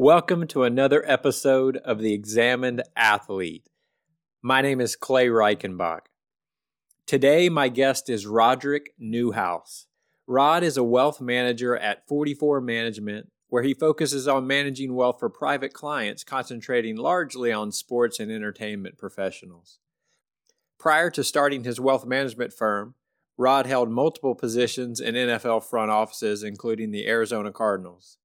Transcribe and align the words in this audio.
Welcome 0.00 0.46
to 0.46 0.62
another 0.62 1.02
episode 1.10 1.78
of 1.78 1.98
The 1.98 2.12
Examined 2.12 2.84
Athlete. 2.94 3.68
My 4.40 4.62
name 4.62 4.80
is 4.80 4.94
Clay 4.94 5.26
Reichenbach. 5.26 6.02
Today, 7.04 7.48
my 7.48 7.68
guest 7.68 8.08
is 8.08 8.24
Roderick 8.24 8.94
Newhouse. 8.96 9.88
Rodd 10.24 10.62
is 10.62 10.76
a 10.76 10.84
wealth 10.84 11.20
manager 11.20 11.76
at 11.76 12.06
44 12.06 12.60
Management, 12.60 13.32
where 13.48 13.64
he 13.64 13.74
focuses 13.74 14.28
on 14.28 14.46
managing 14.46 14.94
wealth 14.94 15.18
for 15.18 15.28
private 15.28 15.72
clients, 15.72 16.22
concentrating 16.22 16.94
largely 16.94 17.50
on 17.50 17.72
sports 17.72 18.20
and 18.20 18.30
entertainment 18.30 18.98
professionals. 18.98 19.80
Prior 20.78 21.10
to 21.10 21.24
starting 21.24 21.64
his 21.64 21.80
wealth 21.80 22.06
management 22.06 22.52
firm, 22.52 22.94
Rodd 23.36 23.66
held 23.66 23.90
multiple 23.90 24.36
positions 24.36 25.00
in 25.00 25.16
NFL 25.16 25.64
front 25.64 25.90
offices, 25.90 26.44
including 26.44 26.92
the 26.92 27.08
Arizona 27.08 27.50
Cardinals. 27.50 28.18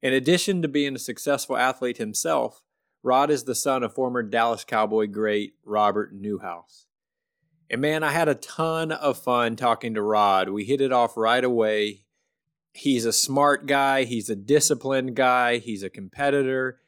In 0.00 0.12
addition 0.12 0.62
to 0.62 0.68
being 0.68 0.94
a 0.94 1.00
successful 1.00 1.56
athlete 1.56 1.96
himself, 1.96 2.62
Rodd 3.02 3.30
is 3.30 3.44
the 3.44 3.54
son 3.54 3.82
of 3.82 3.94
former 3.94 4.22
Dallas 4.22 4.64
Cowboy 4.64 5.06
great 5.06 5.54
Robert 5.64 6.12
Newhouse. 6.14 6.86
And 7.70 7.80
man, 7.80 8.02
I 8.02 8.12
had 8.12 8.28
a 8.28 8.34
ton 8.34 8.92
of 8.92 9.18
fun 9.18 9.56
talking 9.56 9.94
to 9.94 10.02
Rodd. 10.02 10.48
We 10.50 10.64
hit 10.64 10.80
it 10.80 10.92
off 10.92 11.16
right 11.16 11.44
away. 11.44 12.04
He's 12.72 13.04
a 13.04 13.12
smart 13.12 13.66
guy, 13.66 14.04
he's 14.04 14.30
a 14.30 14.36
disciplined 14.36 15.16
guy, 15.16 15.58
he's 15.58 15.82
a 15.82 15.90
competitor, 15.90 16.78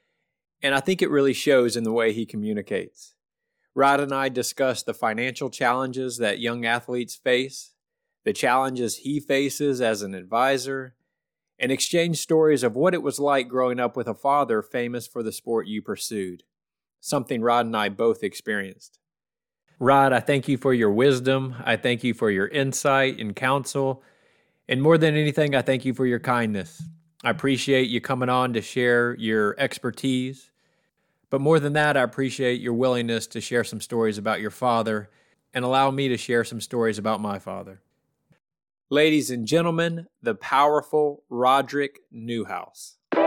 and 0.62 0.74
I 0.74 0.80
think 0.80 1.02
it 1.02 1.10
really 1.10 1.32
shows 1.32 1.76
in 1.76 1.82
the 1.82 1.92
way 1.92 2.12
he 2.12 2.24
communicates. 2.24 3.14
Rodd 3.74 3.98
and 3.98 4.12
I 4.12 4.28
discussed 4.28 4.86
the 4.86 4.94
financial 4.94 5.50
challenges 5.50 6.18
that 6.18 6.38
young 6.38 6.64
athletes 6.64 7.16
face, 7.16 7.72
the 8.24 8.32
challenges 8.32 8.98
he 8.98 9.18
faces 9.18 9.80
as 9.80 10.02
an 10.02 10.14
advisor, 10.14 10.94
and 11.60 11.70
exchange 11.70 12.16
stories 12.16 12.62
of 12.62 12.74
what 12.74 12.94
it 12.94 13.02
was 13.02 13.20
like 13.20 13.46
growing 13.46 13.78
up 13.78 13.96
with 13.96 14.08
a 14.08 14.14
father 14.14 14.62
famous 14.62 15.06
for 15.06 15.22
the 15.22 15.30
sport 15.30 15.66
you 15.66 15.82
pursued, 15.82 16.42
something 17.00 17.42
Rodd 17.42 17.66
and 17.66 17.76
I 17.76 17.90
both 17.90 18.24
experienced. 18.24 18.98
Rodd, 19.78 20.12
I 20.12 20.20
thank 20.20 20.48
you 20.48 20.56
for 20.56 20.74
your 20.74 20.90
wisdom. 20.90 21.54
I 21.64 21.76
thank 21.76 22.02
you 22.02 22.14
for 22.14 22.30
your 22.30 22.48
insight 22.48 23.18
and 23.18 23.36
counsel. 23.36 24.02
And 24.68 24.82
more 24.82 24.98
than 24.98 25.16
anything, 25.16 25.54
I 25.54 25.62
thank 25.62 25.84
you 25.84 25.94
for 25.94 26.06
your 26.06 26.18
kindness. 26.18 26.82
I 27.22 27.30
appreciate 27.30 27.90
you 27.90 28.00
coming 28.00 28.28
on 28.28 28.54
to 28.54 28.62
share 28.62 29.14
your 29.16 29.54
expertise. 29.58 30.50
But 31.28 31.40
more 31.40 31.60
than 31.60 31.74
that, 31.74 31.96
I 31.96 32.02
appreciate 32.02 32.60
your 32.60 32.72
willingness 32.72 33.26
to 33.28 33.40
share 33.40 33.64
some 33.64 33.80
stories 33.80 34.18
about 34.18 34.40
your 34.40 34.50
father 34.50 35.10
and 35.52 35.64
allow 35.64 35.90
me 35.90 36.08
to 36.08 36.16
share 36.16 36.44
some 36.44 36.60
stories 36.60 36.98
about 36.98 37.20
my 37.20 37.38
father. 37.38 37.82
Ladies 38.92 39.30
and 39.30 39.46
gentlemen, 39.46 40.08
the 40.20 40.34
powerful 40.34 41.22
Roderick 41.30 42.00
Newhouse. 42.10 42.96
All 43.14 43.22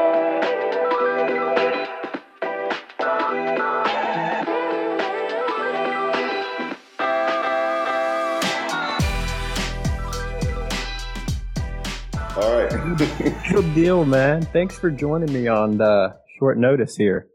right. 12.36 12.98
Good 13.50 13.74
deal, 13.74 14.04
man. 14.04 14.42
Thanks 14.42 14.78
for 14.78 14.92
joining 14.92 15.32
me 15.32 15.48
on 15.48 15.80
uh, 15.80 16.16
short 16.38 16.58
notice 16.58 16.98
here. 16.98 17.30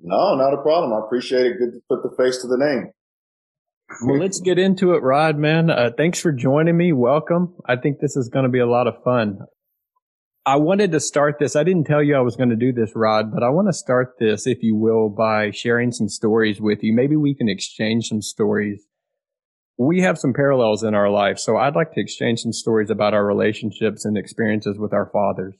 No, 0.00 0.34
not 0.34 0.54
a 0.54 0.62
problem. 0.62 0.94
I 0.94 1.04
appreciate 1.04 1.44
it. 1.44 1.58
Good 1.58 1.72
to 1.72 1.80
put 1.90 2.02
the 2.02 2.16
face 2.16 2.38
to 2.38 2.46
the 2.46 2.56
name. 2.56 2.90
Well, 4.02 4.18
let's 4.18 4.40
get 4.40 4.58
into 4.58 4.94
it, 4.94 5.02
Rodd, 5.02 5.36
man. 5.36 5.70
Uh, 5.70 5.90
thanks 5.96 6.20
for 6.20 6.32
joining 6.32 6.76
me. 6.76 6.92
Welcome. 6.92 7.54
I 7.66 7.76
think 7.76 7.98
this 8.00 8.16
is 8.16 8.28
going 8.28 8.44
to 8.44 8.50
be 8.50 8.60
a 8.60 8.66
lot 8.66 8.86
of 8.86 9.02
fun. 9.02 9.38
I 10.46 10.56
wanted 10.56 10.92
to 10.92 11.00
start 11.00 11.36
this. 11.38 11.54
I 11.54 11.64
didn't 11.64 11.84
tell 11.84 12.02
you 12.02 12.16
I 12.16 12.20
was 12.20 12.36
going 12.36 12.48
to 12.50 12.56
do 12.56 12.72
this, 12.72 12.92
Rodd, 12.94 13.32
but 13.32 13.42
I 13.42 13.50
want 13.50 13.68
to 13.68 13.72
start 13.72 14.14
this, 14.18 14.46
if 14.46 14.62
you 14.62 14.74
will, 14.74 15.10
by 15.10 15.50
sharing 15.50 15.92
some 15.92 16.08
stories 16.08 16.60
with 16.60 16.82
you. 16.82 16.94
Maybe 16.94 17.16
we 17.16 17.34
can 17.34 17.48
exchange 17.48 18.08
some 18.08 18.22
stories 18.22 18.86
we 19.80 20.02
have 20.02 20.18
some 20.18 20.34
parallels 20.34 20.82
in 20.82 20.94
our 20.94 21.08
life. 21.08 21.38
So 21.38 21.56
I'd 21.56 21.74
like 21.74 21.94
to 21.94 22.00
exchange 22.00 22.40
some 22.40 22.52
stories 22.52 22.90
about 22.90 23.14
our 23.14 23.24
relationships 23.24 24.04
and 24.04 24.18
experiences 24.18 24.76
with 24.78 24.92
our 24.92 25.08
fathers. 25.10 25.54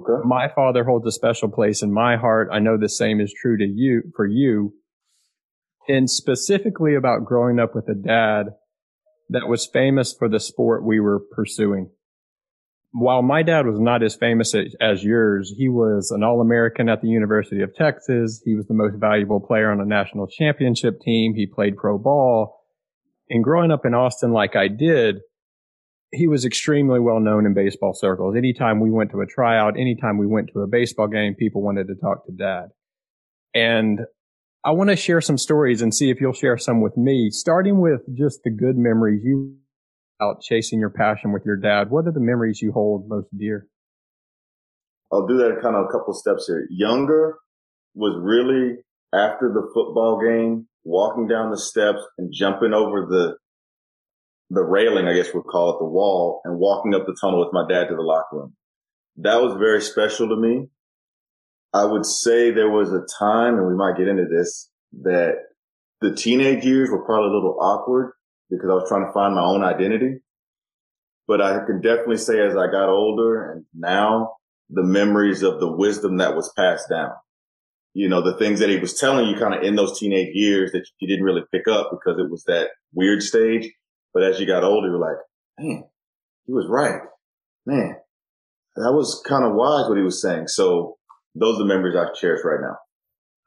Okay. 0.00 0.26
My 0.26 0.48
father 0.48 0.84
holds 0.84 1.06
a 1.06 1.12
special 1.12 1.50
place 1.50 1.82
in 1.82 1.92
my 1.92 2.16
heart. 2.16 2.48
I 2.50 2.60
know 2.60 2.78
the 2.78 2.88
same 2.88 3.20
is 3.20 3.30
true 3.30 3.58
to 3.58 3.66
you, 3.66 4.04
for 4.16 4.26
you. 4.26 4.72
And 5.88 6.08
specifically 6.08 6.94
about 6.94 7.24
growing 7.24 7.58
up 7.58 7.74
with 7.74 7.88
a 7.88 7.94
dad 7.94 8.54
that 9.30 9.48
was 9.48 9.66
famous 9.66 10.12
for 10.12 10.28
the 10.28 10.40
sport 10.40 10.84
we 10.84 11.00
were 11.00 11.20
pursuing. 11.34 11.90
While 12.92 13.22
my 13.22 13.42
dad 13.42 13.66
was 13.66 13.80
not 13.80 14.02
as 14.02 14.14
famous 14.14 14.54
as 14.80 15.02
yours, 15.02 15.54
he 15.56 15.68
was 15.68 16.10
an 16.10 16.22
All-American 16.22 16.90
at 16.90 17.00
the 17.00 17.08
University 17.08 17.62
of 17.62 17.74
Texas. 17.74 18.42
He 18.44 18.54
was 18.54 18.66
the 18.66 18.74
most 18.74 18.96
valuable 18.96 19.40
player 19.40 19.70
on 19.70 19.80
a 19.80 19.86
national 19.86 20.26
championship 20.26 21.00
team. 21.00 21.34
He 21.34 21.46
played 21.46 21.76
pro 21.76 21.96
ball 21.98 22.62
and 23.32 23.42
growing 23.42 23.70
up 23.70 23.86
in 23.86 23.94
Austin 23.94 24.32
like 24.32 24.56
I 24.56 24.68
did, 24.68 25.20
he 26.12 26.26
was 26.26 26.44
extremely 26.44 27.00
well 27.00 27.18
known 27.18 27.46
in 27.46 27.54
baseball 27.54 27.94
circles. 27.94 28.36
Anytime 28.36 28.78
we 28.78 28.90
went 28.90 29.10
to 29.12 29.22
a 29.22 29.26
tryout, 29.26 29.78
anytime 29.78 30.18
we 30.18 30.26
went 30.26 30.50
to 30.52 30.60
a 30.60 30.66
baseball 30.66 31.08
game, 31.08 31.34
people 31.34 31.62
wanted 31.62 31.86
to 31.88 31.94
talk 31.94 32.26
to 32.26 32.32
dad. 32.32 32.68
And 33.54 34.00
I 34.64 34.70
want 34.70 34.90
to 34.90 34.96
share 34.96 35.20
some 35.20 35.38
stories 35.38 35.82
and 35.82 35.92
see 35.92 36.10
if 36.10 36.20
you'll 36.20 36.32
share 36.32 36.56
some 36.56 36.80
with 36.80 36.96
me, 36.96 37.30
starting 37.30 37.80
with 37.80 38.02
just 38.14 38.44
the 38.44 38.50
good 38.50 38.76
memories 38.76 39.22
you 39.24 39.56
out 40.20 40.40
chasing 40.40 40.78
your 40.78 40.90
passion 40.90 41.32
with 41.32 41.42
your 41.44 41.56
dad. 41.56 41.90
What 41.90 42.06
are 42.06 42.12
the 42.12 42.20
memories 42.20 42.62
you 42.62 42.70
hold 42.70 43.08
most 43.08 43.26
dear? 43.36 43.66
I'll 45.12 45.26
do 45.26 45.36
that 45.38 45.60
kind 45.60 45.74
of 45.74 45.86
a 45.86 45.92
couple 45.92 46.14
steps 46.14 46.46
here. 46.46 46.66
Younger 46.70 47.38
was 47.94 48.16
really 48.22 48.76
after 49.12 49.52
the 49.52 49.68
football 49.74 50.20
game 50.24 50.68
walking 50.84 51.26
down 51.26 51.50
the 51.50 51.58
steps 51.58 52.00
and 52.16 52.32
jumping 52.32 52.72
over 52.72 53.06
the 53.06 53.36
the 54.50 54.62
railing, 54.62 55.08
I 55.08 55.14
guess 55.14 55.32
we'll 55.32 55.44
call 55.44 55.70
it 55.70 55.78
the 55.78 55.86
wall, 55.86 56.42
and 56.44 56.58
walking 56.58 56.94
up 56.94 57.06
the 57.06 57.16
tunnel 57.18 57.40
with 57.40 57.54
my 57.54 57.64
dad 57.66 57.88
to 57.88 57.96
the 57.96 58.02
locker 58.02 58.36
room. 58.36 58.54
That 59.16 59.40
was 59.40 59.56
very 59.58 59.80
special 59.80 60.28
to 60.28 60.36
me. 60.36 60.68
I 61.72 61.84
would 61.84 62.04
say 62.04 62.50
there 62.50 62.70
was 62.70 62.92
a 62.92 63.06
time, 63.18 63.54
and 63.54 63.66
we 63.66 63.74
might 63.74 63.96
get 63.96 64.08
into 64.08 64.26
this, 64.26 64.70
that 65.02 65.36
the 66.00 66.14
teenage 66.14 66.64
years 66.64 66.90
were 66.90 67.04
probably 67.04 67.30
a 67.30 67.34
little 67.34 67.58
awkward 67.60 68.12
because 68.50 68.68
I 68.70 68.74
was 68.74 68.88
trying 68.88 69.06
to 69.06 69.12
find 69.12 69.34
my 69.34 69.42
own 69.42 69.64
identity. 69.64 70.20
But 71.26 71.40
I 71.40 71.64
can 71.64 71.80
definitely 71.80 72.18
say 72.18 72.40
as 72.40 72.56
I 72.56 72.66
got 72.66 72.88
older 72.88 73.52
and 73.52 73.64
now 73.72 74.34
the 74.68 74.82
memories 74.82 75.42
of 75.42 75.60
the 75.60 75.70
wisdom 75.70 76.18
that 76.18 76.34
was 76.34 76.52
passed 76.56 76.88
down 76.90 77.12
you 77.94 78.08
know, 78.08 78.22
the 78.22 78.36
things 78.38 78.60
that 78.60 78.70
he 78.70 78.78
was 78.78 78.94
telling 78.94 79.28
you 79.28 79.36
kind 79.36 79.54
of 79.54 79.62
in 79.62 79.76
those 79.76 79.98
teenage 79.98 80.34
years 80.34 80.72
that 80.72 80.86
you 80.98 81.08
didn't 81.08 81.24
really 81.24 81.42
pick 81.52 81.68
up 81.68 81.90
because 81.90 82.18
it 82.18 82.30
was 82.30 82.44
that 82.44 82.70
weird 82.94 83.22
stage. 83.22 83.70
But 84.14 84.22
as 84.22 84.40
you 84.40 84.46
got 84.46 84.64
older, 84.64 84.88
you're 84.88 84.98
like, 84.98 85.16
man, 85.58 85.84
he 86.46 86.52
was 86.52 86.66
right. 86.68 87.00
Man, 87.66 87.96
that 88.76 88.92
was 88.92 89.22
kind 89.26 89.44
of 89.44 89.54
wise 89.54 89.88
what 89.88 89.98
he 89.98 90.04
was 90.04 90.22
saying. 90.22 90.48
So 90.48 90.96
those 91.34 91.56
are 91.56 91.64
the 91.64 91.64
memories 91.68 91.96
I 91.96 92.12
cherish 92.18 92.42
right 92.44 92.60
now. 92.60 92.76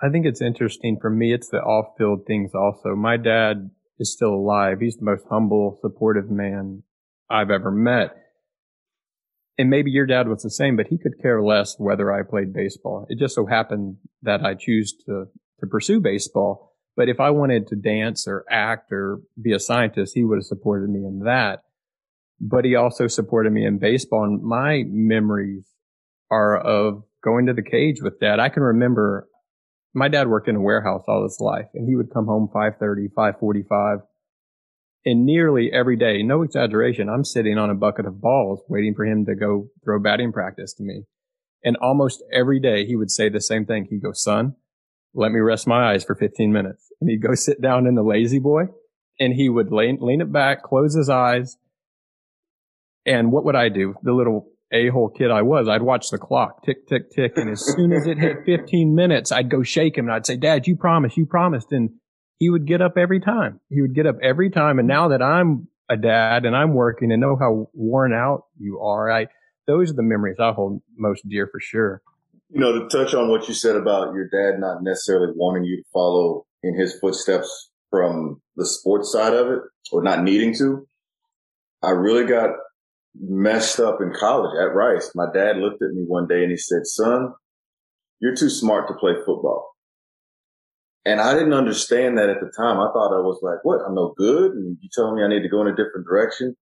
I 0.02 0.12
think 0.12 0.26
it's 0.26 0.42
interesting 0.42 0.98
for 1.00 1.10
me. 1.10 1.34
It's 1.34 1.50
the 1.50 1.58
off 1.58 1.96
field 1.98 2.26
things 2.28 2.52
also. 2.54 2.96
My 2.96 3.18
dad 3.18 3.70
is 3.98 4.12
still 4.12 4.34
alive. 4.34 4.80
He's 4.82 4.98
the 4.98 5.06
most 5.06 5.24
humble, 5.30 5.78
supportive 5.82 6.30
man 6.30 6.84
I've 7.30 7.50
ever 7.50 7.72
met 7.72 8.16
and 9.58 9.70
maybe 9.70 9.92
your 9.92 10.06
dad 10.06 10.28
was 10.28 10.44
the 10.44 10.50
same, 10.50 10.76
but 10.76 10.88
he 10.88 10.98
could 10.98 11.22
care 11.22 11.42
less 11.42 11.76
whether 11.78 12.12
I 12.12 12.24
played 12.24 12.54
baseball. 12.54 13.06
It 13.10 13.20
just 13.20 13.36
so 13.36 13.46
happened 13.46 13.98
that 14.22 14.44
I 14.44 14.54
choose 14.54 14.94
to, 15.06 15.28
to 15.60 15.68
pursue 15.68 16.02
baseball. 16.02 16.74
But 16.98 17.10
if 17.10 17.20
I 17.20 17.30
wanted 17.30 17.68
to 17.68 17.76
dance 17.76 18.28
or 18.28 18.46
act 18.50 18.92
or 18.92 19.20
be 19.42 19.54
a 19.54 19.60
scientist, 19.60 20.14
he 20.16 20.24
would 20.24 20.38
have 20.38 20.46
supported 20.46 20.90
me 20.90 21.06
in 21.06 21.20
that. 21.26 21.64
But 22.40 22.66
he 22.66 22.76
also 22.76 23.08
supported 23.08 23.54
me 23.54 23.66
in 23.66 23.80
baseball. 23.80 24.26
And 24.26 24.44
my 24.44 24.84
memories 24.88 25.66
are 26.30 26.58
of 26.58 27.04
going 27.26 27.48
to 27.48 27.54
the 27.54 27.64
cage 27.64 27.98
with 28.02 28.20
dad. 28.20 28.40
I 28.40 28.50
can 28.50 28.64
remember 28.64 29.28
my 29.94 30.08
dad 30.08 30.28
worked 30.28 30.48
in 30.48 30.56
a 30.56 30.62
warehouse 30.62 31.04
all 31.08 31.24
his 31.24 31.38
life 31.40 31.68
and 31.74 31.88
he 31.90 31.96
would 31.96 32.14
come 32.14 32.28
home 32.28 32.50
5.30, 32.54 33.08
5.45 33.18 34.02
and 35.06 35.26
nearly 35.26 35.72
every 35.72 35.96
day, 35.96 36.24
no 36.24 36.42
exaggeration, 36.42 37.10
I'm 37.10 37.24
sitting 37.24 37.60
on 37.60 37.70
a 37.70 37.76
bucket 37.76 38.08
of 38.08 38.20
balls 38.20 38.62
waiting 38.68 38.96
for 38.96 39.06
him 39.06 39.26
to 39.26 39.36
go 39.36 39.68
throw 39.84 40.00
batting 40.00 40.32
practice 40.32 40.74
to 40.76 40.84
me. 40.84 41.04
And 41.64 41.78
almost 41.78 42.24
every 42.34 42.60
day 42.60 42.86
he 42.86 42.96
would 42.96 43.12
say 43.12 43.30
the 43.30 43.40
same 43.40 43.66
thing. 43.66 43.86
He'd 43.90 44.02
go, 44.02 44.14
son, 44.14 44.56
let 45.14 45.32
me 45.32 45.40
rest 45.40 45.68
my 45.68 45.92
eyes 45.92 46.04
for 46.04 46.16
15 46.16 46.52
minutes. 46.52 46.92
And 47.00 47.10
he'd 47.10 47.22
go 47.22 47.34
sit 47.36 47.62
down 47.62 47.86
in 47.86 47.94
the 47.94 48.04
lazy 48.04 48.40
boy 48.40 48.64
and 49.20 49.34
he 49.34 49.48
would 49.48 49.72
lean, 49.72 50.00
lean 50.02 50.22
it 50.22 50.32
back, 50.32 50.64
close 50.64 50.96
his 50.96 51.10
eyes. 51.10 51.58
And 53.06 53.32
what 53.32 53.46
would 53.46 53.56
I 53.56 53.70
do? 53.70 53.94
The 54.02 54.14
little 54.14 54.48
a-hole 54.76 55.10
kid 55.10 55.32
I 55.32 55.42
was, 55.42 55.68
I'd 55.68 55.82
watch 55.82 56.10
the 56.10 56.18
clock 56.18 56.64
tick, 56.64 56.88
tick, 56.88 57.12
tick. 57.12 57.38
And 57.38 57.50
as 57.50 57.66
soon 57.66 57.92
as 57.92 58.06
it 58.06 58.18
hit 58.18 58.38
15 58.46 58.96
minutes, 58.96 59.32
I'd 59.32 59.50
go 59.50 59.64
shake 59.64 59.98
him 59.98 60.06
and 60.06 60.14
I'd 60.14 60.26
say, 60.26 60.38
dad, 60.38 60.68
you 60.68 60.76
promised, 60.76 61.18
you 61.18 61.26
promised. 61.26 61.72
And 61.72 61.92
he 62.40 62.50
would 62.50 62.68
get 62.68 62.82
up 62.82 62.98
every 62.98 63.20
time. 63.20 63.60
He 63.70 63.82
would 63.82 63.96
get 63.96 64.06
up 64.06 64.16
every 64.22 64.50
time. 64.50 64.80
And 64.80 64.88
now 64.88 65.10
that 65.10 65.22
I'm 65.22 65.68
a 65.90 65.98
dad 65.98 66.46
and 66.46 66.56
I'm 66.56 66.74
working 66.74 67.12
and 67.12 67.22
know 67.22 67.38
how 67.40 67.70
worn 67.74 68.14
out 68.14 68.44
you 68.58 68.80
are, 68.80 69.12
I, 69.12 69.28
those 69.68 69.92
are 69.92 69.96
the 69.96 70.04
memories 70.04 70.38
I 70.40 70.52
hold 70.52 70.82
most 70.98 71.28
dear 71.28 71.48
for 71.52 71.60
sure. 71.60 72.02
You 72.50 72.60
know, 72.60 72.80
to 72.80 72.88
touch 72.88 73.14
on 73.14 73.30
what 73.30 73.48
you 73.48 73.54
said 73.54 73.76
about 73.76 74.14
your 74.14 74.28
dad 74.28 74.60
not 74.60 74.84
necessarily 74.84 75.34
wanting 75.36 75.64
you 75.64 75.78
to 75.78 75.84
follow 75.92 76.46
in 76.64 76.80
his 76.80 76.98
footsteps 77.00 77.72
from 77.90 78.42
the 78.56 78.66
sports 78.66 79.12
side 79.12 79.34
of 79.34 79.48
it 79.48 79.60
or 79.92 80.04
not 80.04 80.24
needing 80.24 80.54
to, 80.56 80.88
I 81.82 81.92
really 81.92 82.26
got 82.26 82.50
messed 83.20 83.80
up 83.80 84.00
in 84.02 84.14
college 84.14 84.56
at 84.60 84.76
Rice. 84.76 85.12
My 85.16 85.28
dad 85.34 85.58
looked 85.58 85.82
at 85.82 85.92
me 85.92 86.04
one 86.06 86.28
day 86.28 86.42
and 86.42 86.52
he 86.52 86.58
said, 86.58 86.86
son, 86.86 87.34
you're 88.20 88.36
too 88.36 88.50
smart 88.50 88.88
to 88.88 88.94
play 88.96 89.14
football. 89.26 89.72
And 91.06 91.22
I 91.22 91.34
didn't 91.34 91.54
understand 91.54 92.18
that 92.18 92.30
at 92.30 92.40
the 92.40 92.52
time. 92.58 92.80
I 92.80 92.92
thought 92.92 93.16
I 93.16 93.22
was 93.22 93.40
like, 93.44 93.64
what? 93.64 93.82
I'm 93.86 93.96
no 93.96 94.14
good. 94.18 94.54
And 94.54 94.78
you 94.82 94.90
telling 94.92 95.16
me 95.16 95.24
I 95.24 95.28
need 95.28 95.44
to 95.44 95.50
go 95.50 95.62
in 95.62 95.68
a 95.68 95.76
different 95.76 96.08
direction. 96.08 96.56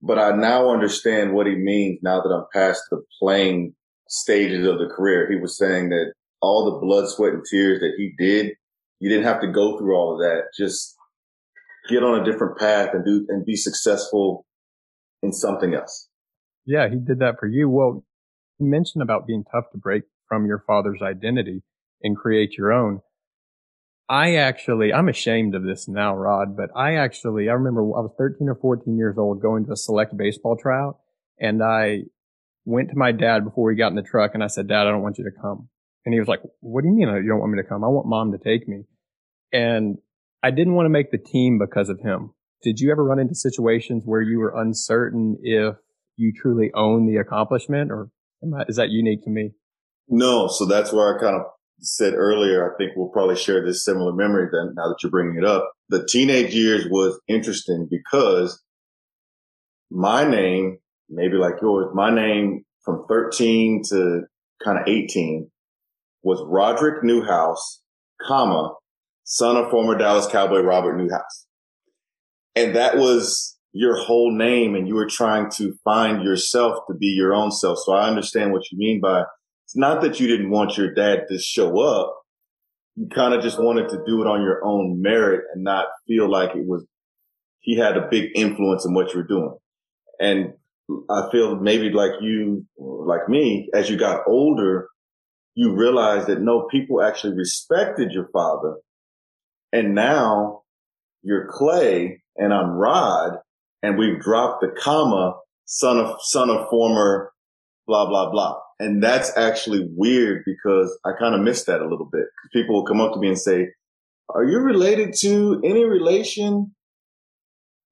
But 0.00 0.18
I 0.18 0.34
now 0.36 0.70
understand 0.70 1.32
what 1.32 1.46
he 1.46 1.54
means 1.54 1.98
now 2.02 2.20
that 2.20 2.28
I'm 2.28 2.46
past 2.52 2.82
the 2.90 3.02
playing 3.18 3.74
stages 4.08 4.66
of 4.66 4.78
the 4.78 4.86
career. 4.86 5.30
He 5.30 5.38
was 5.38 5.56
saying 5.56 5.88
that 5.90 6.12
all 6.40 6.64
the 6.64 6.84
blood, 6.84 7.08
sweat, 7.08 7.34
and 7.34 7.44
tears 7.48 7.80
that 7.80 7.94
he 7.96 8.14
did, 8.18 8.52
you 9.00 9.08
didn't 9.08 9.24
have 9.24 9.40
to 9.40 9.48
go 9.48 9.78
through 9.78 9.96
all 9.96 10.12
of 10.14 10.20
that. 10.20 10.44
Just 10.56 10.96
get 11.88 12.04
on 12.04 12.20
a 12.20 12.24
different 12.24 12.58
path 12.58 12.90
and 12.92 13.04
do 13.04 13.26
and 13.28 13.44
be 13.44 13.56
successful 13.56 14.44
in 15.22 15.32
something 15.32 15.74
else. 15.74 16.08
Yeah, 16.64 16.88
he 16.88 16.96
did 16.96 17.18
that 17.20 17.36
for 17.38 17.46
you. 17.46 17.68
Well, 17.68 18.04
you 18.58 18.66
mentioned 18.66 19.02
about 19.02 19.26
being 19.26 19.44
tough 19.50 19.70
to 19.72 19.78
break 19.78 20.04
from 20.28 20.46
your 20.46 20.62
father's 20.66 21.00
identity 21.02 21.62
and 22.02 22.16
create 22.16 22.56
your 22.56 22.72
own. 22.72 23.00
I 24.08 24.34
actually, 24.34 24.92
I'm 24.92 25.08
ashamed 25.08 25.54
of 25.54 25.62
this 25.62 25.88
now, 25.88 26.14
Rodd, 26.14 26.56
but 26.56 26.70
I 26.76 26.96
actually, 26.96 27.48
I 27.48 27.52
remember 27.54 27.82
I 27.82 28.00
was 28.00 28.12
13 28.18 28.48
or 28.48 28.56
14 28.56 28.96
years 28.96 29.16
old 29.16 29.40
going 29.40 29.64
to 29.66 29.72
a 29.72 29.76
select 29.76 30.16
baseball 30.16 30.56
tryout 30.56 30.98
and 31.38 31.62
I 31.62 32.04
went 32.64 32.90
to 32.90 32.96
my 32.96 33.12
dad 33.12 33.44
before 33.44 33.66
we 33.66 33.74
got 33.74 33.88
in 33.88 33.96
the 33.96 34.02
truck 34.02 34.32
and 34.34 34.42
I 34.42 34.46
said, 34.46 34.68
Dad, 34.68 34.86
I 34.86 34.90
don't 34.90 35.02
want 35.02 35.18
you 35.18 35.24
to 35.24 35.30
come. 35.30 35.68
And 36.04 36.12
he 36.12 36.20
was 36.20 36.28
like, 36.28 36.40
What 36.60 36.82
do 36.82 36.88
you 36.88 36.94
mean 36.94 37.08
uh, 37.08 37.16
you 37.16 37.28
don't 37.28 37.40
want 37.40 37.52
me 37.52 37.62
to 37.62 37.68
come? 37.68 37.84
I 37.84 37.88
want 37.88 38.06
mom 38.06 38.32
to 38.32 38.38
take 38.38 38.68
me. 38.68 38.84
And 39.52 39.98
I 40.42 40.50
didn't 40.50 40.74
want 40.74 40.86
to 40.86 40.90
make 40.90 41.10
the 41.10 41.18
team 41.18 41.58
because 41.58 41.88
of 41.88 42.00
him. 42.00 42.32
Did 42.62 42.80
you 42.80 42.90
ever 42.92 43.04
run 43.04 43.18
into 43.18 43.34
situations 43.34 44.04
where 44.06 44.22
you 44.22 44.38
were 44.38 44.52
uncertain 44.56 45.36
if 45.42 45.76
you 46.16 46.32
truly 46.32 46.70
own 46.74 47.06
the 47.06 47.16
accomplishment 47.16 47.90
or 47.90 48.10
is 48.68 48.76
that 48.76 48.90
unique 48.90 49.24
to 49.24 49.30
me? 49.30 49.52
No. 50.08 50.48
So 50.48 50.66
that's 50.66 50.92
where 50.92 51.16
I 51.16 51.20
kind 51.20 51.36
of 51.36 51.42
said 51.80 52.14
earlier, 52.14 52.72
I 52.72 52.76
think 52.76 52.92
we'll 52.96 53.08
probably 53.08 53.36
share 53.36 53.64
this 53.64 53.84
similar 53.84 54.12
memory 54.12 54.48
then 54.52 54.74
now 54.76 54.88
that 54.88 54.96
you're 55.02 55.10
bringing 55.10 55.36
it 55.36 55.44
up. 55.44 55.72
The 55.88 56.06
teenage 56.06 56.54
years 56.54 56.86
was 56.88 57.20
interesting 57.28 57.88
because 57.90 58.62
my 59.90 60.28
name, 60.28 60.78
maybe 61.10 61.36
like 61.36 61.54
yours, 61.60 61.88
my 61.94 62.14
name 62.14 62.64
from 62.84 63.04
13 63.08 63.82
to 63.90 64.22
kind 64.64 64.78
of 64.78 64.86
18 64.86 65.50
was 66.22 66.40
Roderick 66.46 67.02
Newhouse, 67.02 67.82
comma, 68.26 68.74
son 69.24 69.56
of 69.56 69.70
former 69.70 69.96
Dallas 69.98 70.26
Cowboy 70.26 70.60
Robert 70.60 70.96
Newhouse. 70.96 71.46
And 72.54 72.76
that 72.76 72.96
was 72.96 73.56
your 73.72 73.96
whole 73.96 74.36
name 74.36 74.74
and 74.74 74.86
you 74.86 74.94
were 74.94 75.08
trying 75.08 75.50
to 75.50 75.74
find 75.82 76.22
yourself 76.22 76.78
to 76.86 76.94
be 76.94 77.06
your 77.06 77.34
own 77.34 77.50
self. 77.50 77.78
So 77.84 77.92
I 77.92 78.08
understand 78.08 78.52
what 78.52 78.70
you 78.70 78.78
mean 78.78 79.00
by 79.00 79.24
it's 79.64 79.76
not 79.76 80.02
that 80.02 80.20
you 80.20 80.26
didn't 80.26 80.50
want 80.50 80.76
your 80.76 80.92
dad 80.92 81.24
to 81.30 81.38
show 81.38 81.80
up. 81.80 82.14
You 82.96 83.08
kind 83.08 83.32
of 83.32 83.42
just 83.42 83.58
wanted 83.58 83.88
to 83.88 84.02
do 84.06 84.20
it 84.20 84.26
on 84.26 84.42
your 84.42 84.62
own 84.62 85.00
merit 85.00 85.44
and 85.54 85.64
not 85.64 85.86
feel 86.06 86.30
like 86.30 86.50
it 86.50 86.66
was, 86.66 86.84
he 87.60 87.78
had 87.78 87.96
a 87.96 88.08
big 88.10 88.32
influence 88.34 88.84
in 88.84 88.92
what 88.92 89.14
you 89.14 89.20
were 89.20 89.26
doing. 89.26 89.56
And 90.20 90.52
I 91.08 91.30
feel 91.32 91.56
maybe 91.56 91.88
like 91.88 92.12
you, 92.20 92.66
like 92.76 93.30
me, 93.30 93.70
as 93.72 93.88
you 93.88 93.96
got 93.96 94.24
older, 94.26 94.88
you 95.54 95.74
realized 95.74 96.26
that 96.26 96.42
no, 96.42 96.66
people 96.70 97.02
actually 97.02 97.34
respected 97.34 98.12
your 98.12 98.28
father. 98.32 98.76
And 99.72 99.94
now 99.94 100.62
you're 101.22 101.48
Clay 101.50 102.21
and 102.36 102.52
I'm 102.52 102.70
Rodd 102.70 103.38
and 103.82 103.98
we've 103.98 104.20
dropped 104.20 104.62
the 104.62 104.68
comma, 104.68 105.34
son 105.64 105.98
of, 105.98 106.16
son 106.22 106.50
of 106.50 106.68
former 106.70 107.32
blah, 107.86 108.06
blah, 108.08 108.30
blah. 108.30 108.58
And 108.78 109.02
that's 109.02 109.36
actually 109.36 109.88
weird 109.96 110.42
because 110.44 110.98
I 111.04 111.10
kind 111.18 111.34
of 111.34 111.40
miss 111.40 111.64
that 111.64 111.80
a 111.80 111.88
little 111.88 112.08
bit. 112.10 112.24
People 112.52 112.76
will 112.76 112.86
come 112.86 113.00
up 113.00 113.12
to 113.14 113.20
me 113.20 113.28
and 113.28 113.38
say, 113.38 113.68
are 114.28 114.44
you 114.44 114.58
related 114.58 115.14
to 115.20 115.60
any 115.64 115.84
relation? 115.84 116.74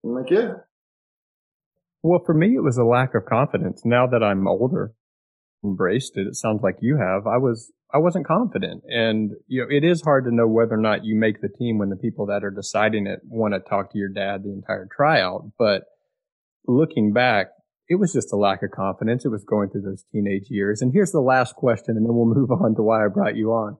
I'm 0.05 0.15
like, 0.15 0.31
yeah. 0.31 0.55
Well, 2.03 2.23
for 2.25 2.35
me, 2.35 2.55
it 2.55 2.63
was 2.63 2.79
a 2.79 2.85
lack 2.85 3.15
of 3.15 3.27
confidence. 3.27 3.83
Now 3.85 4.07
that 4.07 4.23
I'm 4.23 4.49
older, 4.49 4.93
embraced 5.63 6.17
it. 6.17 6.27
It 6.27 6.37
sounds 6.37 6.63
like 6.63 6.77
you 6.81 6.97
have. 6.97 7.27
I 7.27 7.37
was, 7.37 7.71
I 7.93 7.99
wasn't 7.99 8.27
confident. 8.27 8.85
And, 8.89 9.33
you 9.47 9.63
know, 9.63 9.67
it 9.69 9.85
is 9.85 10.03
hard 10.03 10.25
to 10.25 10.35
know 10.35 10.47
whether 10.47 10.75
or 10.75 10.81
not 10.81 11.05
you 11.05 11.17
make 11.17 11.41
the 11.41 11.49
team 11.49 11.79
when 11.79 11.89
the 11.89 11.97
people 11.97 12.27
that 12.27 12.45
are 12.45 12.51
deciding 12.51 13.07
it 13.07 13.21
want 13.25 13.55
to 13.55 13.61
talk 13.61 13.93
to 13.93 13.99
your 13.99 14.09
dad 14.09 14.43
the 14.43 14.53
entire 14.53 14.89
tryout. 14.95 15.51
But 15.59 15.83
looking 16.67 17.13
back, 17.13 17.49
it 17.89 17.97
was 17.97 18.13
just 18.13 18.33
a 18.33 18.37
lack 18.37 18.63
of 18.63 18.71
confidence. 18.71 19.25
It 19.25 19.31
was 19.31 19.45
going 19.45 19.71
through 19.71 19.83
those 19.83 20.05
teenage 20.13 20.47
years. 20.49 20.81
And 20.81 20.93
here's 20.93 21.11
the 21.11 21.21
last 21.21 21.57
question, 21.57 21.97
and 21.97 22.07
then 22.07 22.15
we'll 22.15 22.33
move 22.33 22.51
on 22.63 22.75
to 22.77 22.83
why 22.83 23.05
I 23.05 23.09
brought 23.09 23.37
you 23.37 23.51
on. 23.51 23.79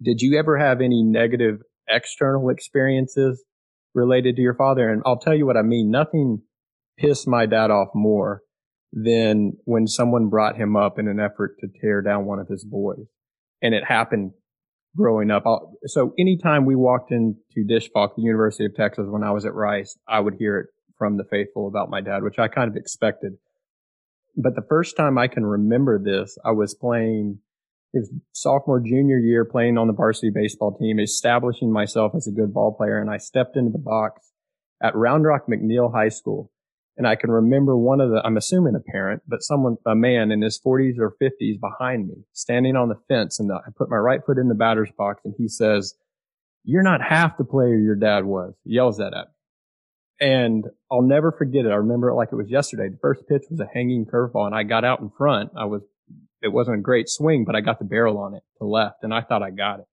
Did 0.00 0.20
you 0.20 0.38
ever 0.38 0.58
have 0.58 0.80
any 0.80 1.02
negative 1.02 1.60
external 1.88 2.50
experiences 2.50 3.42
related 3.94 4.36
to 4.36 4.42
your 4.42 4.54
father? 4.54 4.90
And 4.90 5.02
I'll 5.06 5.18
tell 5.18 5.34
you 5.34 5.46
what 5.46 5.56
I 5.56 5.62
mean. 5.62 5.90
Nothing 5.90 6.42
pissed 6.98 7.26
my 7.26 7.46
dad 7.46 7.70
off 7.70 7.88
more 7.94 8.42
than 8.92 9.54
when 9.64 9.86
someone 9.86 10.28
brought 10.28 10.56
him 10.56 10.76
up 10.76 10.98
in 10.98 11.08
an 11.08 11.18
effort 11.18 11.56
to 11.60 11.68
tear 11.80 12.02
down 12.02 12.26
one 12.26 12.38
of 12.38 12.48
his 12.48 12.64
boys. 12.64 13.06
And 13.62 13.74
it 13.74 13.84
happened 13.84 14.32
growing 14.96 15.30
up. 15.30 15.44
So 15.86 16.12
anytime 16.18 16.66
we 16.66 16.76
walked 16.76 17.10
into 17.10 17.64
Disch 17.66 17.90
Falk, 17.92 18.16
the 18.16 18.22
University 18.22 18.66
of 18.66 18.74
Texas, 18.74 19.06
when 19.08 19.24
I 19.24 19.30
was 19.30 19.46
at 19.46 19.54
Rice, 19.54 19.98
I 20.06 20.20
would 20.20 20.34
hear 20.38 20.58
it 20.58 20.66
from 20.98 21.16
the 21.16 21.24
faithful 21.24 21.66
about 21.66 21.90
my 21.90 22.00
dad, 22.00 22.22
which 22.22 22.38
I 22.38 22.48
kind 22.48 22.70
of 22.70 22.76
expected. 22.76 23.32
But 24.36 24.54
the 24.54 24.66
first 24.68 24.96
time 24.96 25.18
I 25.18 25.26
can 25.26 25.44
remember 25.44 25.98
this, 25.98 26.36
I 26.44 26.52
was 26.52 26.74
playing, 26.74 27.38
it 27.94 28.00
was 28.00 28.12
sophomore, 28.32 28.80
junior 28.80 29.18
year, 29.18 29.44
playing 29.44 29.78
on 29.78 29.86
the 29.86 29.92
varsity 29.94 30.30
baseball 30.30 30.76
team, 30.78 31.00
establishing 31.00 31.72
myself 31.72 32.12
as 32.14 32.26
a 32.26 32.30
good 32.30 32.52
ball 32.52 32.74
player. 32.74 33.00
And 33.00 33.10
I 33.10 33.16
stepped 33.16 33.56
into 33.56 33.72
the 33.72 33.78
box 33.78 34.32
at 34.82 34.94
Round 34.94 35.24
Rock 35.24 35.46
McNeil 35.50 35.92
High 35.92 36.10
School. 36.10 36.51
And 36.96 37.06
I 37.06 37.16
can 37.16 37.30
remember 37.30 37.76
one 37.76 38.00
of 38.00 38.10
the, 38.10 38.20
I'm 38.22 38.36
assuming 38.36 38.74
a 38.74 38.80
parent, 38.80 39.22
but 39.26 39.42
someone, 39.42 39.76
a 39.86 39.94
man 39.94 40.30
in 40.30 40.42
his 40.42 40.60
40s 40.60 40.98
or 40.98 41.16
50s 41.22 41.58
behind 41.58 42.08
me, 42.08 42.24
standing 42.32 42.76
on 42.76 42.88
the 42.88 43.00
fence. 43.08 43.40
And 43.40 43.50
I 43.50 43.70
put 43.76 43.88
my 43.88 43.96
right 43.96 44.20
foot 44.24 44.38
in 44.38 44.48
the 44.48 44.54
batter's 44.54 44.92
box 44.96 45.22
and 45.24 45.34
he 45.38 45.48
says, 45.48 45.94
you're 46.64 46.82
not 46.82 47.00
half 47.02 47.38
the 47.38 47.44
player 47.44 47.76
your 47.76 47.96
dad 47.96 48.24
was. 48.24 48.54
He 48.64 48.74
yells 48.74 48.98
that 48.98 49.14
at 49.14 49.28
me. 49.28 49.34
And 50.20 50.64
I'll 50.90 51.02
never 51.02 51.32
forget 51.32 51.64
it. 51.64 51.70
I 51.70 51.76
remember 51.76 52.10
it 52.10 52.14
like 52.14 52.28
it 52.30 52.36
was 52.36 52.50
yesterday. 52.50 52.88
The 52.88 52.98
first 53.00 53.26
pitch 53.26 53.42
was 53.50 53.58
a 53.58 53.68
hanging 53.72 54.04
curveball 54.04 54.46
and 54.46 54.54
I 54.54 54.62
got 54.62 54.84
out 54.84 55.00
in 55.00 55.10
front. 55.16 55.50
I 55.56 55.64
was, 55.64 55.82
it 56.42 56.48
wasn't 56.48 56.78
a 56.78 56.82
great 56.82 57.08
swing, 57.08 57.44
but 57.44 57.56
I 57.56 57.60
got 57.60 57.78
the 57.78 57.84
barrel 57.84 58.18
on 58.18 58.34
it 58.34 58.42
to 58.58 58.64
left 58.64 59.02
and 59.02 59.12
I 59.12 59.22
thought 59.22 59.42
I 59.42 59.50
got 59.50 59.80
it. 59.80 59.86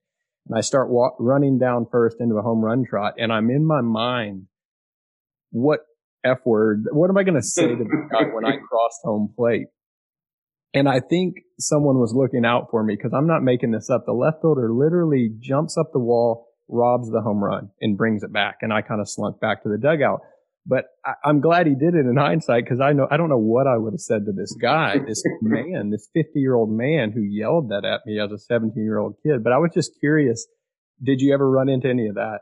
And 0.48 0.58
I 0.58 0.62
start 0.62 0.90
walk, 0.90 1.16
running 1.18 1.58
down 1.58 1.88
first 1.90 2.18
into 2.20 2.36
a 2.36 2.42
home 2.42 2.60
run 2.60 2.84
trot 2.88 3.16
and 3.18 3.32
I'm 3.32 3.50
in 3.50 3.66
my 3.66 3.82
mind, 3.82 4.48
what 5.52 5.80
F 6.24 6.40
word, 6.46 6.86
what 6.92 7.10
am 7.10 7.18
I 7.18 7.24
going 7.24 7.36
to 7.36 7.42
say 7.42 7.68
to 7.68 7.76
the 7.76 8.08
guy 8.12 8.24
when 8.34 8.46
I 8.46 8.58
crossed 8.70 9.02
home 9.04 9.34
plate? 9.36 9.68
And 10.74 10.88
I 10.88 11.00
think 11.00 11.38
someone 11.60 11.98
was 12.00 12.14
looking 12.14 12.46
out 12.46 12.68
for 12.70 12.84
me 12.84 12.96
because 12.96 13.14
I'm 13.14 13.28
not 13.28 13.42
making 13.42 13.72
this 13.72 13.90
up. 13.90 14.06
The 14.06 14.14
left 14.14 14.42
fielder 14.42 14.72
literally 14.72 15.32
jumps 15.40 15.78
up 15.78 15.92
the 15.94 16.00
wall, 16.00 16.48
robs 16.68 17.10
the 17.10 17.22
home 17.22 17.44
run 17.44 17.72
and 17.82 17.98
brings 17.98 18.22
it 18.24 18.32
back. 18.32 18.58
And 18.62 18.72
I 18.72 18.82
kind 18.82 19.02
of 19.02 19.10
slunk 19.10 19.40
back 19.40 19.64
to 19.64 19.70
the 19.70 19.78
dugout. 19.78 20.22
But 20.66 20.86
I, 21.04 21.30
am 21.30 21.42
glad 21.42 21.66
he 21.66 21.74
did 21.74 21.96
it 21.96 22.06
in 22.06 22.16
hindsight 22.16 22.66
because 22.66 22.80
I 22.80 22.94
know, 22.94 23.08
I 23.10 23.18
don't 23.18 23.30
know 23.30 23.40
what 23.40 23.66
I 23.66 23.78
would 23.78 23.94
have 23.94 24.02
said 24.02 24.26
to 24.26 24.32
this 24.32 24.54
guy, 24.62 24.98
this 25.08 25.24
man, 25.42 25.90
this 25.90 26.08
50 26.14 26.40
year 26.40 26.54
old 26.54 26.70
man 26.70 27.12
who 27.12 27.22
yelled 27.22 27.70
that 27.70 27.86
at 27.86 28.02
me 28.06 28.20
as 28.20 28.32
a 28.32 28.38
17 28.38 28.84
year 28.84 29.00
old 29.00 29.16
kid. 29.24 29.44
But 29.44 29.54
I 29.54 29.58
was 29.58 29.72
just 29.74 30.00
curious. 30.00 30.46
Did 31.02 31.22
you 31.22 31.34
ever 31.34 31.50
run 31.50 31.70
into 31.70 31.88
any 31.88 32.08
of 32.10 32.16
that? 32.16 32.42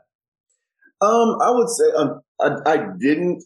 Um, 1.00 1.38
I 1.40 1.50
would 1.50 1.68
say 1.68 1.84
um, 1.96 2.20
I, 2.40 2.70
I 2.70 2.76
didn't. 2.98 3.44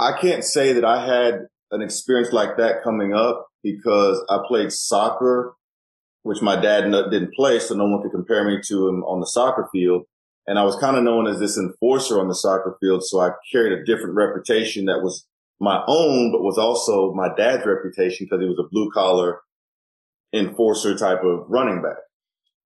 I 0.00 0.18
can't 0.18 0.44
say 0.44 0.72
that 0.72 0.84
I 0.84 1.04
had 1.04 1.46
an 1.70 1.82
experience 1.82 2.32
like 2.32 2.56
that 2.56 2.82
coming 2.82 3.12
up 3.12 3.48
because 3.62 4.24
I 4.28 4.38
played 4.48 4.72
soccer, 4.72 5.54
which 6.22 6.42
my 6.42 6.60
dad 6.60 6.90
didn't 6.90 7.34
play, 7.34 7.58
so 7.60 7.74
no 7.74 7.86
one 7.86 8.02
could 8.02 8.12
compare 8.12 8.44
me 8.44 8.60
to 8.66 8.88
him 8.88 9.04
on 9.04 9.20
the 9.20 9.26
soccer 9.26 9.68
field. 9.70 10.04
And 10.46 10.58
I 10.58 10.64
was 10.64 10.76
kind 10.76 10.96
of 10.96 11.04
known 11.04 11.26
as 11.28 11.38
this 11.38 11.58
enforcer 11.58 12.18
on 12.18 12.28
the 12.28 12.34
soccer 12.34 12.76
field. 12.80 13.04
So 13.04 13.20
I 13.20 13.30
carried 13.52 13.78
a 13.78 13.84
different 13.84 14.16
reputation 14.16 14.86
that 14.86 15.02
was 15.02 15.26
my 15.60 15.84
own, 15.86 16.32
but 16.32 16.42
was 16.42 16.58
also 16.58 17.12
my 17.12 17.28
dad's 17.36 17.66
reputation 17.66 18.26
because 18.26 18.40
he 18.40 18.48
was 18.48 18.58
a 18.58 18.68
blue 18.70 18.90
collar 18.90 19.40
enforcer 20.32 20.96
type 20.96 21.22
of 21.22 21.44
running 21.48 21.82
back. 21.82 21.98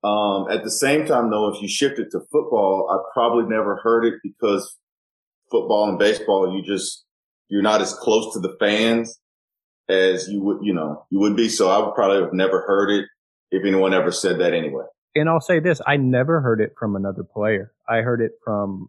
Um, 0.04 0.50
at 0.50 0.62
the 0.64 0.70
same 0.70 1.06
time, 1.06 1.30
though, 1.30 1.52
if 1.52 1.60
you 1.60 1.68
shifted 1.68 2.10
to 2.12 2.20
football, 2.30 2.88
I 2.90 2.96
probably 3.12 3.48
never 3.48 3.76
heard 3.76 4.04
it 4.04 4.14
because 4.22 4.78
football 5.50 5.88
and 5.88 5.98
baseball, 5.98 6.54
you 6.54 6.62
just, 6.62 7.03
you're 7.54 7.62
not 7.62 7.80
as 7.80 7.94
close 7.94 8.34
to 8.34 8.40
the 8.40 8.56
fans 8.58 9.20
as 9.88 10.26
you 10.28 10.42
would, 10.42 10.58
you 10.62 10.74
know, 10.74 11.06
you 11.08 11.20
would 11.20 11.36
be. 11.36 11.48
So 11.48 11.70
I 11.70 11.78
would 11.78 11.94
probably 11.94 12.20
have 12.20 12.32
never 12.32 12.62
heard 12.62 12.90
it 12.90 13.04
if 13.52 13.64
anyone 13.64 13.94
ever 13.94 14.10
said 14.10 14.40
that 14.40 14.52
anyway. 14.52 14.82
And 15.14 15.28
I'll 15.28 15.40
say 15.40 15.60
this, 15.60 15.80
I 15.86 15.96
never 15.96 16.40
heard 16.40 16.60
it 16.60 16.72
from 16.76 16.96
another 16.96 17.22
player. 17.22 17.72
I 17.88 17.98
heard 17.98 18.20
it 18.20 18.32
from 18.44 18.88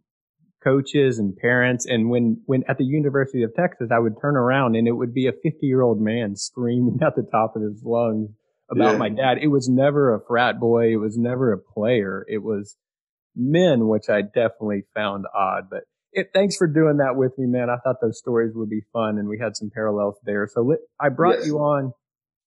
coaches 0.63 1.19
and 1.19 1.37
parents. 1.37 1.85
And 1.85 2.09
when, 2.09 2.41
when 2.47 2.63
at 2.67 2.79
the 2.79 2.85
University 2.85 3.43
of 3.43 3.53
Texas, 3.53 3.89
I 3.91 3.99
would 3.99 4.15
turn 4.19 4.35
around 4.35 4.75
and 4.75 4.87
it 4.87 4.93
would 4.93 5.13
be 5.13 5.27
a 5.27 5.31
50 5.31 5.59
year 5.61 5.83
old 5.83 6.01
man 6.01 6.35
screaming 6.35 6.97
at 7.05 7.15
the 7.15 7.27
top 7.31 7.55
of 7.55 7.61
his 7.61 7.83
lungs 7.83 8.31
about 8.71 8.93
yeah. 8.93 8.97
my 8.97 9.09
dad. 9.09 9.37
It 9.43 9.49
was 9.49 9.69
never 9.69 10.15
a 10.15 10.25
frat 10.25 10.59
boy. 10.59 10.91
It 10.91 10.97
was 10.97 11.19
never 11.19 11.53
a 11.53 11.59
player. 11.59 12.25
It 12.27 12.41
was 12.41 12.77
men, 13.35 13.87
which 13.87 14.09
I 14.09 14.23
definitely 14.23 14.85
found 14.95 15.25
odd, 15.35 15.65
but 15.69 15.83
it, 16.15 16.29
thanks 16.33 16.55
for 16.55 16.65
doing 16.65 16.97
that 16.97 17.15
with 17.15 17.37
me, 17.37 17.45
man. 17.45 17.69
I 17.69 17.75
thought 17.83 17.97
those 18.01 18.17
stories 18.17 18.53
would 18.55 18.69
be 18.69 18.81
fun 18.93 19.17
and 19.19 19.27
we 19.27 19.37
had 19.37 19.55
some 19.55 19.69
parallels 19.73 20.15
there. 20.23 20.47
So 20.51 20.61
let, 20.61 20.79
I 20.99 21.09
brought 21.09 21.39
yes. 21.39 21.47
you 21.47 21.57
on 21.57 21.91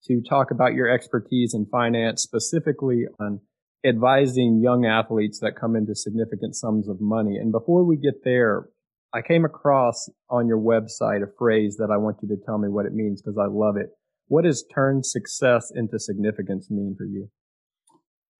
to 0.06 0.22
talk 0.28 0.50
about 0.50 0.72
your 0.72 0.88
expertise 0.88 1.52
in 1.54 1.66
finance, 1.66 2.22
specifically 2.22 3.04
on 3.20 3.40
advising 3.84 4.60
young 4.62 4.86
athletes 4.86 5.38
that 5.40 5.52
come 5.60 5.76
into 5.76 5.94
significant 5.94 6.56
sums 6.56 6.88
of 6.88 7.00
money. 7.00 7.36
And 7.36 7.52
before 7.52 7.84
we 7.84 7.96
get 7.96 8.24
there, 8.24 8.68
I 9.12 9.20
came 9.22 9.44
across 9.44 10.08
on 10.30 10.48
your 10.48 10.58
website 10.58 11.22
a 11.22 11.32
phrase 11.38 11.76
that 11.78 11.90
I 11.92 11.98
want 11.98 12.18
you 12.22 12.28
to 12.28 12.36
tell 12.44 12.58
me 12.58 12.68
what 12.68 12.86
it 12.86 12.92
means 12.92 13.22
because 13.22 13.38
I 13.38 13.46
love 13.50 13.76
it. 13.76 13.90
What 14.28 14.44
does 14.44 14.64
turn 14.74 15.02
success 15.02 15.70
into 15.74 15.98
significance 15.98 16.70
mean 16.70 16.94
for 16.96 17.04
you? 17.04 17.30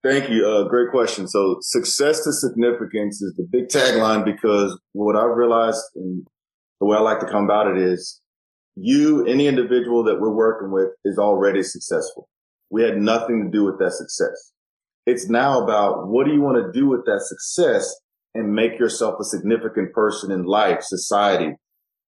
Thank 0.05 0.31
you. 0.31 0.47
Uh, 0.47 0.69
great 0.69 0.91
question. 0.91 1.27
So 1.27 1.59
success 1.61 2.23
to 2.25 2.33
significance 2.33 3.21
is 3.21 3.35
the 3.35 3.47
big 3.51 3.69
tagline 3.69 4.25
because 4.25 4.79
what 4.93 5.17
I've 5.17 5.37
realized 5.37 5.83
and 5.97 6.25
the 6.81 6.87
way 6.87 6.97
I 6.97 7.01
like 7.01 7.21
to 7.21 7.27
come 7.27 7.45
about 7.45 7.67
it 7.67 7.79
is 7.79 8.21
you, 8.77 9.27
any 9.27 9.49
individual 9.49 10.05
that 10.05 10.21
we're 10.21 10.35
working 10.35 10.71
with 10.71 10.91
is 11.05 11.19
already 11.19 11.65
successful. 11.65 12.29
We 12.71 12.83
had 12.83 12.99
nothing 12.99 13.45
to 13.45 13.51
do 13.51 13.65
with 13.65 13.79
that 13.81 13.93
success. 13.93 14.53
It's 15.05 15.29
now 15.29 15.63
about 15.63 16.07
what 16.07 16.27
do 16.27 16.33
you 16.33 16.43
want 16.43 16.65
to 16.65 16.79
do 16.79 16.87
with 16.87 17.05
that 17.07 17.23
success 17.23 17.93
and 18.35 18.55
make 18.55 18.79
yourself 18.79 19.17
a 19.21 19.25
significant 19.25 19.93
person 19.93 20.31
in 20.31 20.45
life, 20.45 20.83
society, 20.83 21.55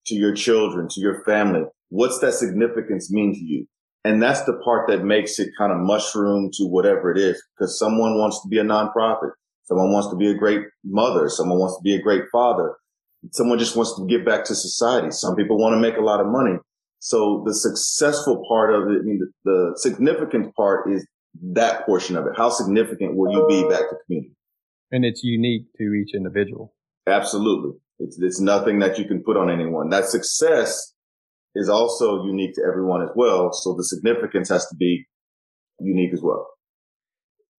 to 0.05 0.15
your 0.15 0.33
children, 0.33 0.87
to 0.89 0.99
your 0.99 1.23
family. 1.23 1.63
What's 1.89 2.19
that 2.19 2.33
significance 2.33 3.11
mean 3.11 3.33
to 3.33 3.39
you? 3.39 3.65
And 4.05 4.21
that's 4.23 4.43
the 4.43 4.53
part 4.63 4.87
that 4.87 5.03
makes 5.03 5.39
it 5.39 5.49
kind 5.57 5.71
of 5.71 5.79
mushroom 5.79 6.49
to 6.53 6.63
whatever 6.65 7.11
it 7.11 7.17
is, 7.17 7.41
because 7.55 7.77
someone 7.77 8.17
wants 8.17 8.41
to 8.41 8.47
be 8.47 8.57
a 8.57 8.63
nonprofit. 8.63 9.31
Someone 9.63 9.91
wants 9.91 10.09
to 10.09 10.15
be 10.15 10.31
a 10.31 10.33
great 10.33 10.61
mother. 10.83 11.29
Someone 11.29 11.59
wants 11.59 11.77
to 11.77 11.83
be 11.83 11.95
a 11.95 12.01
great 12.01 12.23
father. 12.31 12.75
Someone 13.31 13.59
just 13.59 13.75
wants 13.75 13.95
to 13.97 14.07
give 14.07 14.25
back 14.25 14.45
to 14.45 14.55
society. 14.55 15.11
Some 15.11 15.35
people 15.35 15.57
want 15.57 15.73
to 15.73 15.79
make 15.79 15.97
a 15.97 16.01
lot 16.01 16.21
of 16.21 16.27
money. 16.27 16.57
So 16.99 17.43
the 17.45 17.53
successful 17.53 18.43
part 18.47 18.73
of 18.73 18.83
it, 18.89 18.99
I 18.99 19.03
mean, 19.03 19.19
the, 19.19 19.51
the 19.51 19.73
significant 19.77 20.55
part 20.55 20.91
is 20.91 21.05
that 21.53 21.85
portion 21.85 22.15
of 22.15 22.25
it. 22.25 22.33
How 22.35 22.49
significant 22.49 23.15
will 23.15 23.31
you 23.31 23.45
be 23.47 23.69
back 23.69 23.89
to 23.89 23.95
community? 24.05 24.33
And 24.91 25.05
it's 25.05 25.23
unique 25.23 25.65
to 25.77 25.93
each 25.93 26.15
individual. 26.15 26.73
Absolutely. 27.05 27.77
It's, 27.99 28.17
it's 28.19 28.39
nothing 28.39 28.79
that 28.79 28.97
you 28.97 29.05
can 29.05 29.21
put 29.23 29.37
on 29.37 29.49
anyone. 29.49 29.89
That 29.89 30.05
success 30.05 30.93
is 31.55 31.69
also 31.69 32.25
unique 32.25 32.53
to 32.55 32.61
everyone 32.67 33.01
as 33.01 33.09
well. 33.15 33.51
So 33.51 33.73
the 33.75 33.83
significance 33.83 34.49
has 34.49 34.67
to 34.67 34.75
be 34.75 35.05
unique 35.79 36.13
as 36.13 36.21
well. 36.21 36.47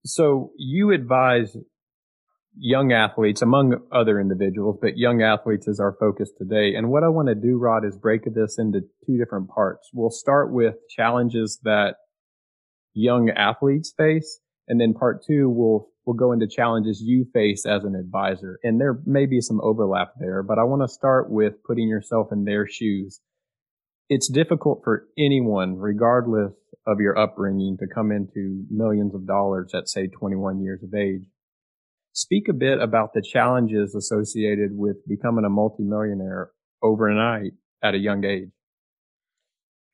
So 0.05 0.51
you 0.57 0.91
advise 0.91 1.55
young 2.57 2.91
athletes 2.91 3.41
among 3.41 3.75
other 3.91 4.19
individuals, 4.19 4.77
but 4.81 4.97
young 4.97 5.21
athletes 5.21 5.67
is 5.67 5.79
our 5.79 5.95
focus 5.99 6.31
today. 6.37 6.75
And 6.75 6.89
what 6.89 7.03
I 7.03 7.09
want 7.09 7.27
to 7.29 7.35
do, 7.35 7.57
Rodd, 7.57 7.85
is 7.85 7.97
break 7.97 8.23
this 8.25 8.57
into 8.57 8.81
two 9.05 9.17
different 9.17 9.49
parts. 9.49 9.89
We'll 9.93 10.09
start 10.09 10.51
with 10.51 10.75
challenges 10.89 11.59
that 11.63 11.95
young 12.93 13.29
athletes 13.29 13.93
face. 13.95 14.39
And 14.67 14.79
then 14.81 14.93
part 14.93 15.23
two, 15.25 15.49
we'll, 15.49 15.87
we'll 16.05 16.15
go 16.15 16.31
into 16.31 16.47
challenges 16.47 17.01
you 17.01 17.25
face 17.33 17.65
as 17.65 17.83
an 17.83 17.95
advisor. 17.95 18.59
And 18.63 18.79
there 18.79 18.99
may 19.05 19.25
be 19.25 19.39
some 19.39 19.61
overlap 19.61 20.13
there, 20.19 20.43
but 20.43 20.59
I 20.59 20.63
want 20.63 20.81
to 20.81 20.93
start 20.93 21.31
with 21.31 21.53
putting 21.65 21.87
yourself 21.87 22.27
in 22.31 22.43
their 22.43 22.67
shoes 22.67 23.21
it's 24.11 24.27
difficult 24.27 24.81
for 24.83 25.07
anyone, 25.17 25.77
regardless 25.77 26.51
of 26.85 26.99
your 26.99 27.17
upbringing, 27.17 27.77
to 27.79 27.87
come 27.87 28.11
into 28.11 28.65
millions 28.69 29.15
of 29.15 29.25
dollars 29.25 29.71
at 29.73 29.87
say 29.87 30.07
21 30.07 30.61
years 30.61 30.83
of 30.83 30.93
age. 30.93 31.23
Speak 32.11 32.49
a 32.49 32.53
bit 32.53 32.81
about 32.81 33.13
the 33.13 33.21
challenges 33.21 33.95
associated 33.95 34.71
with 34.73 34.97
becoming 35.07 35.45
a 35.45 35.49
multimillionaire 35.49 36.51
overnight 36.83 37.53
at 37.81 37.95
a 37.95 37.99
young 37.99 38.25
age. 38.25 38.49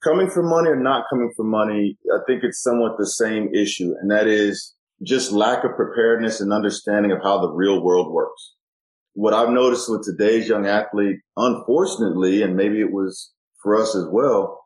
Coming 0.03 0.31
from 0.31 0.49
money 0.49 0.69
or 0.69 0.81
not 0.81 1.05
coming 1.11 1.31
from 1.37 1.51
money, 1.51 1.99
I 2.11 2.17
think 2.25 2.43
it's 2.43 2.63
somewhat 2.63 2.97
the 2.97 3.05
same 3.05 3.53
issue, 3.53 3.93
and 4.01 4.09
that 4.09 4.25
is 4.25 4.73
just 5.03 5.31
lack 5.31 5.63
of 5.63 5.75
preparedness 5.75 6.41
and 6.41 6.51
understanding 6.51 7.11
of 7.11 7.19
how 7.21 7.39
the 7.39 7.51
real 7.51 7.83
world 7.83 8.11
works. 8.11 8.55
What 9.13 9.35
I've 9.35 9.51
noticed 9.51 9.91
with 9.91 10.03
today's 10.03 10.49
young 10.49 10.65
athlete, 10.65 11.17
unfortunately, 11.35 12.41
and 12.41 12.55
maybe 12.55 12.81
it 12.81 12.91
was 12.91 13.31
for 13.67 13.75
us 13.81 13.95
as 13.97 14.05
well, 14.09 14.65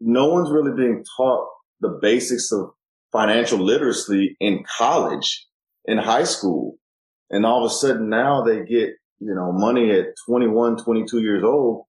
no 0.00 0.28
one's 0.28 0.50
really 0.50 0.74
being 0.74 1.04
taught 1.18 1.46
the 1.80 1.98
basics 2.00 2.50
of 2.52 2.70
financial 3.12 3.58
literacy 3.58 4.34
in 4.40 4.64
college, 4.78 5.46
in 5.84 5.98
high 5.98 6.24
school. 6.24 6.78
And 7.28 7.44
all 7.44 7.64
of 7.64 7.70
a 7.70 7.74
sudden 7.74 8.08
now 8.08 8.42
they 8.42 8.60
get, 8.64 8.94
you 9.18 9.34
know, 9.34 9.52
money 9.52 9.90
at 9.90 10.14
21, 10.26 10.82
22 10.82 11.20
years 11.20 11.44
old 11.44 11.84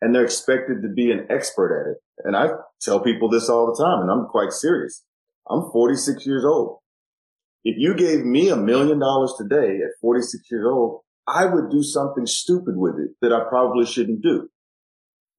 and 0.00 0.12
they're 0.12 0.24
expected 0.24 0.82
to 0.82 0.88
be 0.88 1.12
an 1.12 1.28
expert 1.30 1.70
at 1.80 1.92
it. 1.92 1.98
And 2.24 2.36
I 2.36 2.48
tell 2.82 2.98
people 3.00 3.30
this 3.30 3.48
all 3.48 3.66
the 3.66 3.80
time 3.80 4.02
and 4.02 4.10
I'm 4.10 4.26
quite 4.26 4.52
serious. 4.52 5.04
I'm 5.48 5.70
46 5.70 6.26
years 6.26 6.44
old. 6.44 6.78
If 7.62 7.76
you 7.78 7.94
gave 7.94 8.24
me 8.24 8.48
a 8.48 8.56
million 8.56 8.98
dollars 8.98 9.34
today 9.38 9.76
at 9.76 10.00
46 10.00 10.42
years 10.50 10.66
old, 10.68 11.02
I 11.28 11.44
would 11.46 11.70
do 11.70 11.84
something 11.84 12.26
stupid 12.26 12.76
with 12.76 12.96
it 12.98 13.10
that 13.20 13.32
I 13.32 13.48
probably 13.48 13.86
shouldn't 13.86 14.22
do. 14.22 14.48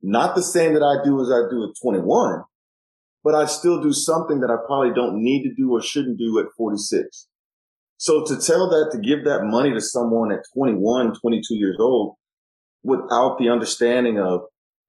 Not 0.02 0.36
the 0.36 0.44
same 0.44 0.74
that 0.74 0.84
I 0.84 1.04
do 1.04 1.22
as 1.22 1.30
I 1.30 1.50
do 1.50 1.64
at 1.64 1.76
21, 1.82 2.44
but 3.24 3.36
I 3.36 3.46
still 3.46 3.82
do 3.82 3.94
something 3.94 4.40
that 4.40 4.50
I 4.50 4.58
probably 4.66 4.94
don't 4.94 5.24
need 5.24 5.44
to 5.44 5.54
do 5.54 5.72
or 5.72 5.82
shouldn't 5.82 6.18
do 6.18 6.40
at 6.40 6.48
46. 6.58 7.28
So 7.98 8.26
to 8.26 8.36
tell 8.36 8.68
that, 8.70 8.90
to 8.94 8.98
give 8.98 9.26
that 9.26 9.44
money 9.44 9.72
to 9.74 9.82
someone 9.82 10.32
at 10.32 10.40
21, 10.56 11.20
22 11.22 11.56
years 11.56 11.78
old 11.80 12.16
without 12.84 13.38
the 13.38 13.50
understanding 13.50 14.20
of 14.20 14.42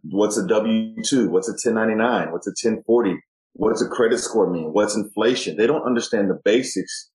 what's 0.03 0.39
a 0.39 0.47
W-2, 0.47 1.29
what's 1.29 1.49
a 1.49 1.53
1099, 1.53 2.33
what's 2.33 2.47
a 2.47 2.57
1040, 2.57 3.17
what's 3.53 3.83
a 3.83 3.89
credit 3.89 4.19
score 4.19 4.51
mean, 4.51 4.73
what's 4.73 4.97
inflation. 4.97 5.59
They 5.59 5.67
don't 5.67 5.85
understand 5.85 6.31
the 6.31 6.41
basics 6.43 7.11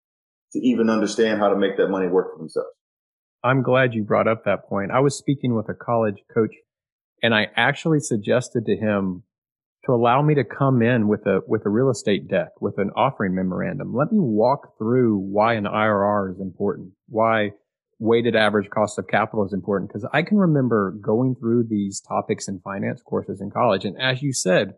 to 0.54 0.60
even 0.60 0.92
understand 0.92 1.40
how 1.40 1.50
to 1.50 1.56
make 1.56 1.78
that 1.78 1.88
money 1.88 2.08
work 2.08 2.34
for 2.34 2.38
themselves. 2.38 2.70
I'm 3.44 3.64
glad 3.64 3.94
you 3.94 4.04
brought 4.04 4.28
up 4.28 4.46
that 4.46 4.68
point. 4.68 4.92
I 4.92 5.00
was 5.00 5.18
speaking 5.18 5.56
with 5.56 5.68
a 5.68 5.74
college 5.74 6.22
coach 6.32 6.54
and 7.22 7.34
I 7.34 7.48
actually 7.56 8.00
suggested 8.00 8.66
to 8.66 8.76
him 8.76 9.24
to 9.86 9.94
allow 9.94 10.22
me 10.22 10.36
to 10.36 10.44
come 10.44 10.82
in 10.82 11.08
with 11.08 11.26
a 11.26 11.42
with 11.48 11.66
a 11.66 11.70
real 11.70 11.90
estate 11.90 12.28
deck 12.28 12.50
with 12.60 12.78
an 12.78 12.92
offering 12.96 13.36
memorandum. 13.36 13.94
Let 13.94 14.12
me 14.12 14.20
walk 14.20 14.78
through 14.78 15.18
why 15.18 15.54
an 15.54 15.66
IRR 15.66 16.32
is 16.32 16.40
important, 16.40 16.92
why 17.08 17.52
weighted 18.00 18.36
average 18.36 18.70
cost 18.70 19.00
of 19.00 19.08
capital 19.08 19.46
is 19.46 19.54
important 19.54 19.90
because 19.90 20.08
I 20.14 20.22
can 20.22 20.38
remember 20.38 20.92
going 21.02 21.36
through 21.36 21.66
these 21.68 22.00
topics 22.00 22.48
in 22.48 22.60
finance 22.60 23.02
courses 23.02 23.42
in 23.42 23.50
college 23.50 23.86
and 23.86 24.00
as 24.00 24.22
you 24.22 24.34
said 24.34 24.76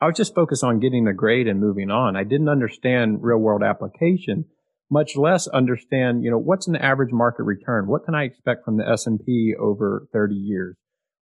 I 0.00 0.06
was 0.06 0.16
just 0.16 0.34
focused 0.34 0.64
on 0.64 0.80
getting 0.80 1.06
a 1.06 1.14
grade 1.14 1.48
and 1.48 1.58
moving 1.58 1.90
on. 1.90 2.14
I 2.14 2.24
didn't 2.24 2.48
understand 2.48 3.22
real 3.22 3.38
world 3.38 3.62
application, 3.62 4.44
much 4.90 5.16
less 5.16 5.46
understand, 5.46 6.24
you 6.24 6.30
know, 6.30 6.38
what's 6.38 6.68
an 6.68 6.76
average 6.76 7.12
market 7.12 7.44
return? 7.44 7.86
What 7.86 8.04
can 8.04 8.14
I 8.14 8.24
expect 8.24 8.66
from 8.66 8.76
the 8.76 8.86
S&P 8.86 9.54
over 9.58 10.06
30 10.12 10.34
years? 10.34 10.76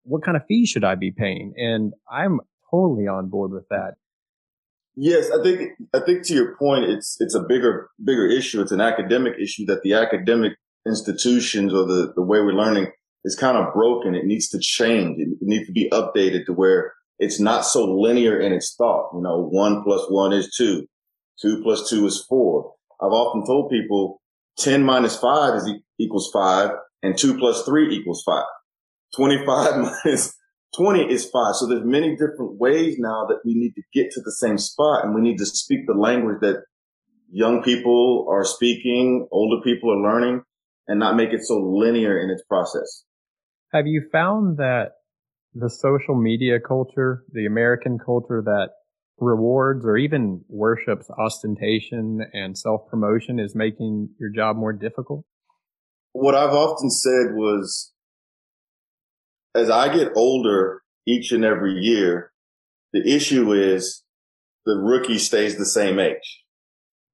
What 0.03 0.23
kind 0.23 0.37
of 0.37 0.45
fee 0.47 0.65
should 0.65 0.83
I 0.83 0.95
be 0.95 1.11
paying? 1.11 1.53
And 1.57 1.93
I'm 2.11 2.39
totally 2.69 3.07
on 3.07 3.29
board 3.29 3.51
with 3.51 3.67
that. 3.69 3.95
Yes, 4.95 5.31
I 5.31 5.41
think 5.41 5.71
I 5.93 5.99
think 6.01 6.25
to 6.27 6.33
your 6.33 6.55
point, 6.57 6.85
it's 6.85 7.15
it's 7.19 7.35
a 7.35 7.41
bigger 7.41 7.89
bigger 8.03 8.27
issue. 8.27 8.61
It's 8.61 8.73
an 8.73 8.81
academic 8.81 9.33
issue 9.41 9.65
that 9.67 9.83
the 9.83 9.93
academic 9.93 10.53
institutions 10.85 11.73
or 11.73 11.85
the 11.85 12.11
the 12.15 12.21
way 12.21 12.39
we're 12.39 12.53
learning 12.53 12.87
is 13.23 13.35
kind 13.35 13.57
of 13.57 13.73
broken. 13.73 14.15
It 14.15 14.25
needs 14.25 14.49
to 14.49 14.59
change. 14.59 15.19
It, 15.19 15.37
needs 15.41 15.67
to 15.67 15.71
be 15.71 15.89
updated 15.91 16.45
to 16.47 16.53
where 16.53 16.93
it's 17.19 17.39
not 17.39 17.61
so 17.61 17.85
linear 17.85 18.39
in 18.39 18.51
its 18.51 18.75
thought. 18.75 19.11
You 19.13 19.21
know, 19.21 19.47
one 19.49 19.83
plus 19.83 20.05
one 20.09 20.33
is 20.33 20.53
two, 20.55 20.85
two 21.41 21.61
plus 21.63 21.89
two 21.89 22.05
is 22.05 22.25
four. 22.27 22.73
I've 22.99 23.11
often 23.11 23.45
told 23.45 23.71
people 23.71 24.21
ten 24.57 24.83
minus 24.83 25.17
five 25.17 25.55
is 25.55 25.71
equals 25.99 26.29
five, 26.33 26.71
and 27.01 27.17
two 27.17 27.37
plus 27.37 27.63
three 27.63 27.95
equals 27.95 28.23
five. 28.25 28.43
25 29.15 29.93
minus 30.05 30.33
20 30.77 31.11
is 31.11 31.25
five. 31.25 31.55
So 31.55 31.67
there's 31.67 31.85
many 31.85 32.11
different 32.15 32.59
ways 32.59 32.95
now 32.97 33.25
that 33.27 33.39
we 33.45 33.53
need 33.53 33.73
to 33.73 33.81
get 33.93 34.11
to 34.11 34.21
the 34.21 34.31
same 34.31 34.57
spot 34.57 35.03
and 35.03 35.13
we 35.13 35.21
need 35.21 35.37
to 35.37 35.45
speak 35.45 35.85
the 35.85 35.93
language 35.93 36.37
that 36.41 36.63
young 37.29 37.61
people 37.63 38.27
are 38.29 38.45
speaking, 38.45 39.27
older 39.31 39.61
people 39.63 39.91
are 39.91 40.01
learning 40.01 40.43
and 40.87 40.99
not 40.99 41.15
make 41.15 41.33
it 41.33 41.43
so 41.43 41.57
linear 41.57 42.21
in 42.21 42.29
its 42.29 42.43
process. 42.47 43.05
Have 43.73 43.87
you 43.87 44.03
found 44.11 44.57
that 44.57 44.91
the 45.53 45.69
social 45.69 46.15
media 46.15 46.59
culture, 46.59 47.23
the 47.31 47.45
American 47.45 47.97
culture 47.97 48.41
that 48.43 48.69
rewards 49.19 49.85
or 49.85 49.97
even 49.97 50.41
worships 50.49 51.09
ostentation 51.17 52.19
and 52.33 52.57
self 52.57 52.81
promotion 52.89 53.39
is 53.39 53.55
making 53.55 54.09
your 54.19 54.29
job 54.29 54.55
more 54.55 54.73
difficult? 54.73 55.25
What 56.13 56.35
I've 56.35 56.53
often 56.53 56.89
said 56.89 57.35
was 57.35 57.90
as 59.55 59.69
I 59.69 59.93
get 59.93 60.11
older 60.15 60.81
each 61.07 61.31
and 61.31 61.43
every 61.43 61.73
year, 61.73 62.31
the 62.93 63.07
issue 63.07 63.53
is 63.53 64.03
the 64.65 64.75
rookie 64.75 65.17
stays 65.17 65.57
the 65.57 65.65
same 65.65 65.99
age. 65.99 66.43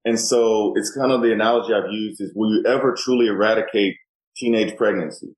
And 0.06 0.20
so 0.20 0.74
it's 0.76 0.96
kind 0.96 1.12
of 1.12 1.22
the 1.22 1.34
analogy 1.34 1.74
I've 1.74 1.92
used 1.92 2.22
is 2.22 2.32
will 2.36 2.54
you 2.54 2.64
ever 2.66 2.96
truly 2.98 3.28
eradicate 3.28 3.96
teenage 4.36 4.78
pregnancy? 4.78 5.36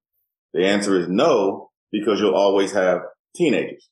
The 0.54 0.66
answer 0.66 1.00
is 1.00 1.08
no, 1.08 1.70
because 1.92 2.20
you'll 2.20 2.36
always 2.36 2.72
have 2.74 3.02
teenagers. 3.36 3.90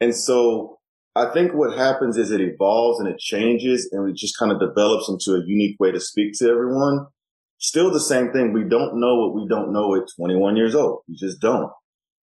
And 0.00 0.14
so 0.14 0.78
I 1.14 1.32
think 1.32 1.52
what 1.52 1.76
happens 1.76 2.16
is 2.16 2.30
it 2.30 2.40
evolves 2.40 3.00
and 3.00 3.08
it 3.08 3.18
changes 3.18 3.88
and 3.92 4.08
it 4.08 4.16
just 4.16 4.38
kind 4.38 4.52
of 4.52 4.60
develops 4.60 5.08
into 5.08 5.38
a 5.38 5.44
unique 5.44 5.76
way 5.80 5.90
to 5.90 6.00
speak 6.00 6.32
to 6.38 6.48
everyone. 6.48 7.06
Still 7.58 7.90
the 7.90 8.00
same 8.00 8.32
thing. 8.32 8.52
We 8.52 8.62
don't 8.62 9.00
know 9.00 9.16
what 9.16 9.34
we 9.34 9.48
don't 9.48 9.72
know 9.72 9.96
at 9.96 10.02
21 10.16 10.56
years 10.56 10.76
old. 10.76 11.00
We 11.08 11.16
just 11.16 11.40
don't. 11.40 11.72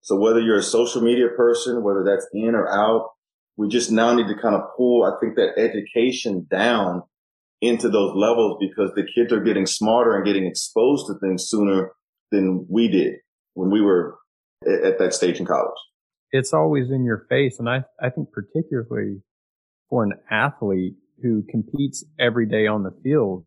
So 0.05 0.15
whether 0.15 0.39
you're 0.39 0.59
a 0.59 0.63
social 0.63 1.01
media 1.01 1.29
person, 1.35 1.81
whether 1.81 2.03
that's 2.03 2.27
in 2.31 2.53
or 2.53 2.69
out, 2.71 3.09
we 3.57 3.67
just 3.67 3.91
now 3.91 4.13
need 4.13 4.27
to 4.27 4.39
kind 4.39 4.53
of 4.53 4.61
pull, 4.77 5.03
I 5.03 5.19
think 5.19 5.35
that 5.35 5.57
education 5.57 6.45
down 6.47 7.01
into 7.59 7.89
those 7.89 8.13
levels 8.15 8.57
because 8.59 8.91
the 8.93 9.01
kids 9.15 9.33
are 9.33 9.39
getting 9.39 9.65
smarter 9.65 10.15
and 10.15 10.23
getting 10.23 10.45
exposed 10.45 11.07
to 11.07 11.15
things 11.19 11.47
sooner 11.47 11.91
than 12.31 12.67
we 12.69 12.87
did 12.87 13.15
when 13.55 13.71
we 13.71 13.81
were 13.81 14.19
at 14.67 14.99
that 14.99 15.15
stage 15.15 15.39
in 15.39 15.45
college. 15.47 15.73
It's 16.31 16.53
always 16.53 16.91
in 16.91 17.03
your 17.03 17.25
face. 17.27 17.57
And 17.57 17.67
I, 17.67 17.85
I 17.99 18.11
think 18.11 18.27
particularly 18.31 19.23
for 19.89 20.03
an 20.03 20.13
athlete 20.29 20.97
who 21.23 21.41
competes 21.49 22.05
every 22.19 22.45
day 22.45 22.67
on 22.67 22.83
the 22.83 22.93
field, 23.03 23.45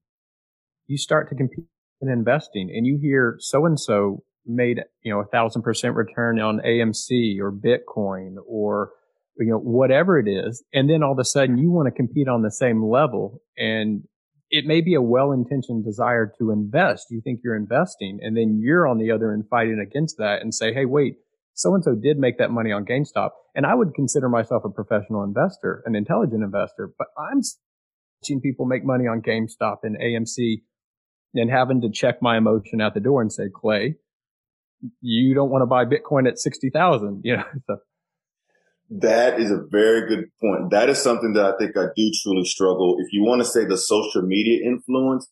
you 0.89 0.99
start 0.99 1.29
to 1.29 1.37
compete 1.37 1.67
in 2.01 2.09
investing 2.09 2.69
and 2.75 2.85
you 2.85 2.99
hear 3.01 3.37
so 3.39 3.65
and 3.65 3.79
so 3.79 4.25
made, 4.49 4.81
you 5.03 5.13
know, 5.13 5.21
a 5.21 5.27
thousand 5.27 5.63
percent 5.63 5.95
return 5.95 6.41
on 6.41 6.61
AMC 6.61 7.39
or 7.41 7.53
Bitcoin 7.53 8.37
or, 8.47 8.93
you 9.39 9.47
know, 9.47 9.59
whatever 9.59 10.19
it 10.19 10.29
is. 10.29 10.65
And 10.73 10.89
then 10.89 11.03
all 11.03 11.13
of 11.13 11.19
a 11.19 11.25
sudden 11.25 11.59
you 11.59 11.71
want 11.71 11.87
to 11.87 11.93
compete 11.93 12.29
on 12.29 12.43
the 12.43 12.51
same 12.51 12.85
level 12.85 13.43
and 13.57 14.03
it 14.51 14.65
may 14.65 14.81
be 14.81 14.95
a 14.95 15.03
well-intentioned 15.03 15.85
desire 15.85 16.33
to 16.39 16.51
invest. 16.51 17.09
You 17.11 17.21
think 17.21 17.41
you're 17.45 17.57
investing 17.57 18.19
and 18.23 18.37
then 18.37 18.59
you're 18.63 18.89
on 18.89 18.99
the 18.99 19.11
other 19.11 19.33
end 19.33 19.45
fighting 19.51 19.79
against 19.79 20.17
that 20.19 20.41
and 20.41 20.55
say, 20.55 20.73
Hey, 20.73 20.87
wait, 20.87 21.17
so 21.55 21.75
and 21.75 21.85
so 21.85 21.95
did 21.95 22.19
make 22.19 22.39
that 22.39 22.51
money 22.51 22.73
on 22.73 22.85
GameStop. 22.85 23.31
And 23.55 23.67
I 23.67 23.75
would 23.75 23.93
consider 23.95 24.29
myself 24.29 24.63
a 24.65 24.71
professional 24.71 25.25
investor, 25.25 25.83
an 25.87 25.97
intelligent 25.97 26.43
investor, 26.43 26.93
but 26.97 27.09
I'm 27.19 27.43
seeing 28.23 28.41
people 28.41 28.65
make 28.65 28.85
money 28.85 29.07
on 29.07 29.23
GameStop 29.23 29.79
and 29.83 29.99
AMC 29.99 30.63
and 31.35 31.51
having 31.51 31.81
to 31.83 31.91
check 31.91 32.23
my 32.23 32.39
emotion 32.39 32.81
at 32.81 32.95
the 32.95 33.01
door 33.01 33.21
and 33.21 33.33
say, 33.33 33.49
Clay, 33.53 33.97
you 35.01 35.35
don't 35.35 35.51
want 35.51 35.63
to 35.63 35.67
buy 35.67 35.85
Bitcoin 35.85 36.29
at 36.29 36.39
60,000, 36.39 37.23
you 37.25 37.37
know. 37.37 37.45
So. 37.67 37.79
That 38.91 39.39
is 39.39 39.51
a 39.51 39.63
very 39.69 40.09
good 40.09 40.31
point. 40.41 40.71
That 40.71 40.89
is 40.89 41.03
something 41.03 41.35
that 41.35 41.45
I 41.45 41.59
think 41.59 41.77
I 41.77 41.89
do 41.95 42.11
truly 42.23 42.45
struggle. 42.47 42.97
If 42.99 43.13
you 43.13 43.23
want 43.23 43.43
to 43.43 43.45
say 43.45 43.67
the 43.67 43.77
social 43.77 44.23
media 44.23 44.65
influence, 44.65 45.29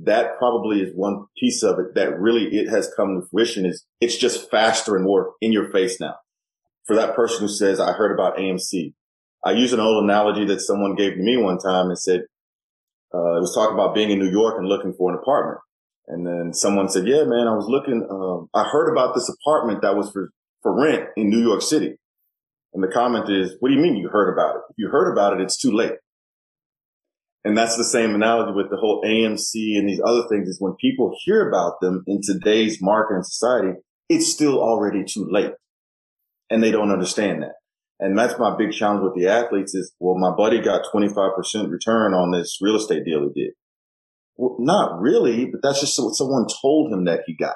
that 0.00 0.36
probably 0.38 0.80
is 0.80 0.90
one 0.94 1.26
piece 1.38 1.62
of 1.62 1.78
it 1.78 1.94
that 1.94 2.18
really 2.18 2.46
it 2.46 2.68
has 2.68 2.92
come 2.96 3.20
to 3.20 3.28
fruition 3.28 3.64
is 3.64 3.84
it's 4.00 4.16
just 4.16 4.50
faster 4.50 4.96
and 4.96 5.04
more 5.04 5.34
in 5.40 5.52
your 5.52 5.70
face 5.70 6.00
now. 6.00 6.16
For 6.84 6.96
that 6.96 7.14
person 7.14 7.42
who 7.42 7.48
says, 7.48 7.78
I 7.78 7.92
heard 7.92 8.12
about 8.12 8.36
AMC, 8.36 8.92
I 9.44 9.52
use 9.52 9.72
an 9.72 9.80
old 9.80 10.02
analogy 10.02 10.44
that 10.46 10.60
someone 10.60 10.96
gave 10.96 11.12
to 11.12 11.22
me 11.22 11.36
one 11.36 11.58
time 11.58 11.86
and 11.86 11.98
said, 11.98 12.22
uh, 13.14 13.36
it 13.36 13.40
was 13.40 13.54
talking 13.54 13.74
about 13.74 13.94
being 13.94 14.10
in 14.10 14.18
New 14.18 14.30
York 14.30 14.56
and 14.58 14.66
looking 14.66 14.92
for 14.92 15.12
an 15.12 15.18
apartment. 15.18 15.60
And 16.06 16.26
then 16.26 16.52
someone 16.52 16.88
said, 16.88 17.06
yeah, 17.06 17.24
man, 17.24 17.48
I 17.48 17.54
was 17.54 17.66
looking, 17.66 18.06
um, 18.10 18.48
I 18.54 18.68
heard 18.68 18.90
about 18.90 19.14
this 19.14 19.28
apartment 19.28 19.82
that 19.82 19.96
was 19.96 20.10
for, 20.10 20.30
for 20.62 20.78
rent 20.78 21.08
in 21.16 21.30
New 21.30 21.40
York 21.40 21.62
City. 21.62 21.96
And 22.74 22.82
the 22.82 22.88
comment 22.88 23.30
is, 23.30 23.56
what 23.60 23.68
do 23.68 23.74
you 23.74 23.80
mean 23.80 23.96
you 23.96 24.08
heard 24.08 24.32
about 24.32 24.56
it? 24.56 24.62
If 24.70 24.74
you 24.76 24.88
heard 24.88 25.12
about 25.12 25.34
it, 25.34 25.42
it's 25.42 25.56
too 25.56 25.72
late. 25.72 25.94
And 27.44 27.56
that's 27.56 27.76
the 27.76 27.84
same 27.84 28.14
analogy 28.14 28.52
with 28.54 28.70
the 28.70 28.76
whole 28.76 29.02
AMC 29.02 29.78
and 29.78 29.88
these 29.88 30.00
other 30.04 30.26
things 30.28 30.48
is 30.48 30.60
when 30.60 30.74
people 30.80 31.14
hear 31.24 31.48
about 31.48 31.80
them 31.80 32.02
in 32.06 32.20
today's 32.22 32.80
market 32.80 33.14
and 33.14 33.26
society, 33.26 33.78
it's 34.08 34.30
still 34.30 34.58
already 34.60 35.04
too 35.04 35.26
late. 35.30 35.52
And 36.50 36.62
they 36.62 36.70
don't 36.70 36.90
understand 36.90 37.42
that. 37.42 37.54
And 38.00 38.18
that's 38.18 38.38
my 38.38 38.56
big 38.56 38.72
challenge 38.72 39.02
with 39.02 39.14
the 39.14 39.28
athletes 39.28 39.74
is, 39.74 39.94
well, 40.00 40.18
my 40.18 40.34
buddy 40.34 40.60
got 40.60 40.86
25% 40.92 41.70
return 41.70 42.12
on 42.12 42.32
this 42.32 42.58
real 42.60 42.76
estate 42.76 43.04
deal 43.04 43.28
he 43.34 43.42
did. 43.42 43.52
Well, 44.36 44.56
not 44.58 45.00
really, 45.00 45.46
but 45.46 45.60
that's 45.62 45.80
just 45.80 45.98
what 45.98 46.14
someone 46.14 46.46
told 46.60 46.92
him 46.92 47.04
that 47.04 47.20
he 47.26 47.36
got. 47.36 47.54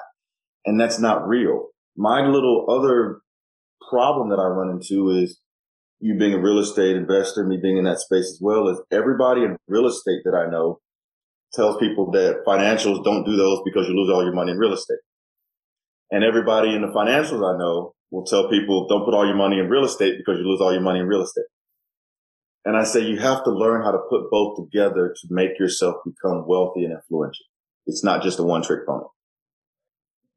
And 0.65 0.79
that's 0.79 0.99
not 0.99 1.27
real. 1.27 1.67
My 1.97 2.25
little 2.25 2.65
other 2.69 3.19
problem 3.89 4.29
that 4.29 4.39
I 4.39 4.47
run 4.47 4.69
into 4.69 5.09
is 5.09 5.39
you 5.99 6.17
being 6.17 6.33
a 6.33 6.39
real 6.39 6.59
estate 6.59 6.95
investor, 6.95 7.43
me 7.43 7.57
being 7.61 7.77
in 7.77 7.83
that 7.83 7.99
space 7.99 8.29
as 8.31 8.39
well 8.41 8.69
is 8.69 8.81
everybody 8.91 9.41
in 9.41 9.57
real 9.67 9.87
estate 9.87 10.21
that 10.23 10.35
I 10.35 10.49
know 10.49 10.79
tells 11.53 11.77
people 11.77 12.11
that 12.11 12.43
financials 12.47 13.03
don't 13.03 13.25
do 13.25 13.35
those 13.35 13.59
because 13.65 13.87
you 13.87 13.95
lose 13.95 14.09
all 14.13 14.23
your 14.23 14.33
money 14.33 14.51
in 14.51 14.57
real 14.57 14.73
estate. 14.73 14.99
And 16.11 16.23
everybody 16.23 16.73
in 16.73 16.81
the 16.81 16.87
financials 16.87 17.43
I 17.43 17.57
know 17.57 17.93
will 18.11 18.25
tell 18.25 18.49
people 18.49 18.87
don't 18.87 19.05
put 19.05 19.13
all 19.13 19.25
your 19.25 19.35
money 19.35 19.59
in 19.59 19.69
real 19.69 19.85
estate 19.85 20.15
because 20.17 20.39
you 20.39 20.47
lose 20.47 20.61
all 20.61 20.71
your 20.71 20.81
money 20.81 20.99
in 20.99 21.07
real 21.07 21.21
estate. 21.21 21.45
And 22.65 22.75
I 22.75 22.83
say 22.83 23.01
you 23.01 23.19
have 23.19 23.43
to 23.45 23.51
learn 23.51 23.83
how 23.83 23.91
to 23.91 23.99
put 24.09 24.29
both 24.29 24.57
together 24.57 25.15
to 25.15 25.27
make 25.29 25.57
yourself 25.59 25.95
become 26.05 26.45
wealthy 26.47 26.83
and 26.83 26.93
influential. 26.93 27.45
It's 27.85 28.03
not 28.03 28.21
just 28.21 28.39
a 28.39 28.43
one 28.43 28.61
trick 28.61 28.85
pony. 28.85 29.05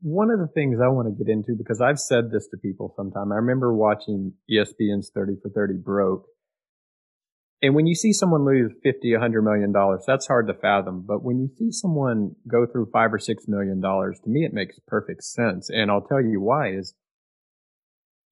One 0.00 0.30
of 0.30 0.38
the 0.38 0.48
things 0.48 0.78
I 0.82 0.88
want 0.88 1.08
to 1.08 1.24
get 1.24 1.30
into, 1.30 1.54
because 1.56 1.80
I've 1.80 1.98
said 1.98 2.30
this 2.32 2.48
to 2.48 2.56
people 2.56 2.92
sometime, 2.96 3.30
I 3.32 3.36
remember 3.36 3.72
watching 3.74 4.32
ESPN's 4.50 5.10
30 5.14 5.34
for 5.42 5.50
30 5.50 5.74
broke. 5.74 6.26
And 7.60 7.76
when 7.76 7.86
you 7.86 7.94
see 7.94 8.12
someone 8.12 8.44
lose 8.44 8.72
50, 8.82 9.12
100 9.12 9.42
million 9.42 9.70
dollars, 9.72 10.02
that's 10.04 10.26
hard 10.26 10.48
to 10.48 10.54
fathom. 10.54 11.04
But 11.06 11.22
when 11.22 11.38
you 11.38 11.48
see 11.56 11.70
someone 11.70 12.34
go 12.48 12.66
through 12.66 12.90
five 12.92 13.14
or 13.14 13.20
six 13.20 13.44
million 13.46 13.80
dollars, 13.80 14.18
to 14.24 14.30
me, 14.30 14.44
it 14.44 14.52
makes 14.52 14.80
perfect 14.88 15.22
sense. 15.22 15.70
And 15.70 15.88
I'll 15.88 16.00
tell 16.00 16.20
you 16.20 16.40
why 16.40 16.72
is 16.72 16.94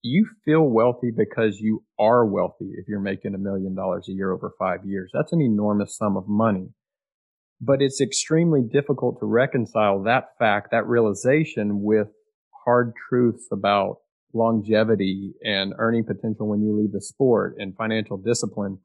you 0.02 0.26
feel 0.44 0.62
wealthy 0.62 1.10
because 1.14 1.60
you 1.60 1.84
are 1.98 2.24
wealthy 2.24 2.70
if 2.78 2.88
you're 2.88 3.00
making 3.00 3.34
a 3.34 3.38
million 3.38 3.74
dollars 3.74 4.06
a 4.08 4.12
year 4.12 4.32
over 4.32 4.54
five 4.58 4.84
years. 4.84 5.10
That's 5.12 5.32
an 5.32 5.40
enormous 5.40 5.96
sum 5.96 6.16
of 6.16 6.24
money. 6.26 6.68
But 7.60 7.82
it's 7.82 8.00
extremely 8.00 8.62
difficult 8.62 9.20
to 9.20 9.26
reconcile 9.26 10.02
that 10.04 10.28
fact, 10.38 10.70
that 10.70 10.86
realization 10.86 11.82
with 11.82 12.08
hard 12.64 12.94
truths 13.08 13.48
about 13.52 13.98
longevity 14.32 15.32
and 15.42 15.74
earning 15.78 16.04
potential 16.04 16.48
when 16.48 16.62
you 16.62 16.78
leave 16.78 16.92
the 16.92 17.00
sport 17.00 17.56
and 17.58 17.76
financial 17.76 18.16
discipline. 18.16 18.78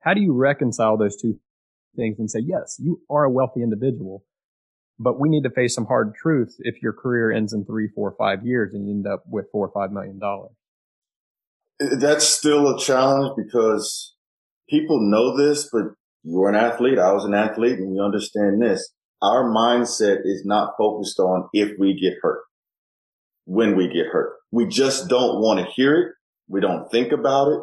How 0.00 0.14
do 0.14 0.20
you 0.20 0.32
reconcile 0.32 0.96
those 0.96 1.20
two 1.20 1.38
things 1.96 2.18
and 2.18 2.30
say, 2.30 2.40
yes, 2.44 2.76
you 2.80 3.00
are 3.10 3.24
a 3.24 3.30
wealthy 3.30 3.62
individual, 3.62 4.24
but 4.98 5.20
we 5.20 5.28
need 5.28 5.44
to 5.44 5.50
face 5.50 5.74
some 5.74 5.86
hard 5.86 6.14
truths 6.14 6.56
if 6.60 6.82
your 6.82 6.92
career 6.92 7.30
ends 7.30 7.52
in 7.52 7.64
three, 7.64 7.88
four, 7.94 8.14
five 8.18 8.44
years 8.44 8.74
and 8.74 8.86
you 8.88 8.94
end 8.94 9.06
up 9.06 9.24
with 9.28 9.46
four 9.52 9.68
or 9.68 9.72
five 9.72 9.92
million 9.92 10.18
dollars. 10.18 10.52
That's 11.78 12.26
still 12.26 12.74
a 12.74 12.78
challenge 12.78 13.34
because 13.36 14.14
people 14.68 14.98
know 15.00 15.36
this, 15.36 15.68
but 15.72 15.82
you're 16.24 16.48
an 16.48 16.56
athlete. 16.56 16.98
I 16.98 17.12
was 17.12 17.24
an 17.24 17.34
athlete 17.34 17.78
and 17.78 17.92
we 17.92 18.00
understand 18.00 18.60
this. 18.60 18.92
Our 19.22 19.44
mindset 19.44 20.18
is 20.24 20.42
not 20.44 20.74
focused 20.76 21.18
on 21.20 21.48
if 21.52 21.72
we 21.78 21.98
get 22.00 22.14
hurt, 22.22 22.42
when 23.44 23.76
we 23.76 23.86
get 23.86 24.06
hurt. 24.12 24.34
We 24.50 24.66
just 24.66 25.08
don't 25.08 25.40
want 25.40 25.60
to 25.60 25.72
hear 25.72 25.94
it. 26.00 26.12
We 26.48 26.60
don't 26.60 26.90
think 26.90 27.12
about 27.12 27.48
it. 27.48 27.60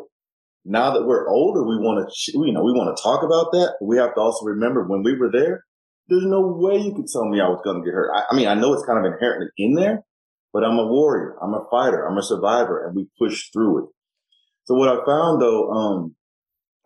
Now 0.63 0.93
that 0.93 1.05
we're 1.05 1.29
older, 1.29 1.63
we 1.63 1.77
want 1.77 2.09
to, 2.09 2.31
you 2.33 2.53
know, 2.53 2.63
we 2.63 2.71
want 2.71 2.95
to 2.95 3.03
talk 3.03 3.23
about 3.23 3.51
that. 3.51 3.75
We 3.81 3.97
have 3.97 4.15
to 4.15 4.21
also 4.21 4.45
remember 4.45 4.85
when 4.87 5.03
we 5.03 5.17
were 5.17 5.31
there, 5.31 5.63
there's 6.07 6.25
no 6.25 6.41
way 6.41 6.77
you 6.77 6.93
could 6.93 7.07
tell 7.07 7.25
me 7.25 7.41
I 7.41 7.47
was 7.47 7.61
going 7.63 7.81
to 7.81 7.85
get 7.85 7.93
hurt. 7.93 8.11
I, 8.13 8.23
I, 8.31 8.35
mean, 8.35 8.47
I 8.47 8.53
know 8.53 8.73
it's 8.73 8.85
kind 8.85 8.99
of 8.99 9.11
inherently 9.11 9.47
in 9.57 9.73
there, 9.73 10.03
but 10.53 10.63
I'm 10.63 10.77
a 10.77 10.85
warrior. 10.85 11.35
I'm 11.41 11.53
a 11.53 11.65
fighter. 11.71 12.05
I'm 12.05 12.17
a 12.17 12.23
survivor 12.23 12.85
and 12.85 12.95
we 12.95 13.07
push 13.19 13.49
through 13.51 13.83
it. 13.83 13.89
So 14.65 14.75
what 14.75 14.89
I 14.89 15.03
found 15.05 15.41
though, 15.41 15.71
um, 15.71 16.15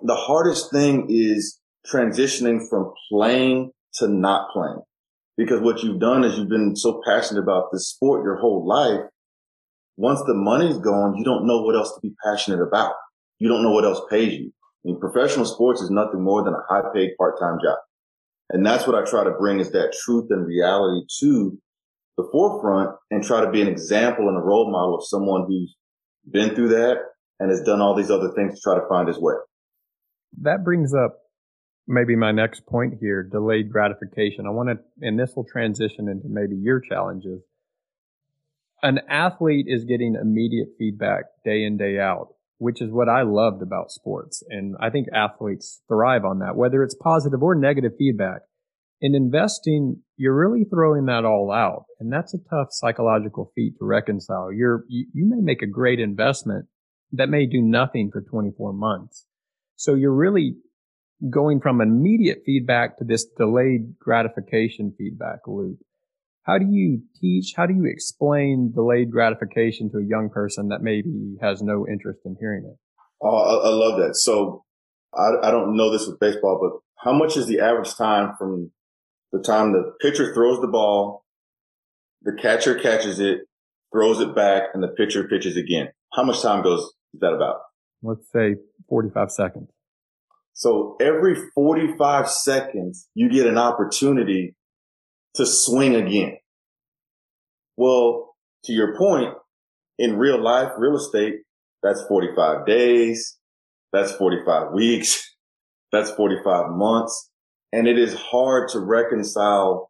the 0.02 0.16
hardest 0.16 0.72
thing 0.72 1.08
is 1.10 1.60
transitioning 1.92 2.68
from 2.70 2.94
playing 3.12 3.72
to 3.96 4.08
not 4.08 4.50
playing 4.52 4.82
because 5.38 5.62
what 5.62 5.84
you've 5.84 6.00
done 6.00 6.24
is 6.24 6.38
you've 6.38 6.50
been 6.50 6.76
so 6.76 7.02
passionate 7.06 7.42
about 7.42 7.72
this 7.72 7.90
sport 7.90 8.24
your 8.24 8.38
whole 8.38 8.68
life. 8.68 9.10
Once 9.98 10.20
the 10.28 10.34
money's 10.34 10.78
gone, 10.78 11.16
you 11.16 11.24
don't 11.24 11.46
know 11.46 11.62
what 11.62 11.76
else 11.76 11.94
to 11.94 12.00
be 12.02 12.14
passionate 12.24 12.62
about. 12.62 12.94
You 13.38 13.50
don't 13.50 13.64
know 13.64 13.72
what 13.72 13.86
else 13.86 14.02
pays 14.10 14.34
you. 14.34 14.52
I 14.52 14.82
mean, 14.84 15.00
professional 15.00 15.46
sports 15.46 15.82
is 15.82 15.90
nothing 15.90 16.24
more 16.24 16.44
than 16.44 16.54
a 16.54 16.64
high 16.70 16.90
paid 16.94 17.12
part-time 17.18 17.60
job. 17.64 17.78
And 18.50 18.66
that's 18.66 18.88
what 18.88 18.96
I 18.96 19.10
try 19.10 19.24
to 19.24 19.32
bring 19.32 19.60
is 19.60 19.72
that 19.72 19.96
truth 20.04 20.28
and 20.32 20.46
reality 20.46 21.06
to 21.20 21.58
the 22.18 22.28
forefront 22.32 22.96
and 23.12 23.24
try 23.24 23.42
to 23.42 23.52
be 23.52 23.62
an 23.62 23.68
example 23.68 24.28
and 24.28 24.38
a 24.38 24.42
role 24.42 24.72
model 24.72 24.96
of 24.96 25.06
someone 25.06 25.46
who's 25.48 25.76
been 26.30 26.56
through 26.56 26.70
that 26.70 26.98
and 27.40 27.50
has 27.50 27.62
done 27.62 27.80
all 27.80 27.96
these 27.96 28.12
other 28.12 28.32
things 28.36 28.56
to 28.56 28.62
try 28.62 28.76
to 28.76 28.86
find 28.90 29.08
his 29.08 29.18
way. 29.18 29.36
That 30.42 30.64
brings 30.64 30.94
up 30.94 31.20
maybe 31.88 32.16
my 32.16 32.32
next 32.32 32.66
point 32.66 32.96
here, 33.00 33.24
delayed 33.24 33.72
gratification. 33.72 34.46
I 34.46 34.50
want 34.50 34.70
to, 34.70 34.78
and 35.02 35.20
this 35.20 35.36
will 35.36 35.46
transition 35.46 36.08
into 36.08 36.28
maybe 36.28 36.56
your 36.56 36.80
challenges. 36.80 37.42
An 38.82 39.00
athlete 39.10 39.66
is 39.68 39.84
getting 39.84 40.16
immediate 40.16 40.70
feedback 40.78 41.26
day 41.44 41.64
in, 41.64 41.78
day 41.78 42.00
out, 42.00 42.36
which 42.60 42.82
is 42.82 42.92
what 42.92 43.10
I 43.10 43.24
loved 43.24 43.62
about 43.62 43.90
sports. 43.90 44.44
And 44.50 44.76
I 44.80 44.90
think 44.90 45.08
athletes 45.14 45.82
thrive 45.88 46.26
on 46.26 46.40
that, 46.40 46.56
whether 46.56 46.84
it's 46.84 46.96
positive 46.96 47.42
or 47.42 47.56
negative 47.56 47.94
feedback. 47.98 48.42
In 49.02 49.16
investing, 49.16 50.04
you're 50.18 50.38
really 50.38 50.66
throwing 50.66 51.06
that 51.06 51.24
all 51.24 51.54
out. 51.54 51.86
And 52.02 52.12
that's 52.12 52.34
a 52.34 52.50
tough 52.50 52.68
psychological 52.72 53.52
feat 53.56 53.76
to 53.80 53.86
reconcile. 53.86 54.52
You're, 54.52 54.84
you, 54.90 55.08
you 55.14 55.26
may 55.26 55.42
make 55.42 55.62
a 55.62 55.68
great 55.68 56.02
investment 56.02 56.66
that 57.14 57.30
may 57.30 57.46
do 57.46 57.62
nothing 57.62 58.12
for 58.12 58.22
24 58.22 58.74
months. 58.74 59.26
So 59.78 59.96
you're 59.96 60.14
really 60.14 60.56
going 61.30 61.62
from 61.62 61.80
immediate 61.80 62.40
feedback 62.46 62.98
to 62.98 63.06
this 63.06 63.26
delayed 63.38 63.98
gratification 64.00 64.94
feedback 64.98 65.40
loop. 65.48 65.80
How 66.44 66.58
do 66.58 66.66
you 66.70 67.02
teach? 67.20 67.54
How 67.56 67.66
do 67.66 67.74
you 67.74 67.86
explain 67.86 68.72
delayed 68.74 69.12
gratification 69.12 69.92
to 69.92 69.98
a 69.98 70.06
young 70.06 70.30
person 70.30 70.70
that 70.70 70.82
maybe 70.82 71.38
has 71.42 71.62
no 71.62 71.86
interest 71.88 72.22
in 72.26 72.36
hearing 72.40 72.66
it? 72.66 72.78
Oh, 73.22 73.36
I, 73.36 73.68
I 73.68 73.72
love 73.72 74.00
that. 74.00 74.16
So 74.16 74.64
I, 75.14 75.48
I 75.48 75.52
don't 75.52 75.76
know 75.76 75.92
this 75.92 76.08
with 76.08 76.20
baseball, 76.20 76.60
but 76.62 76.80
how 77.04 77.18
much 77.18 77.38
is 77.38 77.48
the 77.48 77.60
average 77.60 77.96
time 77.96 78.34
from 78.38 78.72
the 79.32 79.40
time 79.40 79.74
the 79.74 79.94
pitcher 80.02 80.34
throws 80.34 80.60
the 80.62 80.68
ball, 80.68 81.26
the 82.24 82.34
catcher 82.34 82.76
catches 82.76 83.20
it, 83.20 83.40
throws 83.94 84.20
it 84.20 84.36
back, 84.36 84.64
and 84.74 84.82
the 84.82 84.88
pitcher 84.88 85.28
pitches 85.28 85.58
again? 85.58 85.90
How 86.14 86.24
much 86.24 86.42
time 86.42 86.64
goes 86.64 86.80
is 87.14 87.20
that 87.20 87.34
about? 87.34 87.58
Let's 88.02 88.32
say 88.32 88.56
45 88.88 89.32
seconds. 89.32 89.70
So 90.54 90.98
every 91.00 91.36
45 91.56 92.30
seconds, 92.30 93.08
you 93.14 93.30
get 93.30 93.48
an 93.48 93.58
opportunity 93.58 94.56
to 95.36 95.46
swing 95.46 95.96
again. 95.96 96.38
Well, 97.78 98.36
to 98.66 98.74
your 98.74 98.98
point, 98.98 99.36
in 99.98 100.18
real 100.18 100.42
life, 100.42 100.72
real 100.78 100.96
estate, 100.96 101.36
that's 101.84 102.04
45 102.08 102.66
days. 102.66 103.38
That's 103.92 104.12
45 104.14 104.74
weeks. 104.74 105.26
That's 105.92 106.12
45 106.12 106.70
months. 106.70 107.32
And 107.74 107.88
it 107.88 107.98
is 107.98 108.14
hard 108.14 108.70
to 108.70 108.80
reconcile 108.80 109.90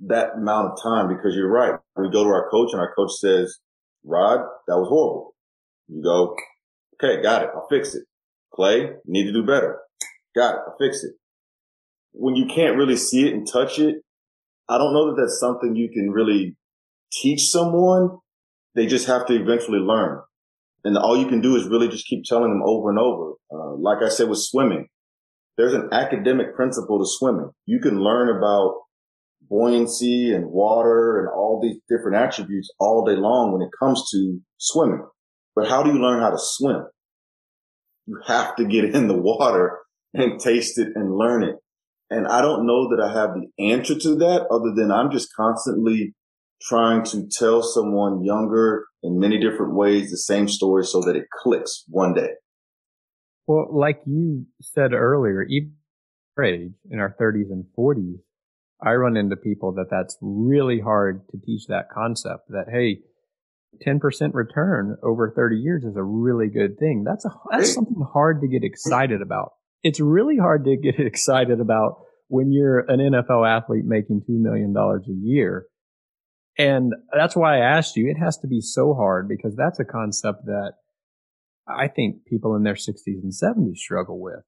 that 0.00 0.34
amount 0.36 0.72
of 0.72 0.82
time 0.82 1.08
because 1.08 1.34
you're 1.34 1.50
right. 1.50 1.78
We 1.96 2.10
go 2.10 2.24
to 2.24 2.30
our 2.30 2.50
coach 2.50 2.74
and 2.74 2.80
our 2.80 2.94
coach 2.94 3.12
says, 3.12 3.58
Rodd, 4.04 4.40
that 4.66 4.76
was 4.76 4.88
horrible. 4.88 5.34
You 5.88 6.02
go, 6.02 6.36
okay, 6.94 7.22
got 7.22 7.42
it. 7.42 7.50
I'll 7.54 7.66
fix 7.70 7.94
it. 7.94 8.04
Clay, 8.52 8.80
you 8.80 9.00
need 9.06 9.24
to 9.24 9.32
do 9.32 9.42
better. 9.42 9.78
Got 10.36 10.56
it. 10.56 10.60
I'll 10.66 10.76
fix 10.78 11.04
it. 11.04 11.12
When 12.12 12.36
you 12.36 12.46
can't 12.46 12.76
really 12.76 12.96
see 12.96 13.26
it 13.26 13.32
and 13.32 13.50
touch 13.50 13.78
it, 13.78 14.02
I 14.70 14.78
don't 14.78 14.92
know 14.92 15.08
that 15.08 15.20
that's 15.20 15.40
something 15.40 15.74
you 15.74 15.90
can 15.90 16.12
really 16.12 16.56
teach 17.12 17.50
someone. 17.50 18.18
They 18.76 18.86
just 18.86 19.08
have 19.08 19.26
to 19.26 19.34
eventually 19.34 19.80
learn. 19.80 20.20
And 20.84 20.96
all 20.96 21.16
you 21.16 21.26
can 21.26 21.40
do 21.40 21.56
is 21.56 21.66
really 21.66 21.88
just 21.88 22.06
keep 22.06 22.22
telling 22.24 22.50
them 22.50 22.62
over 22.64 22.88
and 22.88 22.98
over. 22.98 23.32
Uh, 23.52 23.74
like 23.74 23.98
I 24.00 24.08
said 24.08 24.28
with 24.28 24.38
swimming, 24.38 24.86
there's 25.56 25.74
an 25.74 25.88
academic 25.92 26.54
principle 26.54 27.00
to 27.00 27.04
swimming. 27.04 27.50
You 27.66 27.80
can 27.80 28.00
learn 28.00 28.34
about 28.34 28.82
buoyancy 29.48 30.32
and 30.32 30.46
water 30.46 31.18
and 31.18 31.28
all 31.28 31.60
these 31.60 31.80
different 31.88 32.16
attributes 32.16 32.70
all 32.78 33.04
day 33.04 33.16
long 33.16 33.52
when 33.52 33.62
it 33.62 33.70
comes 33.76 34.08
to 34.12 34.40
swimming. 34.58 35.04
But 35.56 35.68
how 35.68 35.82
do 35.82 35.90
you 35.90 36.00
learn 36.00 36.22
how 36.22 36.30
to 36.30 36.38
swim? 36.38 36.84
You 38.06 38.20
have 38.26 38.54
to 38.56 38.64
get 38.64 38.84
in 38.84 39.08
the 39.08 39.20
water 39.20 39.78
and 40.14 40.40
taste 40.40 40.78
it 40.78 40.92
and 40.94 41.16
learn 41.16 41.42
it. 41.42 41.56
And 42.10 42.26
I 42.26 42.40
don't 42.40 42.66
know 42.66 42.88
that 42.88 43.00
I 43.00 43.12
have 43.12 43.34
the 43.34 43.48
answer 43.64 43.96
to 43.96 44.16
that 44.16 44.46
other 44.50 44.72
than 44.74 44.90
I'm 44.90 45.12
just 45.12 45.32
constantly 45.34 46.14
trying 46.60 47.04
to 47.04 47.26
tell 47.28 47.62
someone 47.62 48.24
younger 48.24 48.86
in 49.02 49.18
many 49.18 49.38
different 49.38 49.74
ways 49.74 50.10
the 50.10 50.18
same 50.18 50.48
story 50.48 50.84
so 50.84 51.00
that 51.02 51.16
it 51.16 51.26
clicks 51.42 51.84
one 51.88 52.12
day. 52.12 52.30
Well, 53.46 53.68
like 53.72 54.02
you 54.06 54.46
said 54.60 54.92
earlier, 54.92 55.42
even 55.44 55.72
age 56.44 56.72
in 56.90 56.98
our 56.98 57.14
30s 57.20 57.50
and 57.50 57.64
40s, 57.78 58.18
I 58.82 58.94
run 58.94 59.16
into 59.16 59.36
people 59.36 59.72
that 59.72 59.90
that's 59.90 60.16
really 60.20 60.80
hard 60.80 61.28
to 61.30 61.38
teach 61.38 61.66
that 61.66 61.90
concept 61.92 62.48
that, 62.48 62.66
hey, 62.70 63.00
10% 63.86 64.34
return 64.34 64.96
over 65.02 65.32
30 65.36 65.56
years 65.56 65.84
is 65.84 65.96
a 65.96 66.02
really 66.02 66.48
good 66.48 66.78
thing. 66.78 67.04
That's 67.04 67.24
a, 67.24 67.30
that's 67.50 67.74
something 67.74 68.04
hard 68.12 68.40
to 68.40 68.48
get 68.48 68.64
excited 68.64 69.22
about 69.22 69.52
it's 69.82 70.00
really 70.00 70.36
hard 70.36 70.64
to 70.64 70.76
get 70.76 70.98
excited 70.98 71.60
about 71.60 72.02
when 72.28 72.52
you're 72.52 72.80
an 72.80 73.00
NFL 73.00 73.48
athlete 73.48 73.84
making 73.84 74.22
$2 74.28 74.40
million 74.40 74.74
a 74.76 75.26
year. 75.26 75.66
And 76.58 76.92
that's 77.12 77.34
why 77.34 77.56
I 77.56 77.76
asked 77.76 77.96
you, 77.96 78.08
it 78.08 78.22
has 78.22 78.36
to 78.38 78.46
be 78.46 78.60
so 78.60 78.94
hard 78.94 79.28
because 79.28 79.56
that's 79.56 79.80
a 79.80 79.84
concept 79.84 80.46
that 80.46 80.74
I 81.66 81.88
think 81.88 82.24
people 82.26 82.54
in 82.54 82.62
their 82.62 82.74
60s 82.74 82.98
and 83.06 83.32
70s 83.32 83.78
struggle 83.78 84.20
with. 84.20 84.40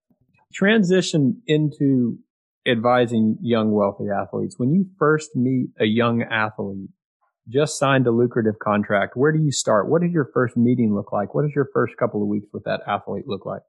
Transition 0.53 1.43
into 1.47 2.19
advising 2.67 3.39
young 3.41 3.73
wealthy 3.73 4.07
athletes. 4.11 4.57
When 4.59 4.73
you 4.73 4.87
first 4.99 5.35
meet 5.35 5.71
a 5.81 5.87
young 5.87 6.23
athlete, 6.23 6.91
just 7.49 7.79
signed 7.79 8.07
a 8.07 8.13
lucrative 8.13 8.59
contract, 8.63 9.17
where 9.17 9.33
do 9.33 9.43
you 9.43 9.51
start? 9.51 9.89
What 9.89 10.03
does 10.03 10.13
your 10.13 10.29
first 10.33 10.57
meeting 10.57 10.95
look 10.95 11.13
like? 11.13 11.35
What 11.35 11.43
does 11.43 11.55
your 11.55 11.69
first 11.73 11.97
couple 11.97 12.23
of 12.23 12.29
weeks 12.29 12.47
with 12.53 12.65
that 12.65 12.83
athlete 12.87 13.27
look 13.27 13.45
like? 13.45 13.63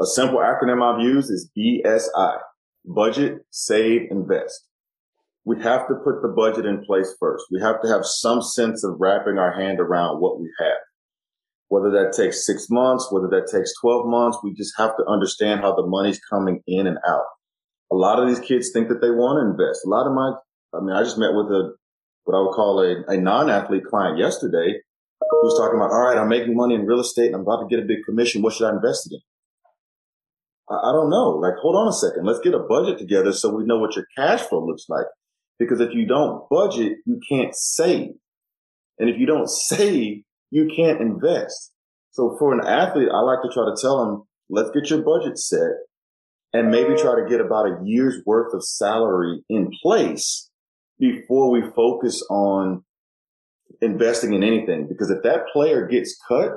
A 0.00 0.06
simple 0.06 0.38
acronym 0.38 0.82
I've 0.82 1.00
used 1.00 1.30
is 1.30 1.50
BSI. 1.56 2.38
Budget, 2.84 3.38
save, 3.50 4.02
invest. 4.10 4.68
We 5.44 5.62
have 5.62 5.86
to 5.88 5.94
put 5.94 6.22
the 6.22 6.34
budget 6.36 6.66
in 6.66 6.84
place 6.84 7.14
first. 7.18 7.44
We 7.50 7.60
have 7.60 7.80
to 7.82 7.88
have 7.88 8.04
some 8.04 8.42
sense 8.42 8.84
of 8.84 8.96
wrapping 8.98 9.38
our 9.38 9.52
hand 9.52 9.80
around 9.80 10.20
what 10.20 10.40
we 10.40 10.50
have. 10.58 10.78
Whether 11.68 11.90
that 11.90 12.12
takes 12.16 12.44
six 12.44 12.66
months, 12.68 13.08
whether 13.10 13.28
that 13.28 13.48
takes 13.50 13.72
12 13.80 14.06
months, 14.06 14.38
we 14.42 14.54
just 14.54 14.74
have 14.76 14.96
to 14.96 15.04
understand 15.06 15.60
how 15.60 15.74
the 15.74 15.86
money's 15.86 16.20
coming 16.30 16.62
in 16.66 16.86
and 16.86 16.98
out. 17.08 17.24
A 17.90 17.94
lot 17.94 18.20
of 18.20 18.28
these 18.28 18.40
kids 18.40 18.70
think 18.72 18.88
that 18.88 19.00
they 19.00 19.10
want 19.10 19.38
to 19.38 19.50
invest. 19.50 19.84
A 19.86 19.88
lot 19.88 20.06
of 20.06 20.14
my, 20.14 20.32
I 20.76 20.82
mean, 20.82 20.94
I 20.94 21.02
just 21.02 21.18
met 21.18 21.34
with 21.34 21.46
a, 21.46 21.74
what 22.24 22.36
I 22.36 22.42
would 22.42 22.54
call 22.54 22.80
a, 22.80 23.04
a 23.12 23.16
non-athlete 23.16 23.84
client 23.84 24.18
yesterday 24.18 24.80
who 25.20 25.36
was 25.42 25.58
talking 25.58 25.78
about, 25.78 25.92
all 25.92 26.02
right, 26.02 26.18
I'm 26.18 26.28
making 26.28 26.56
money 26.56 26.74
in 26.74 26.86
real 26.86 27.00
estate 27.00 27.26
and 27.26 27.36
I'm 27.36 27.42
about 27.42 27.62
to 27.62 27.68
get 27.68 27.82
a 27.82 27.86
big 27.86 28.04
commission. 28.04 28.42
What 28.42 28.54
should 28.54 28.66
I 28.66 28.74
invest 28.74 29.06
it 29.06 29.14
in? 29.14 29.20
I, 30.68 30.92
don't 30.92 31.10
know. 31.10 31.30
Like, 31.30 31.54
hold 31.60 31.76
on 31.76 31.88
a 31.88 31.92
second. 31.92 32.26
Let's 32.26 32.40
get 32.40 32.54
a 32.54 32.58
budget 32.58 32.98
together 32.98 33.32
so 33.32 33.54
we 33.54 33.64
know 33.64 33.78
what 33.78 33.94
your 33.94 34.06
cash 34.16 34.40
flow 34.40 34.64
looks 34.64 34.86
like. 34.88 35.06
Because 35.58 35.80
if 35.80 35.94
you 35.94 36.06
don't 36.06 36.48
budget, 36.50 36.98
you 37.06 37.20
can't 37.28 37.54
save. 37.54 38.10
And 38.98 39.08
if 39.08 39.18
you 39.18 39.26
don't 39.26 39.48
save, 39.68 40.22
you 40.50 40.68
can't 40.74 41.00
invest. 41.00 41.72
So 42.10 42.36
for 42.38 42.52
an 42.52 42.66
athlete, 42.66 43.08
I 43.12 43.20
like 43.20 43.42
to 43.42 43.50
try 43.52 43.64
to 43.64 43.76
tell 43.80 44.04
them, 44.04 44.24
let's 44.48 44.70
get 44.70 44.90
your 44.90 45.02
budget 45.02 45.38
set 45.38 45.70
and 46.52 46.70
maybe 46.70 46.94
try 46.94 47.14
to 47.14 47.28
get 47.28 47.40
about 47.40 47.66
a 47.66 47.78
year's 47.84 48.22
worth 48.24 48.54
of 48.54 48.64
salary 48.64 49.44
in 49.48 49.70
place 49.82 50.50
before 50.98 51.50
we 51.50 51.62
focus 51.74 52.22
on 52.30 52.82
investing 53.82 54.32
in 54.32 54.42
anything. 54.42 54.86
Because 54.88 55.10
if 55.10 55.22
that 55.22 55.48
player 55.52 55.86
gets 55.86 56.18
cut, 56.26 56.52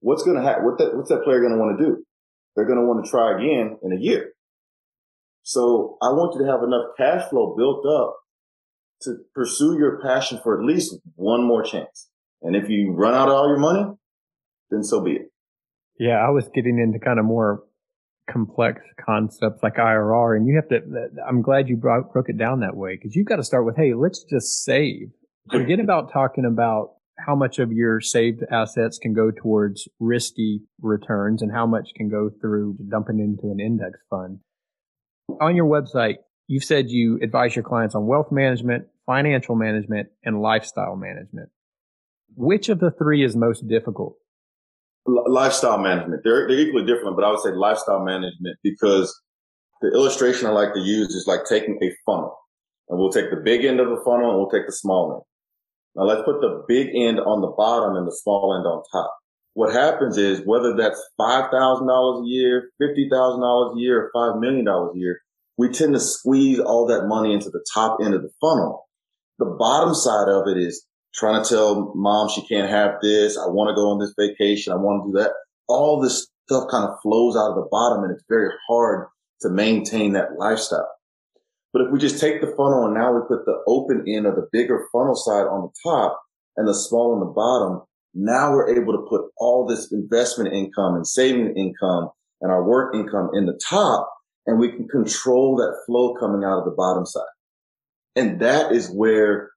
what's 0.00 0.24
going 0.24 0.36
to 0.36 0.42
happen? 0.42 0.64
What 0.64 0.78
that, 0.78 0.96
what's 0.96 1.10
that 1.10 1.22
player 1.22 1.40
going 1.40 1.52
to 1.52 1.58
want 1.58 1.78
to 1.78 1.84
do? 1.84 2.04
They're 2.54 2.66
going 2.66 2.78
to 2.78 2.84
want 2.84 3.04
to 3.04 3.10
try 3.10 3.36
again 3.36 3.78
in 3.82 3.92
a 3.92 4.00
year. 4.00 4.32
So 5.42 5.96
I 6.02 6.08
want 6.08 6.34
you 6.34 6.44
to 6.44 6.50
have 6.50 6.62
enough 6.62 6.96
cash 6.96 7.28
flow 7.30 7.54
built 7.56 7.84
up 7.86 8.16
to 9.02 9.16
pursue 9.34 9.78
your 9.78 10.00
passion 10.02 10.40
for 10.42 10.60
at 10.60 10.66
least 10.66 10.94
one 11.16 11.42
more 11.44 11.62
chance. 11.62 12.08
And 12.42 12.54
if 12.54 12.68
you 12.68 12.92
run 12.92 13.14
out 13.14 13.28
of 13.28 13.34
all 13.34 13.48
your 13.48 13.58
money, 13.58 13.84
then 14.70 14.82
so 14.82 15.00
be 15.02 15.12
it. 15.12 15.32
Yeah, 15.98 16.16
I 16.16 16.30
was 16.30 16.48
getting 16.54 16.78
into 16.78 16.98
kind 16.98 17.18
of 17.18 17.24
more 17.24 17.62
complex 18.30 18.80
concepts 19.04 19.62
like 19.62 19.74
IRR, 19.74 20.36
and 20.36 20.46
you 20.46 20.56
have 20.56 20.68
to. 20.68 20.80
I'm 21.28 21.42
glad 21.42 21.68
you 21.68 21.76
broke 21.76 22.28
it 22.28 22.38
down 22.38 22.60
that 22.60 22.76
way 22.76 22.96
because 22.96 23.14
you've 23.14 23.26
got 23.26 23.36
to 23.36 23.44
start 23.44 23.66
with, 23.66 23.76
hey, 23.76 23.92
let's 23.94 24.24
just 24.24 24.64
save. 24.64 25.10
Forget 25.50 25.80
about 25.84 26.12
talking 26.12 26.44
about 26.44 26.92
how 27.24 27.34
much 27.34 27.58
of 27.58 27.72
your 27.72 28.00
saved 28.00 28.42
assets 28.50 28.98
can 28.98 29.12
go 29.12 29.30
towards 29.30 29.88
risky 29.98 30.60
returns 30.80 31.42
and 31.42 31.52
how 31.52 31.66
much 31.66 31.90
can 31.96 32.08
go 32.08 32.30
through 32.40 32.76
dumping 32.88 33.20
into 33.20 33.50
an 33.52 33.60
index 33.60 33.98
fund. 34.08 34.40
On 35.40 35.54
your 35.54 35.66
website, 35.66 36.16
you've 36.46 36.64
said 36.64 36.90
you 36.90 37.18
advise 37.22 37.54
your 37.54 37.62
clients 37.62 37.94
on 37.94 38.06
wealth 38.06 38.32
management, 38.32 38.86
financial 39.06 39.54
management, 39.54 40.08
and 40.24 40.40
lifestyle 40.40 40.96
management. 40.96 41.50
Which 42.36 42.68
of 42.68 42.80
the 42.80 42.90
three 42.90 43.24
is 43.24 43.36
most 43.36 43.66
difficult? 43.68 44.16
lifestyle 45.06 45.78
management. 45.78 46.22
They're, 46.24 46.46
they're 46.46 46.58
equally 46.58 46.86
different, 46.86 47.16
but 47.16 47.24
I 47.24 47.30
would 47.30 47.40
say 47.40 47.50
lifestyle 47.50 48.04
management 48.04 48.58
because 48.62 49.18
the 49.80 49.88
illustration 49.92 50.46
I 50.46 50.50
like 50.50 50.74
to 50.74 50.80
use 50.80 51.14
is 51.14 51.26
like 51.26 51.40
taking 51.48 51.78
a 51.82 51.90
funnel 52.04 52.36
and 52.88 52.98
we'll 52.98 53.10
take 53.10 53.30
the 53.30 53.40
big 53.42 53.64
end 53.64 53.80
of 53.80 53.88
the 53.88 54.00
funnel 54.04 54.30
and 54.30 54.38
we'll 54.38 54.50
take 54.50 54.66
the 54.66 54.72
small 54.72 55.14
end. 55.14 55.22
Now 55.96 56.04
let's 56.04 56.22
put 56.22 56.40
the 56.40 56.64
big 56.68 56.88
end 56.94 57.18
on 57.20 57.40
the 57.40 57.52
bottom 57.56 57.96
and 57.96 58.06
the 58.06 58.16
small 58.22 58.54
end 58.56 58.66
on 58.66 58.82
top. 58.92 59.14
what 59.54 59.74
happens 59.74 60.16
is 60.16 60.46
whether 60.46 60.76
that's 60.76 61.02
$5,000 61.18 61.50
a 61.50 62.26
year, 62.26 62.70
$50,000 62.80 63.76
a 63.76 63.80
year, 63.80 64.10
or 64.14 64.34
$5 64.34 64.40
million 64.40 64.66
a 64.68 64.96
year, 64.96 65.20
we 65.58 65.68
tend 65.68 65.92
to 65.94 66.00
squeeze 66.00 66.60
all 66.60 66.86
that 66.86 67.06
money 67.06 67.34
into 67.34 67.50
the 67.50 67.64
top 67.74 67.98
end 68.02 68.14
of 68.14 68.22
the 68.22 68.30
funnel. 68.40 68.88
The 69.38 69.56
bottom 69.58 69.94
side 69.94 70.28
of 70.28 70.46
it 70.46 70.56
is 70.56 70.86
trying 71.14 71.42
to 71.42 71.48
tell 71.48 71.92
mom 71.96 72.28
she 72.28 72.46
can't 72.46 72.70
have 72.70 72.94
this. 73.02 73.36
I 73.36 73.48
want 73.48 73.68
to 73.68 73.74
go 73.74 73.90
on 73.90 73.98
this 73.98 74.14
vacation. 74.16 74.72
I 74.72 74.76
want 74.76 75.04
to 75.04 75.12
do 75.12 75.18
that. 75.18 75.32
All 75.68 76.00
this 76.00 76.28
stuff 76.46 76.64
kind 76.70 76.84
of 76.84 76.98
flows 77.02 77.36
out 77.36 77.50
of 77.50 77.56
the 77.56 77.68
bottom 77.70 78.04
and 78.04 78.12
it's 78.12 78.24
very 78.28 78.50
hard 78.68 79.08
to 79.42 79.50
maintain 79.50 80.12
that 80.12 80.38
lifestyle. 80.38 80.88
But 81.72 81.82
if 81.82 81.92
we 81.92 81.98
just 81.98 82.20
take 82.20 82.40
the 82.40 82.48
funnel 82.56 82.86
and 82.86 82.94
now 82.94 83.12
we 83.12 83.20
put 83.28 83.44
the 83.46 83.62
open 83.66 84.04
end 84.08 84.26
of 84.26 84.34
the 84.34 84.48
bigger 84.52 84.86
funnel 84.92 85.14
side 85.14 85.46
on 85.46 85.62
the 85.62 85.90
top 85.90 86.20
and 86.56 86.66
the 86.66 86.74
small 86.74 87.14
on 87.14 87.20
the 87.20 87.26
bottom, 87.26 87.82
now 88.12 88.52
we're 88.52 88.76
able 88.76 88.92
to 88.92 89.06
put 89.08 89.30
all 89.38 89.66
this 89.66 89.92
investment 89.92 90.52
income 90.52 90.96
and 90.96 91.06
saving 91.06 91.56
income 91.56 92.10
and 92.40 92.50
our 92.50 92.64
work 92.64 92.94
income 92.94 93.30
in 93.34 93.46
the 93.46 93.60
top 93.64 94.10
and 94.46 94.58
we 94.58 94.70
can 94.72 94.88
control 94.88 95.56
that 95.56 95.76
flow 95.86 96.14
coming 96.14 96.44
out 96.44 96.58
of 96.58 96.64
the 96.64 96.74
bottom 96.76 97.06
side. 97.06 97.22
And 98.16 98.40
that 98.40 98.72
is 98.72 98.90
where 98.90 99.50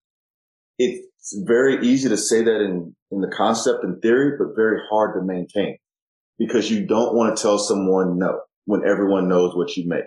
it's 0.78 1.36
very 1.46 1.86
easy 1.86 2.10
to 2.10 2.18
say 2.18 2.44
that 2.44 2.62
in, 2.62 2.96
in 3.12 3.22
the 3.22 3.28
concept 3.36 3.84
and 3.84 4.02
theory, 4.02 4.38
but 4.38 4.56
very 4.56 4.80
hard 4.90 5.16
to 5.16 5.26
maintain 5.26 5.78
because 6.38 6.70
you 6.70 6.86
don't 6.86 7.16
want 7.16 7.36
to 7.36 7.42
tell 7.42 7.58
someone 7.58 8.20
no 8.20 8.42
when 8.66 8.88
everyone 8.88 9.28
knows 9.28 9.56
what 9.56 9.76
you 9.76 9.88
make. 9.88 10.06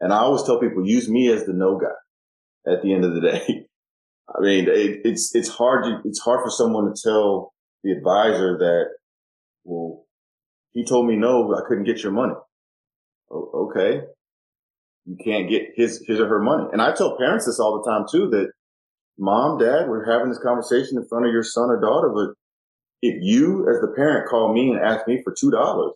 And 0.00 0.12
I 0.12 0.18
always 0.18 0.42
tell 0.44 0.60
people, 0.60 0.86
use 0.86 1.08
me 1.08 1.28
as 1.32 1.44
the 1.44 1.52
no 1.52 1.78
guy 1.78 2.72
at 2.72 2.82
the 2.82 2.92
end 2.92 3.04
of 3.04 3.14
the 3.14 3.20
day. 3.20 3.42
I 4.28 4.40
mean, 4.40 4.68
it, 4.68 5.00
it's, 5.04 5.34
it's 5.34 5.48
hard 5.48 5.84
to, 5.84 6.00
it's 6.04 6.20
hard 6.20 6.40
for 6.44 6.50
someone 6.50 6.92
to 6.92 7.00
tell 7.02 7.52
the 7.82 7.92
advisor 7.92 8.58
that, 8.58 8.84
well, 9.64 10.04
he 10.72 10.84
told 10.84 11.06
me 11.06 11.16
no, 11.16 11.54
I 11.54 11.66
couldn't 11.66 11.84
get 11.84 12.02
your 12.02 12.12
money. 12.12 12.34
okay. 13.30 14.02
You 15.06 15.16
can't 15.24 15.48
get 15.48 15.70
his, 15.74 16.04
his 16.06 16.20
or 16.20 16.28
her 16.28 16.42
money. 16.42 16.64
And 16.72 16.82
I 16.82 16.92
tell 16.92 17.16
parents 17.16 17.46
this 17.46 17.58
all 17.58 17.82
the 17.82 17.90
time 17.90 18.04
too, 18.10 18.28
that 18.30 18.52
mom, 19.18 19.58
dad, 19.58 19.88
we're 19.88 20.04
having 20.04 20.28
this 20.28 20.42
conversation 20.42 20.98
in 20.98 21.08
front 21.08 21.26
of 21.26 21.32
your 21.32 21.42
son 21.42 21.70
or 21.70 21.80
daughter, 21.80 22.10
but 22.14 22.34
if 23.00 23.16
you 23.22 23.68
as 23.68 23.80
the 23.80 23.92
parent 23.96 24.28
call 24.28 24.52
me 24.52 24.70
and 24.70 24.80
ask 24.80 25.06
me 25.06 25.22
for 25.22 25.32
$2, 25.32 25.92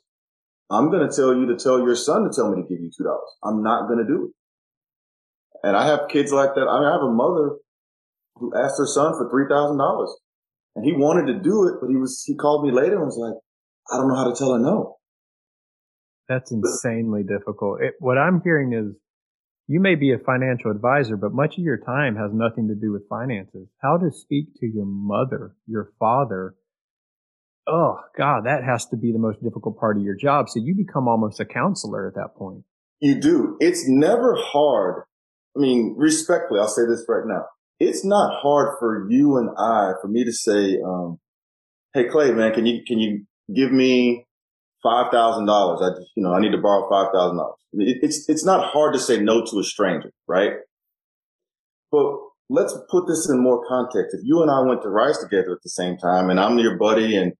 I'm 0.72 0.90
going 0.90 1.08
to 1.08 1.14
tell 1.14 1.36
you 1.36 1.46
to 1.46 1.56
tell 1.56 1.78
your 1.78 1.94
son 1.94 2.24
to 2.24 2.30
tell 2.34 2.50
me 2.50 2.62
to 2.62 2.68
give 2.68 2.80
you 2.80 2.90
$2. 2.90 3.18
I'm 3.44 3.62
not 3.62 3.88
going 3.88 3.98
to 3.98 4.06
do 4.06 4.26
it. 4.26 4.30
And 5.66 5.76
I 5.76 5.86
have 5.86 6.08
kids 6.10 6.32
like 6.32 6.54
that. 6.54 6.66
I 6.66 6.78
mean, 6.80 6.88
I 6.88 6.92
have 6.92 7.02
a 7.02 7.12
mother 7.12 7.56
who 8.36 8.52
asked 8.56 8.78
her 8.78 8.86
son 8.86 9.12
for 9.12 9.30
$3,000 9.30 10.06
and 10.74 10.84
he 10.84 10.92
wanted 10.92 11.32
to 11.32 11.38
do 11.38 11.68
it, 11.68 11.74
but 11.80 11.88
he 11.88 11.96
was, 11.96 12.24
he 12.26 12.34
called 12.34 12.64
me 12.64 12.72
later 12.72 12.96
and 12.96 13.04
was 13.04 13.18
like, 13.18 13.38
I 13.92 13.98
don't 13.98 14.08
know 14.08 14.16
how 14.16 14.30
to 14.30 14.36
tell 14.36 14.54
her 14.54 14.58
no. 14.58 14.96
That's 16.28 16.50
insanely 16.50 17.22
difficult. 17.22 17.82
It, 17.82 17.94
what 17.98 18.16
I'm 18.16 18.40
hearing 18.42 18.72
is 18.72 18.96
you 19.68 19.80
may 19.80 19.94
be 19.94 20.12
a 20.12 20.18
financial 20.18 20.70
advisor, 20.70 21.16
but 21.16 21.32
much 21.32 21.58
of 21.58 21.64
your 21.64 21.78
time 21.78 22.16
has 22.16 22.30
nothing 22.32 22.68
to 22.68 22.74
do 22.74 22.92
with 22.92 23.08
finances. 23.08 23.68
How 23.82 23.98
to 23.98 24.10
speak 24.10 24.54
to 24.60 24.66
your 24.66 24.86
mother, 24.86 25.54
your 25.66 25.92
father. 25.98 26.54
Oh 27.66 28.00
God, 28.16 28.44
that 28.44 28.64
has 28.64 28.86
to 28.86 28.96
be 28.96 29.12
the 29.12 29.18
most 29.18 29.42
difficult 29.42 29.78
part 29.78 29.96
of 29.96 30.02
your 30.02 30.16
job. 30.16 30.48
So 30.48 30.60
you 30.60 30.74
become 30.74 31.08
almost 31.08 31.40
a 31.40 31.44
counselor 31.44 32.08
at 32.08 32.14
that 32.14 32.34
point. 32.36 32.64
You 33.00 33.20
do. 33.20 33.56
It's 33.60 33.88
never 33.88 34.36
hard. 34.36 35.04
I 35.56 35.60
mean, 35.60 35.94
respectfully, 35.96 36.60
I'll 36.60 36.68
say 36.68 36.86
this 36.86 37.04
right 37.08 37.26
now 37.26 37.44
it's 37.82 38.04
not 38.04 38.40
hard 38.40 38.76
for 38.78 39.10
you 39.10 39.36
and 39.36 39.50
I, 39.58 39.92
for 40.00 40.08
me 40.08 40.24
to 40.24 40.32
say, 40.32 40.78
um, 40.84 41.18
Hey, 41.94 42.04
Clay, 42.08 42.30
man, 42.32 42.54
can 42.54 42.64
you, 42.64 42.82
can 42.86 42.98
you 42.98 43.26
give 43.54 43.72
me 43.72 44.26
$5,000? 44.84 45.12
I 45.12 46.00
you 46.16 46.22
know, 46.22 46.32
I 46.32 46.40
need 46.40 46.52
to 46.52 46.58
borrow 46.58 46.88
$5,000. 46.88 47.52
It's, 47.74 48.28
it's 48.28 48.44
not 48.44 48.72
hard 48.72 48.94
to 48.94 49.00
say 49.00 49.20
no 49.20 49.44
to 49.44 49.58
a 49.58 49.64
stranger, 49.64 50.12
right? 50.28 50.52
But 51.90 52.18
let's 52.48 52.74
put 52.88 53.06
this 53.06 53.28
in 53.28 53.42
more 53.42 53.62
context. 53.68 54.14
If 54.14 54.20
you 54.22 54.42
and 54.42 54.50
I 54.50 54.60
went 54.60 54.82
to 54.82 54.88
Rice 54.88 55.18
together 55.18 55.52
at 55.52 55.62
the 55.62 55.70
same 55.70 55.96
time 55.98 56.30
and 56.30 56.40
I'm 56.40 56.58
your 56.58 56.78
buddy 56.78 57.16
and 57.16 57.32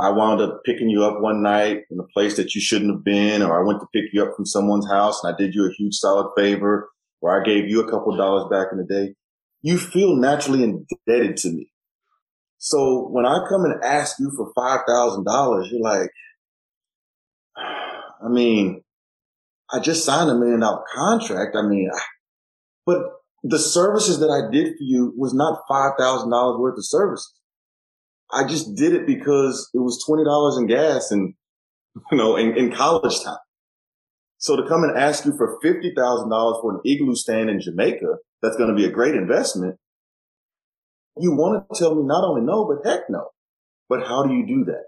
I 0.00 0.10
wound 0.10 0.40
up 0.40 0.60
picking 0.64 0.88
you 0.88 1.04
up 1.04 1.20
one 1.20 1.42
night 1.42 1.82
in 1.90 1.98
a 1.98 2.06
place 2.14 2.36
that 2.36 2.54
you 2.54 2.60
shouldn't 2.60 2.92
have 2.92 3.04
been, 3.04 3.42
or 3.42 3.60
I 3.60 3.66
went 3.66 3.80
to 3.80 3.86
pick 3.92 4.12
you 4.12 4.22
up 4.22 4.36
from 4.36 4.46
someone's 4.46 4.88
house 4.88 5.22
and 5.22 5.34
I 5.34 5.36
did 5.36 5.54
you 5.54 5.66
a 5.66 5.72
huge 5.72 5.94
solid 5.94 6.30
favor, 6.36 6.88
or 7.20 7.40
I 7.40 7.44
gave 7.44 7.68
you 7.68 7.80
a 7.80 7.90
couple 7.90 8.16
dollars 8.16 8.48
back 8.50 8.68
in 8.72 8.78
the 8.78 8.84
day 8.84 9.14
you 9.62 9.78
feel 9.78 10.16
naturally 10.16 10.62
indebted 10.62 11.36
to 11.38 11.48
me. 11.50 11.70
So 12.58 13.08
when 13.08 13.26
I 13.26 13.46
come 13.48 13.64
and 13.64 13.82
ask 13.84 14.18
you 14.18 14.30
for 14.36 14.52
$5,000, 14.54 15.70
you're 15.70 15.80
like, 15.80 16.10
I 17.56 18.28
mean, 18.28 18.82
I 19.72 19.80
just 19.80 20.04
signed 20.04 20.30
a 20.30 20.34
million 20.34 20.60
dollar 20.60 20.82
contract. 20.94 21.56
I 21.56 21.62
mean, 21.62 21.90
but 22.86 22.98
the 23.44 23.58
services 23.58 24.18
that 24.20 24.30
I 24.30 24.50
did 24.50 24.76
for 24.76 24.82
you 24.82 25.12
was 25.16 25.34
not 25.34 25.62
$5,000 25.70 26.58
worth 26.58 26.78
of 26.78 26.84
services. 26.84 27.32
I 28.32 28.46
just 28.46 28.74
did 28.74 28.92
it 28.92 29.06
because 29.06 29.70
it 29.74 29.78
was 29.78 30.04
$20 30.08 30.58
in 30.58 30.66
gas 30.66 31.10
and, 31.10 31.34
you 32.10 32.18
know, 32.18 32.36
in, 32.36 32.56
in 32.56 32.72
college 32.72 33.22
time. 33.24 33.38
So 34.38 34.54
to 34.56 34.68
come 34.68 34.84
and 34.84 34.96
ask 34.96 35.24
you 35.24 35.36
for 35.36 35.58
$50,000 35.64 36.60
for 36.60 36.74
an 36.74 36.80
igloo 36.84 37.14
stand 37.14 37.50
in 37.50 37.60
Jamaica, 37.60 38.16
that's 38.40 38.56
going 38.56 38.70
to 38.70 38.76
be 38.76 38.84
a 38.84 38.90
great 38.90 39.14
investment. 39.14 39.76
You 41.18 41.32
want 41.32 41.64
to 41.72 41.78
tell 41.78 41.94
me 41.94 42.02
not 42.04 42.24
only 42.24 42.42
no, 42.42 42.64
but 42.64 42.88
heck 42.88 43.10
no. 43.10 43.30
But 43.88 44.06
how 44.06 44.24
do 44.24 44.34
you 44.34 44.46
do 44.46 44.64
that? 44.66 44.84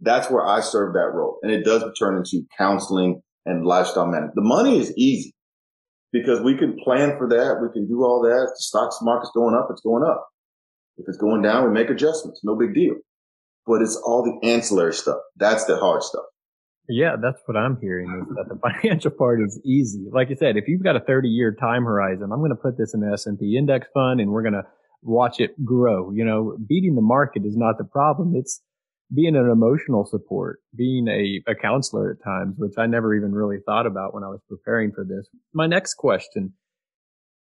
That's 0.00 0.30
where 0.30 0.44
I 0.44 0.60
serve 0.60 0.94
that 0.94 1.12
role. 1.14 1.38
And 1.42 1.52
it 1.52 1.64
does 1.64 1.84
turn 1.98 2.16
into 2.16 2.46
counseling 2.58 3.22
and 3.46 3.64
lifestyle 3.64 4.06
management. 4.06 4.34
The 4.34 4.42
money 4.42 4.78
is 4.78 4.92
easy 4.96 5.34
because 6.12 6.40
we 6.40 6.56
can 6.56 6.76
plan 6.82 7.16
for 7.16 7.28
that. 7.28 7.60
We 7.62 7.72
can 7.72 7.88
do 7.88 8.02
all 8.02 8.20
that. 8.22 8.52
The 8.54 8.62
stock 8.62 8.92
market's 9.02 9.32
going 9.34 9.54
up, 9.54 9.68
it's 9.70 9.80
going 9.80 10.04
up. 10.04 10.29
If 11.00 11.08
it's 11.08 11.18
going 11.18 11.42
down, 11.42 11.64
we 11.64 11.70
make 11.70 11.90
adjustments. 11.90 12.40
No 12.44 12.56
big 12.56 12.74
deal. 12.74 12.94
But 13.66 13.82
it's 13.82 13.96
all 13.96 14.22
the 14.22 14.48
ancillary 14.48 14.94
stuff. 14.94 15.18
That's 15.36 15.64
the 15.64 15.76
hard 15.76 16.02
stuff. 16.02 16.24
Yeah, 16.88 17.16
that's 17.22 17.40
what 17.46 17.56
I'm 17.56 17.78
hearing 17.80 18.08
is 18.20 18.34
that 18.34 18.48
the 18.48 18.58
financial 18.82 19.12
part 19.12 19.40
is 19.40 19.60
easy. 19.64 20.06
Like 20.12 20.28
you 20.28 20.36
said, 20.36 20.56
if 20.56 20.64
you've 20.66 20.82
got 20.82 20.96
a 20.96 21.00
30 21.00 21.28
year 21.28 21.54
time 21.54 21.84
horizon, 21.84 22.30
I'm 22.32 22.40
going 22.40 22.50
to 22.50 22.56
put 22.56 22.76
this 22.76 22.94
in 22.94 23.00
the 23.00 23.12
S&P 23.12 23.56
index 23.56 23.86
fund 23.94 24.20
and 24.20 24.30
we're 24.30 24.42
going 24.42 24.54
to 24.54 24.64
watch 25.02 25.38
it 25.38 25.64
grow. 25.64 26.10
You 26.10 26.24
know, 26.24 26.56
beating 26.68 26.96
the 26.96 27.02
market 27.02 27.44
is 27.44 27.56
not 27.56 27.78
the 27.78 27.84
problem. 27.84 28.34
It's 28.34 28.60
being 29.14 29.36
an 29.36 29.48
emotional 29.48 30.04
support, 30.04 30.60
being 30.74 31.08
a, 31.08 31.50
a 31.50 31.54
counselor 31.54 32.12
at 32.12 32.24
times, 32.24 32.54
which 32.58 32.74
I 32.78 32.86
never 32.86 33.14
even 33.14 33.32
really 33.32 33.58
thought 33.64 33.86
about 33.86 34.14
when 34.14 34.24
I 34.24 34.28
was 34.28 34.40
preparing 34.48 34.92
for 34.92 35.04
this. 35.04 35.28
My 35.52 35.66
next 35.66 35.94
question, 35.94 36.54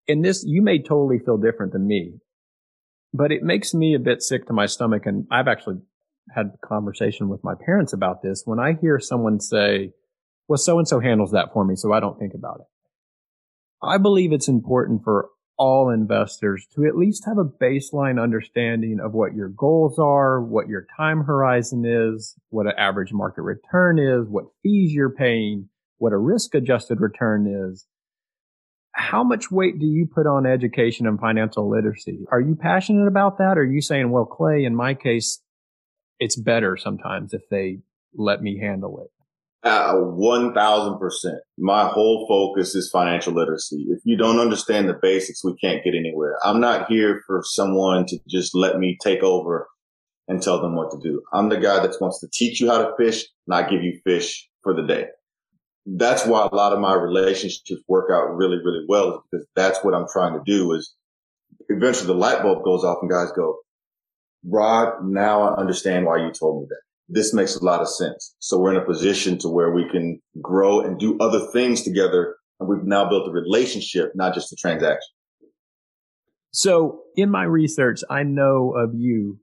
and 0.07 0.25
this, 0.25 0.43
you 0.45 0.61
may 0.61 0.81
totally 0.81 1.19
feel 1.19 1.37
different 1.37 1.73
than 1.73 1.87
me, 1.87 2.13
but 3.13 3.31
it 3.31 3.43
makes 3.43 3.73
me 3.73 3.93
a 3.93 3.99
bit 3.99 4.21
sick 4.21 4.47
to 4.47 4.53
my 4.53 4.65
stomach. 4.65 5.05
And 5.05 5.25
I've 5.31 5.47
actually 5.47 5.77
had 6.33 6.51
a 6.53 6.67
conversation 6.67 7.29
with 7.29 7.43
my 7.43 7.53
parents 7.65 7.93
about 7.93 8.21
this. 8.21 8.43
When 8.45 8.59
I 8.59 8.73
hear 8.79 8.99
someone 8.99 9.39
say, 9.39 9.91
well, 10.47 10.57
so 10.57 10.77
and 10.77 10.87
so 10.87 10.99
handles 10.99 11.31
that 11.31 11.53
for 11.53 11.65
me, 11.65 11.75
so 11.75 11.93
I 11.93 11.99
don't 11.99 12.19
think 12.19 12.33
about 12.33 12.61
it. 12.61 12.67
I 13.81 13.97
believe 13.97 14.33
it's 14.33 14.47
important 14.47 15.03
for 15.03 15.29
all 15.57 15.89
investors 15.89 16.65
to 16.73 16.85
at 16.85 16.95
least 16.95 17.25
have 17.25 17.37
a 17.37 17.43
baseline 17.43 18.21
understanding 18.21 18.99
of 19.03 19.13
what 19.13 19.35
your 19.35 19.49
goals 19.49 19.99
are, 19.99 20.41
what 20.41 20.69
your 20.69 20.87
time 20.95 21.23
horizon 21.23 21.83
is, 21.85 22.35
what 22.49 22.65
an 22.65 22.73
average 22.77 23.11
market 23.11 23.41
return 23.41 23.99
is, 23.99 24.27
what 24.27 24.45
fees 24.63 24.93
you're 24.93 25.09
paying, 25.09 25.67
what 25.97 26.13
a 26.13 26.17
risk 26.17 26.55
adjusted 26.55 27.01
return 27.01 27.45
is. 27.45 27.85
How 28.93 29.23
much 29.23 29.51
weight 29.51 29.79
do 29.79 29.85
you 29.85 30.07
put 30.07 30.27
on 30.27 30.45
education 30.45 31.07
and 31.07 31.19
financial 31.19 31.69
literacy? 31.69 32.25
Are 32.31 32.41
you 32.41 32.55
passionate 32.55 33.07
about 33.07 33.37
that? 33.37 33.57
Or 33.57 33.61
are 33.61 33.65
you 33.65 33.81
saying, 33.81 34.09
well, 34.09 34.25
Clay, 34.25 34.65
in 34.65 34.75
my 34.75 34.93
case, 34.93 35.41
it's 36.19 36.35
better 36.35 36.75
sometimes 36.77 37.33
if 37.33 37.41
they 37.49 37.79
let 38.13 38.41
me 38.41 38.59
handle 38.59 38.99
it. 39.01 39.11
Uh, 39.61 39.93
1000%. 39.93 40.99
My 41.57 41.87
whole 41.87 42.25
focus 42.27 42.75
is 42.75 42.89
financial 42.89 43.33
literacy. 43.33 43.87
If 43.89 43.99
you 44.05 44.17
don't 44.17 44.39
understand 44.39 44.87
the 44.87 44.97
basics, 45.01 45.43
we 45.43 45.55
can't 45.57 45.83
get 45.83 45.95
anywhere. 45.95 46.37
I'm 46.43 46.61
not 46.61 46.89
here 46.89 47.21
for 47.27 47.41
someone 47.43 48.05
to 48.07 48.19
just 48.27 48.55
let 48.55 48.79
me 48.79 48.97
take 49.01 49.21
over 49.21 49.67
and 50.29 50.41
tell 50.41 50.61
them 50.61 50.75
what 50.75 50.91
to 50.91 50.99
do. 51.03 51.21
I'm 51.33 51.49
the 51.49 51.57
guy 51.57 51.85
that 51.85 51.95
wants 51.99 52.21
to 52.21 52.29
teach 52.31 52.61
you 52.61 52.69
how 52.69 52.77
to 52.77 52.93
fish, 52.97 53.25
not 53.47 53.69
give 53.69 53.83
you 53.83 53.99
fish 54.05 54.47
for 54.63 54.73
the 54.73 54.83
day. 54.83 55.07
That's 55.97 56.25
why 56.25 56.45
a 56.45 56.55
lot 56.55 56.73
of 56.73 56.79
my 56.79 56.93
relationships 56.93 57.81
work 57.87 58.09
out 58.11 58.35
really, 58.35 58.57
really 58.57 58.85
well 58.87 59.09
is 59.09 59.17
because 59.31 59.47
that's 59.55 59.83
what 59.83 59.93
I'm 59.93 60.07
trying 60.11 60.33
to 60.33 60.41
do 60.45 60.73
is 60.73 60.93
eventually 61.69 62.07
the 62.07 62.13
light 62.13 62.41
bulb 62.41 62.63
goes 62.63 62.83
off 62.83 62.99
and 63.01 63.09
guys 63.09 63.31
go, 63.35 63.57
Rodd, 64.45 65.03
now 65.03 65.41
I 65.41 65.59
understand 65.59 66.05
why 66.05 66.17
you 66.17 66.31
told 66.31 66.61
me 66.61 66.67
that. 66.69 66.81
This 67.11 67.33
makes 67.33 67.55
a 67.55 67.63
lot 67.63 67.81
of 67.81 67.89
sense. 67.89 68.35
So 68.39 68.59
we're 68.59 68.71
in 68.71 68.81
a 68.81 68.85
position 68.85 69.37
to 69.39 69.49
where 69.49 69.71
we 69.71 69.89
can 69.89 70.21
grow 70.41 70.81
and 70.81 70.99
do 70.99 71.17
other 71.19 71.39
things 71.51 71.81
together. 71.81 72.35
And 72.59 72.69
we've 72.69 72.83
now 72.83 73.09
built 73.09 73.27
a 73.27 73.31
relationship, 73.31 74.11
not 74.15 74.35
just 74.35 74.53
a 74.53 74.55
transaction. 74.55 75.09
So 76.51 77.01
in 77.15 77.31
my 77.31 77.43
research, 77.43 78.01
I 78.09 78.23
know 78.23 78.73
of 78.75 78.93
you 78.93 79.39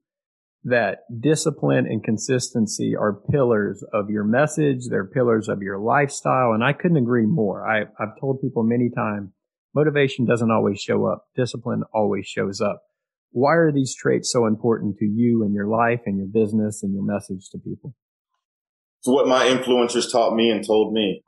that 0.66 0.98
discipline 1.20 1.87
and 1.87 2.02
consistency 2.02 2.96
are 2.96 3.20
pillars 3.31 3.85
of 3.92 4.11
your 4.11 4.24
message. 4.24 4.88
They're 4.90 5.07
pillars 5.07 5.48
of 5.48 5.62
your 5.62 5.79
lifestyle. 5.79 6.52
And 6.52 6.64
I 6.64 6.72
couldn't 6.72 6.96
agree 6.96 7.24
more. 7.24 7.64
I, 7.64 7.83
I've 8.00 8.20
told 8.20 8.40
people 8.40 8.64
many 8.64 8.90
times, 8.90 9.31
motivation 9.74 10.26
doesn't 10.26 10.50
always 10.50 10.81
show 10.81 11.07
up. 11.07 11.26
Discipline 11.37 11.85
always 11.94 12.26
shows 12.26 12.61
up. 12.61 12.83
Why 13.31 13.55
are 13.55 13.70
these 13.70 13.94
traits 13.94 14.33
so 14.33 14.46
important 14.46 14.96
to 14.98 15.05
you 15.05 15.44
and 15.44 15.55
your 15.55 15.68
life 15.68 16.00
and 16.05 16.18
your 16.18 16.26
business 16.26 16.83
and 16.83 16.92
your 16.92 17.05
message 17.05 17.48
to 17.50 17.59
people? 17.59 17.94
It's 19.00 19.09
what 19.09 19.29
my 19.29 19.44
influencers 19.44 20.11
taught 20.11 20.35
me 20.35 20.50
and 20.50 20.66
told 20.66 20.92
me. 20.92 21.22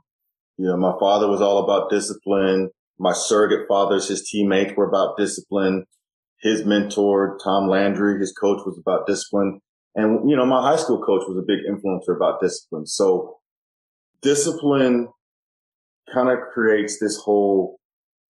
You 0.57 0.66
know, 0.66 0.77
my 0.77 0.94
father 0.98 1.29
was 1.29 1.40
all 1.40 1.62
about 1.62 1.90
discipline. 1.90 2.70
My 2.98 3.12
surrogate 3.12 3.68
fathers, 3.68 4.09
his 4.09 4.29
teammates 4.29 4.72
were 4.77 4.88
about 4.88 5.16
discipline. 5.16 5.85
His 6.40 6.64
mentor, 6.64 7.38
Tom 7.42 7.68
Landry, 7.68 8.18
his 8.18 8.33
coach 8.33 8.61
was 8.64 8.79
about 8.79 9.07
discipline. 9.07 9.61
And, 9.94 10.31
you 10.31 10.37
know, 10.37 10.46
my 10.46 10.62
high 10.62 10.77
school 10.77 11.03
coach 11.03 11.22
was 11.27 11.37
a 11.37 11.46
big 11.46 11.61
influencer 11.68 12.14
about 12.14 12.40
discipline. 12.40 12.87
So 12.87 13.38
discipline 14.22 15.09
kind 16.12 16.29
of 16.29 16.38
creates 16.53 16.98
this 17.01 17.16
whole 17.16 17.79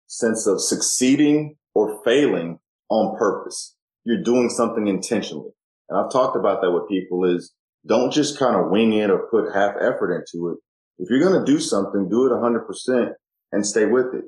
sense 0.08 0.48
of 0.48 0.62
succeeding 0.62 1.56
or 1.76 2.02
failing 2.04 2.60
on 2.90 3.18
purpose. 3.18 3.76
You're 4.06 4.24
doing 4.24 4.50
something 4.50 4.88
intentionally. 4.88 5.52
And 5.90 6.00
I've 6.00 6.12
talked 6.12 6.38
about 6.38 6.62
that 6.62 6.72
with 6.72 6.88
people 6.88 7.26
is 7.26 7.54
don't 7.86 8.12
just 8.12 8.38
kind 8.38 8.56
of 8.56 8.72
wing 8.72 8.94
it 8.94 9.10
or 9.10 9.28
put 9.30 9.54
half 9.54 9.76
effort 9.80 10.14
into 10.14 10.50
it. 10.50 10.58
If 10.98 11.10
you're 11.10 11.22
going 11.22 11.46
to 11.46 11.52
do 11.52 11.60
something, 11.60 12.10
do 12.10 12.26
it 12.26 12.32
100% 12.32 13.14
and 13.52 13.66
stay 13.66 13.86
with 13.86 14.14
it. 14.14 14.26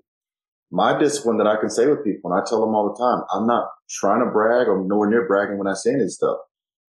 My 0.71 0.97
discipline 0.97 1.37
that 1.37 1.47
I 1.47 1.59
can 1.59 1.69
say 1.69 1.85
with 1.85 2.03
people, 2.03 2.31
and 2.31 2.41
I 2.41 2.45
tell 2.47 2.61
them 2.61 2.73
all 2.73 2.87
the 2.87 3.03
time, 3.03 3.23
I'm 3.33 3.45
not 3.45 3.67
trying 3.89 4.23
to 4.23 4.31
brag 4.31 4.67
or 4.67 4.81
nowhere 4.85 5.09
near 5.09 5.27
bragging 5.27 5.57
when 5.57 5.67
I 5.67 5.73
say 5.73 5.95
this 5.95 6.15
stuff. 6.15 6.37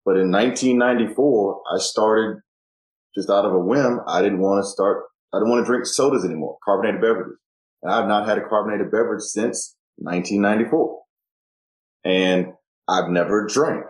But 0.04 0.18
in 0.18 0.30
1994, 0.30 1.62
I 1.74 1.78
started 1.78 2.40
just 3.14 3.30
out 3.30 3.46
of 3.46 3.54
a 3.54 3.58
whim. 3.58 4.00
I 4.06 4.20
didn't 4.20 4.40
want 4.40 4.62
to 4.62 4.68
start, 4.68 5.04
I 5.32 5.38
didn't 5.38 5.50
want 5.50 5.64
to 5.64 5.70
drink 5.70 5.86
sodas 5.86 6.24
anymore, 6.24 6.58
carbonated 6.64 7.00
beverages. 7.00 7.38
And 7.82 7.92
I've 7.92 8.08
not 8.08 8.28
had 8.28 8.38
a 8.38 8.46
carbonated 8.46 8.90
beverage 8.90 9.22
since 9.22 9.74
1994. 9.96 11.00
And 12.04 12.52
I've 12.88 13.08
never 13.08 13.46
drank. 13.46 13.84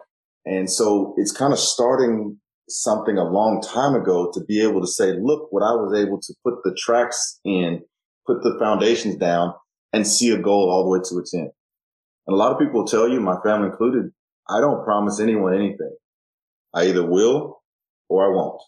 And 0.44 0.70
so 0.70 1.14
it's 1.16 1.32
kind 1.32 1.52
of 1.52 1.58
starting 1.58 2.38
something 2.68 3.18
a 3.18 3.24
long 3.24 3.60
time 3.60 3.94
ago 3.94 4.30
to 4.32 4.40
be 4.44 4.62
able 4.62 4.80
to 4.80 4.86
say, 4.86 5.12
look 5.12 5.48
what 5.50 5.62
I 5.62 5.72
was 5.72 5.94
able 5.94 6.20
to 6.20 6.34
put 6.44 6.62
the 6.62 6.76
tracks 6.78 7.40
in, 7.44 7.82
put 8.26 8.42
the 8.42 8.56
foundations 8.60 9.16
down 9.16 9.54
and 9.92 10.06
see 10.06 10.30
a 10.30 10.38
goal 10.38 10.70
all 10.70 10.84
the 10.84 10.90
way 10.90 11.00
to 11.08 11.18
its 11.18 11.34
end. 11.34 11.50
And 12.26 12.34
a 12.34 12.36
lot 12.36 12.52
of 12.52 12.58
people 12.58 12.86
tell 12.86 13.08
you, 13.08 13.20
my 13.20 13.36
family 13.44 13.68
included, 13.68 14.12
I 14.48 14.60
don't 14.60 14.84
promise 14.84 15.20
anyone 15.20 15.54
anything. 15.54 15.94
I 16.74 16.86
either 16.86 17.04
will 17.04 17.62
or 18.08 18.24
I 18.24 18.34
won't. 18.34 18.60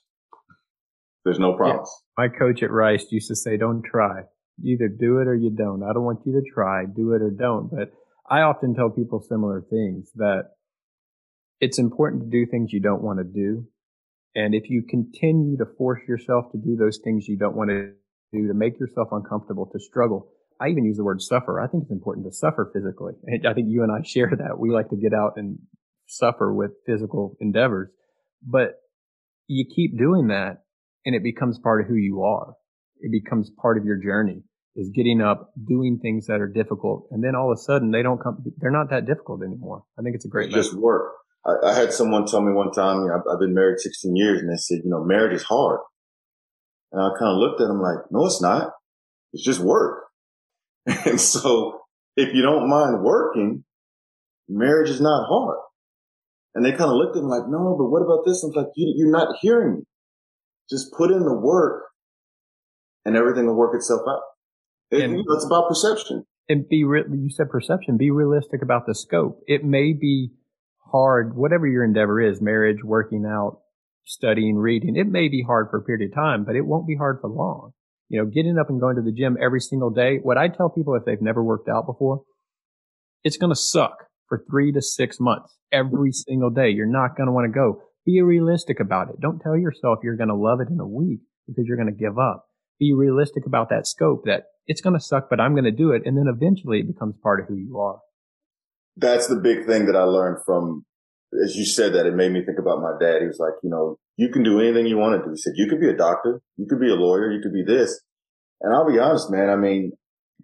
There's 1.25 1.39
no 1.39 1.55
promise. 1.55 1.91
Yeah. 2.19 2.25
My 2.25 2.37
coach 2.37 2.63
at 2.63 2.71
Rice 2.71 3.07
used 3.11 3.29
to 3.29 3.37
say, 3.37 3.57
don't 3.57 3.83
try. 3.83 4.23
You 4.61 4.75
either 4.75 4.89
do 4.89 5.19
it 5.19 5.27
or 5.27 5.35
you 5.35 5.51
don't. 5.51 5.83
I 5.83 5.93
don't 5.93 6.05
want 6.05 6.21
you 6.27 6.33
to 6.33 6.43
try, 6.53 6.85
do 6.85 7.13
it 7.13 7.23
or 7.23 7.31
don't. 7.31 7.71
But 7.71 7.93
I 8.29 8.41
often 8.41 8.75
tell 8.75 8.91
people 8.91 9.21
similar 9.21 9.63
things 9.63 10.11
that 10.17 10.51
it's 11.61 11.79
important 11.79 12.25
to 12.25 12.31
do 12.31 12.47
things 12.47 12.73
you 12.73 12.81
don't 12.81 13.03
want 13.03 13.19
to 13.19 13.25
do 13.25 13.67
and 14.35 14.55
if 14.55 14.69
you 14.69 14.83
continue 14.83 15.57
to 15.59 15.67
force 15.79 16.01
yourself 16.09 16.51
to 16.53 16.59
do 16.59 16.77
those 16.77 16.99
things 16.99 17.29
you 17.29 17.37
don't 17.37 17.57
want 17.57 17.71
to 17.71 17.93
do, 18.33 18.49
to 18.49 18.55
make 18.55 18.81
yourself 18.81 19.09
uncomfortable, 19.13 19.67
to 19.67 19.79
struggle, 19.79 20.29
I 20.65 20.71
even 20.71 20.85
use 20.85 20.97
the 20.97 21.05
word 21.05 21.21
suffer. 21.21 21.61
I 21.61 21.67
think 21.67 21.83
it's 21.83 21.93
important 21.93 22.27
to 22.27 22.33
suffer 22.33 22.71
physically. 22.73 23.13
And 23.27 23.47
I 23.47 23.53
think 23.53 23.69
you 23.69 23.83
and 23.83 23.93
I 23.93 24.03
share 24.05 24.31
that. 24.31 24.59
We 24.59 24.71
like 24.71 24.89
to 24.91 24.97
get 24.97 25.13
out 25.13 25.35
and 25.37 25.59
suffer 26.07 26.53
with 26.53 26.73
physical 26.87 27.37
endeavors, 27.41 27.91
but 28.43 28.81
you 29.47 29.65
keep 29.65 29.99
doing 29.99 30.29
that 30.29 30.65
and 31.05 31.15
it 31.15 31.23
becomes 31.23 31.59
part 31.59 31.83
of 31.83 31.89
who 31.89 31.97
you 31.97 32.23
are. 32.23 32.55
It 33.01 33.11
becomes 33.11 33.51
part 33.61 33.77
of 33.79 33.85
your 33.85 33.99
journey 33.99 34.43
is 34.77 34.91
getting 34.95 35.21
up, 35.21 35.53
doing 35.69 35.99
things 36.01 36.27
that 36.27 36.41
are 36.41 36.49
difficult. 36.49 37.07
And 37.11 37.23
then 37.23 37.37
all 37.37 37.53
of 37.53 37.59
a 37.59 37.61
sudden 37.61 37.91
they 37.91 38.03
don't 38.03 38.21
come, 38.21 38.43
they're 38.59 38.73
not 38.73 38.91
that 38.91 39.07
difficult 39.07 39.43
anymore. 39.43 39.85
I 39.99 40.03
think 40.03 40.17
it's 40.17 40.25
a 40.25 40.29
great, 40.29 40.47
it's 40.47 40.55
just 40.55 40.75
work. 40.75 41.13
I, 41.47 41.69
I, 41.69 41.75
had 41.75 41.93
someone 41.93 42.27
tell 42.27 42.41
me 42.41 42.53
one 42.53 42.73
time, 42.73 43.03
you 43.03 43.09
know, 43.09 43.15
I've, 43.15 43.35
I've, 43.35 43.39
been 43.39 43.55
married 43.55 43.79
16 43.79 44.17
years 44.17 44.41
and 44.41 44.51
they 44.51 44.57
said, 44.57 44.79
you 44.83 44.91
know, 44.91 45.05
marriage 45.05 45.35
is 45.35 45.45
hard. 45.45 45.81
And 46.91 47.01
I 47.01 47.11
kind 47.19 47.33
of 47.33 47.39
looked 47.39 47.61
at 47.61 47.69
them 47.69 47.81
like, 47.81 47.99
no, 48.11 48.27
it's 48.27 48.43
not. 48.43 48.73
It's 49.33 49.45
just 49.45 49.61
work. 49.61 50.05
And 50.87 51.21
so 51.21 51.81
if 52.17 52.35
you 52.35 52.43
don't 52.43 52.69
mind 52.69 53.03
working, 53.03 53.65
marriage 54.49 54.91
is 54.91 55.01
not 55.01 55.27
hard. 55.29 55.59
And 56.55 56.65
they 56.65 56.71
kind 56.71 56.91
of 56.91 56.97
looked 56.97 57.17
at 57.17 57.23
me 57.23 57.29
like, 57.29 57.49
no, 57.49 57.75
but 57.77 57.87
what 57.87 58.03
about 58.03 58.25
this? 58.25 58.45
I'm 58.45 58.53
like, 58.53 58.69
you, 58.77 58.95
you're 58.97 59.11
not 59.11 59.37
hearing 59.41 59.77
me. 59.77 59.83
Just 60.71 60.93
put 60.93 61.11
in 61.11 61.25
the 61.25 61.35
work 61.35 61.83
and 63.05 63.17
everything 63.17 63.47
will 63.47 63.57
work 63.57 63.75
itself 63.75 64.03
out. 64.09 64.23
It, 64.91 65.03
and, 65.03 65.13
you 65.13 65.25
know, 65.27 65.35
it's 65.35 65.45
about 65.45 65.69
perception. 65.69 66.25
And 66.49 66.69
be, 66.69 66.85
re- 66.85 67.05
you 67.11 67.31
said 67.31 67.51
perception, 67.51 67.97
be 67.97 68.11
realistic 68.11 68.63
about 68.63 68.87
the 68.87 68.95
scope. 68.95 69.41
It 69.47 69.65
may 69.65 69.93
be 69.93 70.31
hard, 70.93 71.37
whatever 71.37 71.67
your 71.67 71.85
endeavor 71.85 72.21
is, 72.21 72.41
marriage, 72.41 72.85
working 72.85 73.25
out, 73.27 73.59
studying, 74.05 74.57
reading, 74.57 74.97
it 74.97 75.07
may 75.07 75.29
be 75.29 75.43
hard 75.43 75.69
for 75.71 75.79
a 75.79 75.83
period 75.83 76.09
of 76.09 76.15
time, 76.15 76.45
but 76.45 76.57
it 76.57 76.67
won't 76.67 76.87
be 76.87 76.97
hard 76.97 77.19
for 77.21 77.29
long. 77.29 77.73
You 78.15 78.21
know, 78.23 78.31
getting 78.31 78.59
up 78.59 78.71
and 78.71 78.81
going 78.81 78.95
to 78.95 79.03
the 79.03 79.13
gym 79.13 79.37
every 79.43 79.61
single 79.61 79.91
day. 79.91 80.19
What 80.23 80.39
I 80.39 80.47
tell 80.47 80.71
people 80.71 80.95
if 80.95 81.05
they've 81.05 81.21
never 81.21 81.43
worked 81.43 81.69
out 81.69 81.85
before, 81.85 82.23
it's 83.25 83.37
going 83.37 83.51
to 83.51 83.59
suck 83.59 84.05
for 84.29 84.45
three 84.49 84.71
to 84.71 84.81
six 84.81 85.19
months 85.19 85.57
every 85.73 86.13
single 86.13 86.51
day. 86.51 86.71
You're 86.71 86.87
not 86.87 87.17
going 87.17 87.27
to 87.27 87.33
want 87.33 87.53
to 87.53 87.53
go. 87.53 87.83
Be 88.07 88.23
realistic 88.23 88.79
about 88.79 89.09
it. 89.09 89.21
Don't 89.21 89.41
tell 89.41 89.57
yourself 89.57 89.99
you're 90.05 90.17
going 90.17 90.29
to 90.29 90.37
love 90.37 90.61
it 90.61 90.71
in 90.71 90.79
a 90.79 90.87
week 90.87 91.23
because 91.49 91.65
you're 91.67 91.77
going 91.77 91.93
to 91.93 92.05
give 92.05 92.17
up. 92.17 92.47
Be 92.79 92.95
realistic 92.95 93.47
about 93.47 93.69
that 93.71 93.87
scope 93.87 94.25
that 94.27 94.45
it's 94.67 94.81
going 94.81 94.95
to 94.95 95.01
suck, 95.01 95.29
but 95.29 95.41
I'm 95.41 95.55
going 95.55 95.65
to 95.65 95.73
do 95.73 95.91
it. 95.91 96.03
And 96.07 96.17
then 96.17 96.27
eventually 96.29 96.79
it 96.79 96.87
becomes 96.87 97.17
part 97.21 97.41
of 97.41 97.47
who 97.49 97.57
you 97.57 97.81
are 97.81 97.99
that's 98.97 99.27
the 99.27 99.37
big 99.37 99.67
thing 99.67 99.87
that 99.87 99.97
I 99.97 100.05
learned 100.05 100.39
from, 100.45 100.85
as 101.43 101.57
you 101.57 101.65
said 101.65 101.95
that, 101.95 102.07
it 102.07 102.15
made 102.15 102.33
me 102.33 102.45
think 102.45 102.59
about 102.59 102.83
my 102.83 102.93
dad. 103.01 103.21
He 103.21 103.27
was 103.27 103.39
like, 103.39 103.55
you 103.63 103.71
know, 103.71 103.99
you 104.17 104.29
can 104.29 104.43
do 104.43 104.61
anything 104.61 104.87
you 104.87 104.99
want 104.99 105.19
to 105.19 105.25
do. 105.25 105.33
He 105.33 105.37
said, 105.37 105.55
you 105.57 105.69
could 105.69 105.81
be 105.81 105.89
a 105.89 105.97
doctor, 105.97 106.41
you 106.57 106.67
could 106.69 106.81
be 106.81 106.91
a 106.91 106.95
lawyer, 106.95 107.33
you 107.33 107.41
could 107.43 107.53
be 107.53 107.65
this. 107.65 108.01
And 108.61 108.75
I'll 108.75 108.91
be 108.91 108.99
honest, 108.99 109.31
man. 109.31 109.51
I 109.51 109.57
mean, 109.57 109.93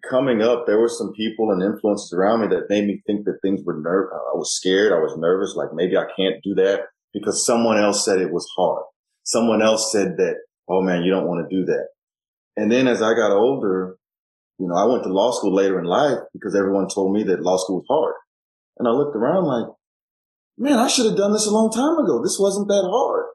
coming 0.08 0.42
up, 0.42 0.66
there 0.66 0.80
were 0.80 0.88
some 0.88 1.12
people 1.12 1.50
and 1.50 1.62
influences 1.62 2.12
around 2.12 2.42
me 2.42 2.48
that 2.48 2.68
made 2.68 2.86
me 2.86 3.02
think 3.06 3.24
that 3.24 3.38
things 3.42 3.62
were 3.64 3.80
nerve. 3.80 4.08
I 4.12 4.36
was 4.36 4.56
scared. 4.56 4.92
I 4.92 4.98
was 4.98 5.16
nervous. 5.16 5.54
Like 5.54 5.68
maybe 5.72 5.96
I 5.96 6.06
can't 6.16 6.42
do 6.42 6.54
that 6.56 6.80
because 7.12 7.44
someone 7.44 7.78
else 7.78 8.04
said 8.04 8.20
it 8.20 8.32
was 8.32 8.48
hard. 8.56 8.84
Someone 9.22 9.62
else 9.62 9.92
said 9.92 10.16
that, 10.16 10.36
oh 10.68 10.82
man, 10.82 11.02
you 11.02 11.10
don't 11.10 11.28
want 11.28 11.48
to 11.48 11.56
do 11.56 11.64
that. 11.66 11.88
And 12.56 12.70
then 12.70 12.88
as 12.88 13.02
I 13.02 13.14
got 13.14 13.32
older, 13.32 13.96
you 14.58 14.68
know, 14.68 14.74
I 14.74 14.84
went 14.84 15.04
to 15.04 15.12
law 15.12 15.32
school 15.32 15.54
later 15.54 15.78
in 15.78 15.86
life 15.86 16.18
because 16.32 16.54
everyone 16.54 16.88
told 16.88 17.12
me 17.12 17.22
that 17.24 17.42
law 17.42 17.56
school 17.56 17.76
was 17.76 17.86
hard. 17.88 18.14
And 18.78 18.88
I 18.88 18.90
looked 18.90 19.16
around 19.16 19.44
like, 19.44 19.66
man, 20.60 20.78
I 20.78 20.88
should 20.88 21.06
have 21.06 21.16
done 21.16 21.32
this 21.32 21.46
a 21.46 21.50
long 21.50 21.72
time 21.72 21.98
ago. 21.98 22.22
This 22.22 22.38
wasn't 22.38 22.68
that 22.68 22.86
hard. 22.88 23.26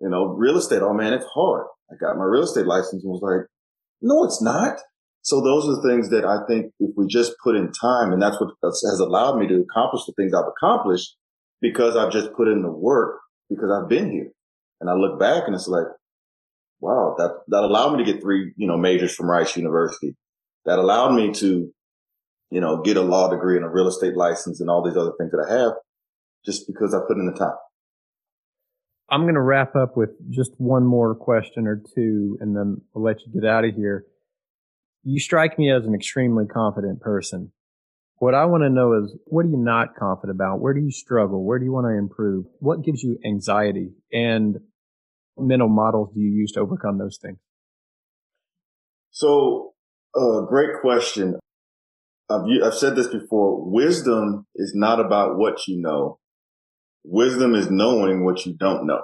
You 0.00 0.08
know, 0.08 0.26
real 0.26 0.56
estate. 0.56 0.82
Oh 0.82 0.94
man, 0.94 1.12
it's 1.12 1.26
hard. 1.32 1.66
I 1.90 1.94
got 2.00 2.16
my 2.16 2.24
real 2.24 2.42
estate 2.42 2.66
license 2.66 3.04
and 3.04 3.12
was 3.12 3.22
like, 3.22 3.46
no, 4.00 4.24
it's 4.24 4.42
not. 4.42 4.78
So 5.22 5.40
those 5.40 5.68
are 5.68 5.76
the 5.76 5.88
things 5.88 6.10
that 6.10 6.24
I 6.24 6.46
think 6.48 6.72
if 6.80 6.90
we 6.96 7.06
just 7.06 7.34
put 7.42 7.56
in 7.56 7.72
time, 7.72 8.12
and 8.12 8.20
that's 8.20 8.40
what 8.40 8.54
has 8.62 9.00
allowed 9.00 9.38
me 9.38 9.46
to 9.48 9.60
accomplish 9.60 10.04
the 10.06 10.12
things 10.16 10.32
I've 10.32 10.48
accomplished 10.48 11.16
because 11.60 11.96
I've 11.96 12.12
just 12.12 12.32
put 12.32 12.48
in 12.48 12.62
the 12.62 12.70
work 12.70 13.20
because 13.50 13.70
I've 13.70 13.88
been 13.88 14.10
here. 14.10 14.30
And 14.80 14.90
I 14.90 14.94
look 14.94 15.18
back 15.18 15.44
and 15.46 15.54
it's 15.54 15.68
like, 15.68 15.86
wow, 16.80 17.14
that, 17.18 17.40
that 17.48 17.64
allowed 17.64 17.96
me 17.96 18.04
to 18.04 18.12
get 18.12 18.22
three, 18.22 18.52
you 18.56 18.66
know, 18.66 18.76
majors 18.76 19.14
from 19.14 19.30
Rice 19.30 19.56
University. 19.56 20.14
That 20.64 20.78
allowed 20.78 21.14
me 21.14 21.32
to 21.34 21.72
you 22.50 22.60
know, 22.60 22.80
get 22.82 22.96
a 22.96 23.02
law 23.02 23.28
degree 23.28 23.56
and 23.56 23.64
a 23.64 23.68
real 23.68 23.88
estate 23.88 24.16
license 24.16 24.60
and 24.60 24.70
all 24.70 24.84
these 24.84 24.96
other 24.96 25.12
things 25.18 25.32
that 25.32 25.44
I 25.48 25.52
have 25.52 25.72
just 26.46 26.66
because 26.66 26.94
I 26.94 27.00
put 27.06 27.18
in 27.18 27.26
the 27.26 27.38
time. 27.38 27.56
I'm 29.10 29.22
going 29.22 29.34
to 29.34 29.40
wrap 29.40 29.76
up 29.76 29.96
with 29.96 30.10
just 30.30 30.52
one 30.58 30.84
more 30.84 31.14
question 31.14 31.66
or 31.66 31.80
two 31.94 32.38
and 32.40 32.56
then 32.56 32.80
I'll 32.94 33.02
let 33.02 33.18
you 33.20 33.40
get 33.40 33.48
out 33.48 33.64
of 33.64 33.74
here. 33.74 34.04
You 35.04 35.20
strike 35.20 35.58
me 35.58 35.70
as 35.70 35.84
an 35.84 35.94
extremely 35.94 36.46
confident 36.46 37.00
person. 37.00 37.52
What 38.18 38.34
I 38.34 38.46
want 38.46 38.62
to 38.62 38.70
know 38.70 38.94
is 38.94 39.14
what 39.26 39.44
are 39.44 39.48
you 39.48 39.58
not 39.58 39.94
confident 39.94 40.36
about? 40.36 40.60
Where 40.60 40.74
do 40.74 40.80
you 40.80 40.90
struggle? 40.90 41.44
Where 41.44 41.58
do 41.58 41.64
you 41.64 41.72
want 41.72 41.86
to 41.86 41.96
improve? 41.96 42.46
What 42.58 42.82
gives 42.82 43.02
you 43.02 43.18
anxiety 43.24 43.90
and 44.12 44.56
mental 45.38 45.68
models 45.68 46.10
do 46.14 46.20
you 46.20 46.30
use 46.30 46.52
to 46.52 46.60
overcome 46.60 46.98
those 46.98 47.18
things? 47.20 47.38
So, 49.10 49.74
uh, 50.14 50.40
great 50.42 50.80
question. 50.80 51.36
I've, 52.28 52.42
I've 52.64 52.74
said 52.74 52.96
this 52.96 53.06
before. 53.06 53.70
Wisdom 53.70 54.46
is 54.56 54.72
not 54.74 54.98
about 54.98 55.36
what 55.36 55.68
you 55.68 55.80
know. 55.80 56.18
Wisdom 57.08 57.54
is 57.54 57.70
knowing 57.70 58.24
what 58.24 58.44
you 58.44 58.52
don't 58.52 58.86
know. 58.86 59.00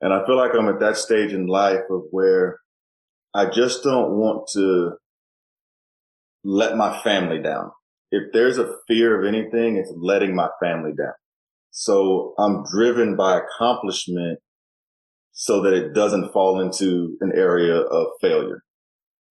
And 0.00 0.12
I 0.12 0.26
feel 0.26 0.36
like 0.36 0.52
I'm 0.54 0.68
at 0.68 0.80
that 0.80 0.96
stage 0.96 1.32
in 1.32 1.46
life 1.46 1.82
of 1.90 2.02
where 2.10 2.58
I 3.32 3.46
just 3.46 3.84
don't 3.84 4.12
want 4.12 4.48
to 4.54 4.92
let 6.42 6.76
my 6.76 7.00
family 7.02 7.40
down. 7.40 7.70
If 8.10 8.32
there's 8.32 8.58
a 8.58 8.74
fear 8.88 9.20
of 9.20 9.26
anything, 9.26 9.76
it's 9.76 9.92
letting 9.96 10.34
my 10.34 10.48
family 10.62 10.92
down. 10.96 11.12
So 11.70 12.34
I'm 12.38 12.64
driven 12.72 13.16
by 13.16 13.38
accomplishment 13.38 14.40
so 15.32 15.62
that 15.62 15.74
it 15.74 15.94
doesn't 15.94 16.32
fall 16.32 16.60
into 16.60 17.16
an 17.20 17.32
area 17.34 17.76
of 17.76 18.06
failure, 18.20 18.64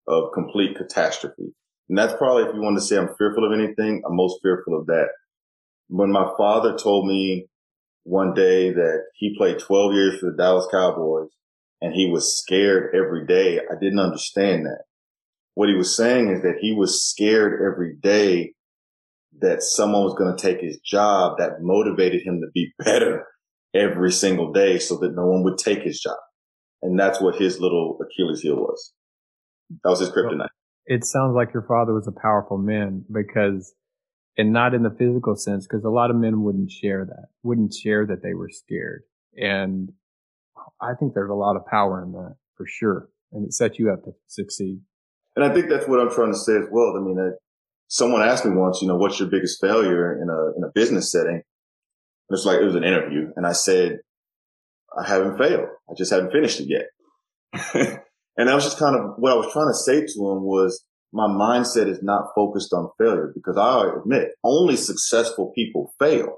of 0.07 0.31
complete 0.33 0.77
catastrophe. 0.77 1.53
And 1.89 1.97
that's 1.97 2.13
probably, 2.13 2.43
if 2.43 2.55
you 2.55 2.61
want 2.61 2.77
to 2.77 2.83
say 2.83 2.97
I'm 2.97 3.09
fearful 3.17 3.45
of 3.45 3.51
anything, 3.51 4.03
I'm 4.05 4.15
most 4.15 4.39
fearful 4.41 4.79
of 4.79 4.85
that. 4.85 5.09
When 5.89 6.11
my 6.11 6.31
father 6.37 6.77
told 6.77 7.07
me 7.07 7.47
one 8.03 8.33
day 8.33 8.71
that 8.71 9.03
he 9.15 9.35
played 9.37 9.59
12 9.59 9.93
years 9.93 10.19
for 10.19 10.31
the 10.31 10.37
Dallas 10.37 10.67
Cowboys 10.71 11.29
and 11.81 11.93
he 11.93 12.09
was 12.09 12.37
scared 12.37 12.95
every 12.95 13.25
day, 13.25 13.59
I 13.59 13.73
didn't 13.79 13.99
understand 13.99 14.65
that. 14.65 14.83
What 15.55 15.69
he 15.69 15.75
was 15.75 15.95
saying 15.95 16.29
is 16.31 16.41
that 16.43 16.59
he 16.61 16.73
was 16.73 17.03
scared 17.03 17.59
every 17.61 17.95
day 18.01 18.53
that 19.41 19.61
someone 19.61 20.03
was 20.03 20.15
going 20.15 20.35
to 20.35 20.41
take 20.41 20.61
his 20.61 20.79
job 20.79 21.37
that 21.37 21.61
motivated 21.61 22.21
him 22.23 22.41
to 22.41 22.47
be 22.53 22.71
better 22.83 23.25
every 23.73 24.11
single 24.11 24.51
day 24.51 24.79
so 24.79 24.97
that 24.97 25.15
no 25.15 25.25
one 25.25 25.43
would 25.43 25.57
take 25.57 25.81
his 25.81 25.99
job. 25.99 26.17
And 26.81 26.99
that's 26.99 27.19
what 27.19 27.35
his 27.35 27.59
little 27.59 27.97
Achilles 28.01 28.41
heel 28.41 28.55
was. 28.55 28.93
That 29.83 29.89
was 29.89 29.99
his 29.99 30.09
kryptonite. 30.09 30.47
It 30.85 31.05
sounds 31.05 31.35
like 31.35 31.53
your 31.53 31.65
father 31.67 31.93
was 31.93 32.07
a 32.07 32.21
powerful 32.21 32.57
man 32.57 33.05
because, 33.11 33.73
and 34.37 34.53
not 34.53 34.73
in 34.73 34.83
the 34.83 34.95
physical 34.97 35.35
sense, 35.35 35.67
because 35.67 35.83
a 35.83 35.89
lot 35.89 36.09
of 36.09 36.15
men 36.15 36.43
wouldn't 36.43 36.71
share 36.71 37.05
that, 37.05 37.27
wouldn't 37.43 37.73
share 37.73 38.05
that 38.05 38.23
they 38.23 38.33
were 38.33 38.49
scared. 38.49 39.03
And 39.37 39.91
I 40.81 40.93
think 40.93 41.13
there's 41.13 41.29
a 41.29 41.35
lot 41.35 41.55
of 41.55 41.65
power 41.65 42.03
in 42.03 42.13
that 42.13 42.35
for 42.55 42.65
sure. 42.67 43.09
And 43.31 43.45
it 43.45 43.53
sets 43.53 43.79
you 43.79 43.91
up 43.91 44.03
to 44.05 44.11
succeed. 44.27 44.81
And 45.35 45.45
I 45.45 45.53
think 45.53 45.69
that's 45.69 45.87
what 45.87 45.99
I'm 45.99 46.11
trying 46.11 46.33
to 46.33 46.37
say 46.37 46.55
as 46.57 46.67
well. 46.71 46.95
I 46.97 47.01
mean, 47.01 47.33
someone 47.87 48.21
asked 48.21 48.45
me 48.45 48.55
once, 48.55 48.81
you 48.81 48.87
know, 48.87 48.95
what's 48.95 49.19
your 49.19 49.29
biggest 49.29 49.61
failure 49.61 50.13
in 50.21 50.29
a, 50.29 50.57
in 50.57 50.63
a 50.63 50.71
business 50.73 51.11
setting? 51.11 51.35
And 51.35 52.37
It's 52.37 52.45
like, 52.45 52.59
it 52.59 52.65
was 52.65 52.75
an 52.75 52.83
interview 52.83 53.31
and 53.35 53.45
I 53.45 53.53
said, 53.53 53.99
I 54.97 55.07
haven't 55.07 55.37
failed. 55.37 55.67
I 55.89 55.93
just 55.97 56.11
haven't 56.11 56.31
finished 56.31 56.59
it 56.59 56.67
yet. 56.67 56.87
and 58.37 58.47
that 58.47 58.55
was 58.55 58.63
just 58.63 58.79
kind 58.79 58.95
of 58.95 59.15
what 59.17 59.31
I 59.31 59.35
was 59.35 59.51
trying 59.51 59.69
to 59.69 59.73
say 59.73 60.01
to 60.01 60.31
him 60.31 60.43
was 60.43 60.83
my 61.11 61.27
mindset 61.27 61.87
is 61.87 62.03
not 62.03 62.27
focused 62.35 62.73
on 62.73 62.89
failure 62.97 63.31
because 63.33 63.57
I 63.57 63.99
admit 63.99 64.29
only 64.43 64.75
successful 64.75 65.51
people 65.55 65.93
fail, 65.99 66.37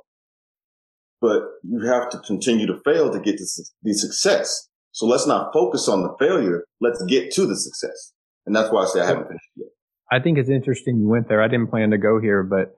but 1.20 1.44
you 1.64 1.82
have 1.86 2.10
to 2.12 2.20
continue 2.20 2.68
to 2.68 2.80
fail 2.86 3.12
to 3.12 3.20
get 3.20 3.38
to 3.38 3.46
the 3.84 3.94
success. 3.94 4.68
So 4.92 5.06
let's 5.06 5.28
not 5.28 5.54
focus 5.54 5.88
on 5.88 6.04
the 6.04 6.16
failure. 6.20 6.66
Let's 6.80 7.04
get 7.08 7.32
to 7.32 7.46
the 7.46 7.56
success. 7.56 8.14
And 8.46 8.56
that's 8.56 8.72
why 8.72 8.84
I 8.84 8.86
say 8.88 9.02
I 9.02 9.06
haven't 9.06 9.28
finished 9.28 9.50
yet. 9.56 9.70
I 10.12 10.20
think 10.20 10.38
it's 10.38 10.50
interesting 10.50 11.00
you 11.00 11.08
went 11.08 11.30
there. 11.30 11.42
I 11.42 11.48
didn't 11.48 11.70
plan 11.70 11.92
to 11.92 11.98
go 11.98 12.20
here, 12.20 12.44
but 12.44 12.76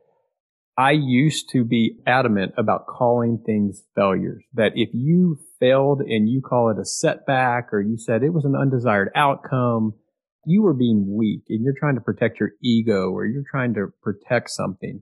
I 0.77 0.91
used 0.91 1.49
to 1.53 1.63
be 1.63 1.97
adamant 2.05 2.53
about 2.57 2.85
calling 2.87 3.39
things 3.43 3.83
failures. 3.95 4.43
That 4.53 4.73
if 4.75 4.89
you 4.93 5.39
failed 5.59 6.01
and 6.01 6.29
you 6.29 6.41
call 6.41 6.69
it 6.69 6.79
a 6.79 6.85
setback 6.85 7.73
or 7.73 7.81
you 7.81 7.97
said 7.97 8.23
it 8.23 8.33
was 8.33 8.45
an 8.45 8.55
undesired 8.55 9.11
outcome, 9.15 9.93
you 10.45 10.61
were 10.61 10.73
being 10.73 11.15
weak 11.17 11.43
and 11.49 11.63
you're 11.63 11.77
trying 11.79 11.95
to 11.95 12.01
protect 12.01 12.39
your 12.39 12.51
ego 12.61 13.11
or 13.11 13.25
you're 13.25 13.43
trying 13.49 13.73
to 13.75 13.87
protect 14.01 14.49
something. 14.49 15.01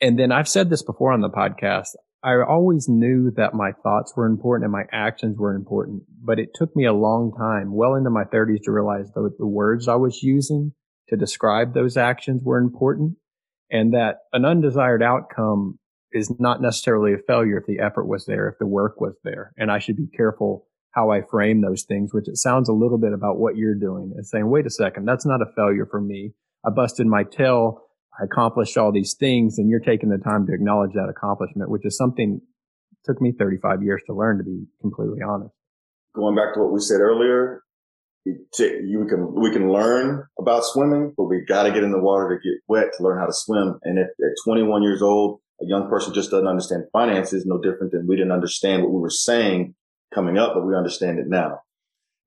And 0.00 0.18
then 0.18 0.30
I've 0.30 0.48
said 0.48 0.70
this 0.70 0.82
before 0.82 1.12
on 1.12 1.20
the 1.20 1.30
podcast. 1.30 1.88
I 2.22 2.34
always 2.46 2.88
knew 2.88 3.30
that 3.36 3.54
my 3.54 3.72
thoughts 3.82 4.12
were 4.16 4.26
important 4.26 4.64
and 4.64 4.72
my 4.72 4.84
actions 4.92 5.38
were 5.38 5.54
important, 5.54 6.02
but 6.22 6.38
it 6.38 6.50
took 6.54 6.74
me 6.74 6.84
a 6.84 6.92
long 6.92 7.32
time, 7.36 7.72
well 7.72 7.94
into 7.94 8.10
my 8.10 8.24
30s 8.24 8.62
to 8.64 8.72
realize 8.72 9.10
that 9.12 9.36
the 9.38 9.46
words 9.46 9.86
I 9.86 9.94
was 9.94 10.22
using 10.22 10.72
to 11.08 11.16
describe 11.16 11.74
those 11.74 11.96
actions 11.96 12.42
were 12.44 12.58
important 12.58 13.14
and 13.70 13.94
that 13.94 14.18
an 14.32 14.44
undesired 14.44 15.02
outcome 15.02 15.78
is 16.12 16.32
not 16.38 16.60
necessarily 16.60 17.12
a 17.12 17.18
failure 17.26 17.58
if 17.58 17.66
the 17.66 17.80
effort 17.80 18.06
was 18.06 18.24
there, 18.26 18.48
if 18.48 18.58
the 18.58 18.66
work 18.66 19.00
was 19.00 19.14
there. 19.24 19.52
And 19.56 19.70
I 19.70 19.78
should 19.78 19.96
be 19.96 20.08
careful 20.08 20.66
how 20.92 21.10
I 21.10 21.20
frame 21.22 21.60
those 21.60 21.84
things, 21.84 22.12
which 22.12 22.28
it 22.28 22.36
sounds 22.36 22.68
a 22.68 22.72
little 22.72 22.98
bit 22.98 23.12
about 23.12 23.38
what 23.38 23.56
you're 23.56 23.74
doing 23.74 24.12
and 24.16 24.26
saying, 24.26 24.48
wait 24.48 24.66
a 24.66 24.70
second, 24.70 25.06
that's 25.06 25.26
not 25.26 25.42
a 25.42 25.52
failure 25.54 25.86
for 25.90 26.00
me. 26.00 26.32
I 26.66 26.70
busted 26.70 27.06
my 27.06 27.24
tail. 27.24 27.82
I 28.18 28.24
accomplished 28.24 28.76
all 28.76 28.90
these 28.90 29.14
things 29.14 29.58
and 29.58 29.68
you're 29.70 29.80
taking 29.80 30.08
the 30.08 30.18
time 30.18 30.46
to 30.46 30.52
acknowledge 30.52 30.92
that 30.94 31.08
accomplishment, 31.08 31.70
which 31.70 31.84
is 31.84 31.96
something 31.96 32.40
took 33.04 33.20
me 33.20 33.32
35 33.38 33.82
years 33.82 34.02
to 34.06 34.14
learn 34.14 34.38
to 34.38 34.44
be 34.44 34.64
completely 34.80 35.20
honest. 35.22 35.54
Going 36.14 36.34
back 36.34 36.54
to 36.54 36.60
what 36.60 36.72
we 36.72 36.80
said 36.80 37.00
earlier, 37.00 37.62
you 38.24 39.06
can 39.08 39.34
we 39.34 39.50
can 39.50 39.72
learn 39.72 40.24
about 40.38 40.64
swimming, 40.64 41.14
but 41.16 41.24
we 41.24 41.44
got 41.46 41.62
to 41.62 41.70
get 41.70 41.84
in 41.84 41.92
the 41.92 42.00
water 42.00 42.28
to 42.28 42.34
get 42.34 42.60
wet 42.66 42.88
to 42.96 43.02
learn 43.02 43.18
how 43.18 43.26
to 43.26 43.32
swim. 43.32 43.78
And 43.84 43.98
if 43.98 44.08
at 44.08 44.34
21 44.44 44.82
years 44.82 45.00
old, 45.00 45.40
a 45.62 45.66
young 45.66 45.88
person 45.88 46.12
just 46.12 46.30
doesn't 46.30 46.46
understand 46.46 46.84
finances, 46.92 47.46
no 47.46 47.58
different 47.58 47.92
than 47.92 48.06
we 48.06 48.16
didn't 48.16 48.32
understand 48.32 48.82
what 48.82 48.92
we 48.92 49.00
were 49.00 49.10
saying 49.10 49.74
coming 50.14 50.38
up, 50.38 50.54
but 50.54 50.66
we 50.66 50.74
understand 50.74 51.18
it 51.18 51.26
now. 51.28 51.60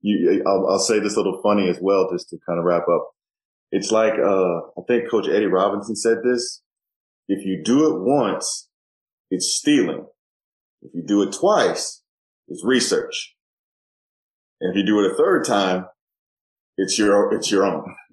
You, 0.00 0.42
I'll, 0.46 0.66
I'll 0.68 0.78
say 0.78 0.98
this 0.98 1.16
little 1.16 1.40
funny 1.42 1.68
as 1.68 1.78
well, 1.80 2.10
just 2.10 2.28
to 2.30 2.38
kind 2.46 2.58
of 2.58 2.64
wrap 2.64 2.88
up. 2.88 3.10
It's 3.70 3.90
like 3.90 4.14
uh, 4.14 4.58
I 4.58 4.82
think 4.86 5.10
Coach 5.10 5.28
Eddie 5.28 5.46
Robinson 5.46 5.96
said 5.96 6.18
this: 6.24 6.62
if 7.28 7.44
you 7.46 7.62
do 7.64 7.94
it 7.94 8.00
once, 8.00 8.68
it's 9.30 9.56
stealing. 9.56 10.06
If 10.82 10.90
you 10.94 11.02
do 11.06 11.22
it 11.22 11.32
twice, 11.32 12.02
it's 12.48 12.64
research. 12.64 13.34
And 14.60 14.70
if 14.70 14.76
you 14.76 14.84
do 14.84 15.00
it 15.00 15.12
a 15.12 15.16
third 15.16 15.44
time, 15.44 15.86
it's 16.76 16.98
your, 16.98 17.34
it's 17.34 17.50
your 17.50 17.64
own. 17.64 17.94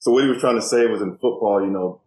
So 0.00 0.12
what 0.12 0.22
he 0.22 0.30
was 0.30 0.40
trying 0.40 0.54
to 0.54 0.62
say 0.62 0.86
was 0.86 1.02
in 1.02 1.18
football, 1.18 1.60
you 1.60 1.72
know, 1.72 2.02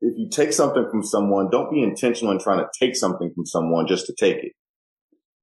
if 0.00 0.18
you 0.18 0.28
take 0.28 0.52
something 0.52 0.88
from 0.90 1.04
someone, 1.04 1.48
don't 1.48 1.70
be 1.70 1.80
intentional 1.80 2.32
in 2.32 2.40
trying 2.40 2.58
to 2.58 2.66
take 2.76 2.96
something 2.96 3.32
from 3.32 3.46
someone 3.46 3.86
just 3.86 4.06
to 4.06 4.14
take 4.18 4.38
it, 4.38 4.52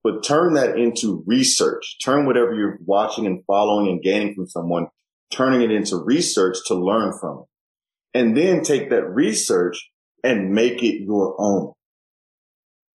but 0.03 0.23
turn 0.23 0.53
that 0.53 0.77
into 0.77 1.23
research. 1.25 1.97
Turn 2.03 2.25
whatever 2.25 2.53
you're 2.53 2.79
watching 2.85 3.25
and 3.25 3.43
following 3.45 3.87
and 3.87 4.01
gaining 4.01 4.33
from 4.35 4.47
someone, 4.47 4.87
turning 5.31 5.61
it 5.61 5.71
into 5.71 5.97
research 5.97 6.57
to 6.67 6.75
learn 6.75 7.13
from 7.19 7.39
it. 7.39 8.19
And 8.19 8.35
then 8.35 8.63
take 8.63 8.89
that 8.89 9.09
research 9.09 9.77
and 10.23 10.51
make 10.51 10.81
it 10.81 11.03
your 11.03 11.35
own. 11.39 11.73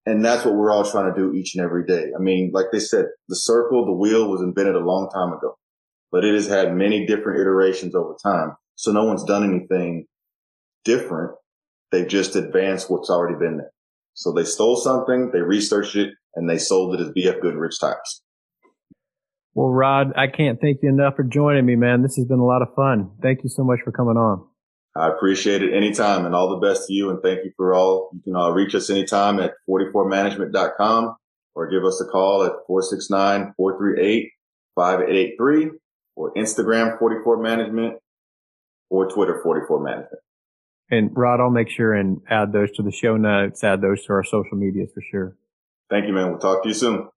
And 0.05 0.25
that's 0.25 0.45
what 0.45 0.55
we're 0.55 0.73
all 0.73 0.85
trying 0.85 1.15
to 1.15 1.21
do 1.21 1.33
each 1.33 1.55
and 1.55 1.65
every 1.65 1.85
day. 1.85 2.07
I 2.17 2.21
mean, 2.21 2.51
like 2.53 2.67
they 2.73 2.81
said, 2.81 3.07
the 3.29 3.37
circle, 3.37 3.87
the 3.87 3.93
wheel 3.93 4.29
was 4.29 4.41
invented 4.41 4.75
a 4.75 4.81
long 4.81 5.09
time 5.11 5.33
ago, 5.33 5.57
but 6.11 6.25
it 6.25 6.35
has 6.35 6.49
had 6.49 6.75
many 6.75 7.07
different 7.07 7.41
iterations 7.41 7.95
over 7.95 8.17
time. 8.21 8.57
So 8.75 8.91
no 8.91 9.05
one's 9.05 9.25
done 9.25 9.45
anything 9.45 10.07
different. 10.85 11.33
They've 11.93 12.09
just 12.09 12.35
advanced 12.35 12.91
what's 12.91 13.11
already 13.11 13.39
been 13.39 13.59
there. 13.59 13.71
So 14.15 14.33
they 14.33 14.45
stole 14.45 14.77
something, 14.77 15.31
they 15.33 15.41
researched 15.41 15.97
it, 15.97 16.15
and 16.35 16.49
they 16.49 16.59
sold 16.59 16.95
it 16.95 17.01
as 17.01 17.09
BF 17.09 17.41
Goodrich 17.41 17.79
tires. 17.81 18.23
Well, 19.55 19.69
Rodd, 19.69 20.13
I 20.17 20.29
can't 20.29 20.61
thank 20.61 20.79
you 20.83 20.89
enough 20.89 21.17
for 21.17 21.25
joining 21.25 21.67
me, 21.67 21.77
man. 21.77 22.03
This 22.03 22.17
has 22.17 22.25
been 22.27 22.39
a 22.39 22.45
lot 22.45 22.63
of 22.63 22.69
fun. 22.75 23.11
Thank 23.23 23.43
you 23.43 23.51
so 23.51 23.63
much 23.65 23.81
for 23.85 23.93
coming 23.93 24.17
on. 24.17 24.47
I 24.97 25.09
appreciate 25.09 25.63
it 25.63 25.75
anytime 25.75 26.27
and 26.27 26.35
all 26.35 26.51
the 26.51 26.67
best 26.67 26.87
to 26.87 26.93
you. 26.93 27.11
And 27.11 27.23
thank 27.23 27.45
you 27.45 27.53
for 27.57 27.75
all. 27.75 28.11
You 28.13 28.21
can 28.23 28.37
uh, 28.37 28.51
reach 28.51 28.75
us 28.75 28.91
anytime 28.91 29.41
at 29.41 29.53
44management.com 29.69 31.17
or 31.55 31.71
give 31.71 31.85
us 31.85 32.01
a 32.01 32.07
call 32.07 32.45
at 32.45 32.53
469-438-5883 34.79 35.71
or 36.17 36.35
Instagram 36.35 36.99
44management 36.99 37.95
or 38.91 39.11
Twitter 39.11 39.43
44management. 39.45 40.21
And 40.93 41.11
Rodd, 41.17 41.41
I'll 41.41 41.51
make 41.51 41.71
sure 41.71 41.95
and 41.95 42.21
add 42.29 42.53
those 42.53 42.71
to 42.73 42.83
the 42.83 42.93
show 42.93 43.17
notes, 43.17 43.65
add 43.65 43.81
those 43.81 44.05
to 44.05 44.13
our 44.13 44.23
social 44.23 44.59
medias 44.59 44.91
for 44.93 45.03
sure. 45.11 45.37
Thank 45.89 46.07
you, 46.07 46.13
man. 46.13 46.29
We'll 46.29 46.39
talk 46.39 46.63
to 46.63 46.69
you 46.69 46.75
soon. 46.75 47.09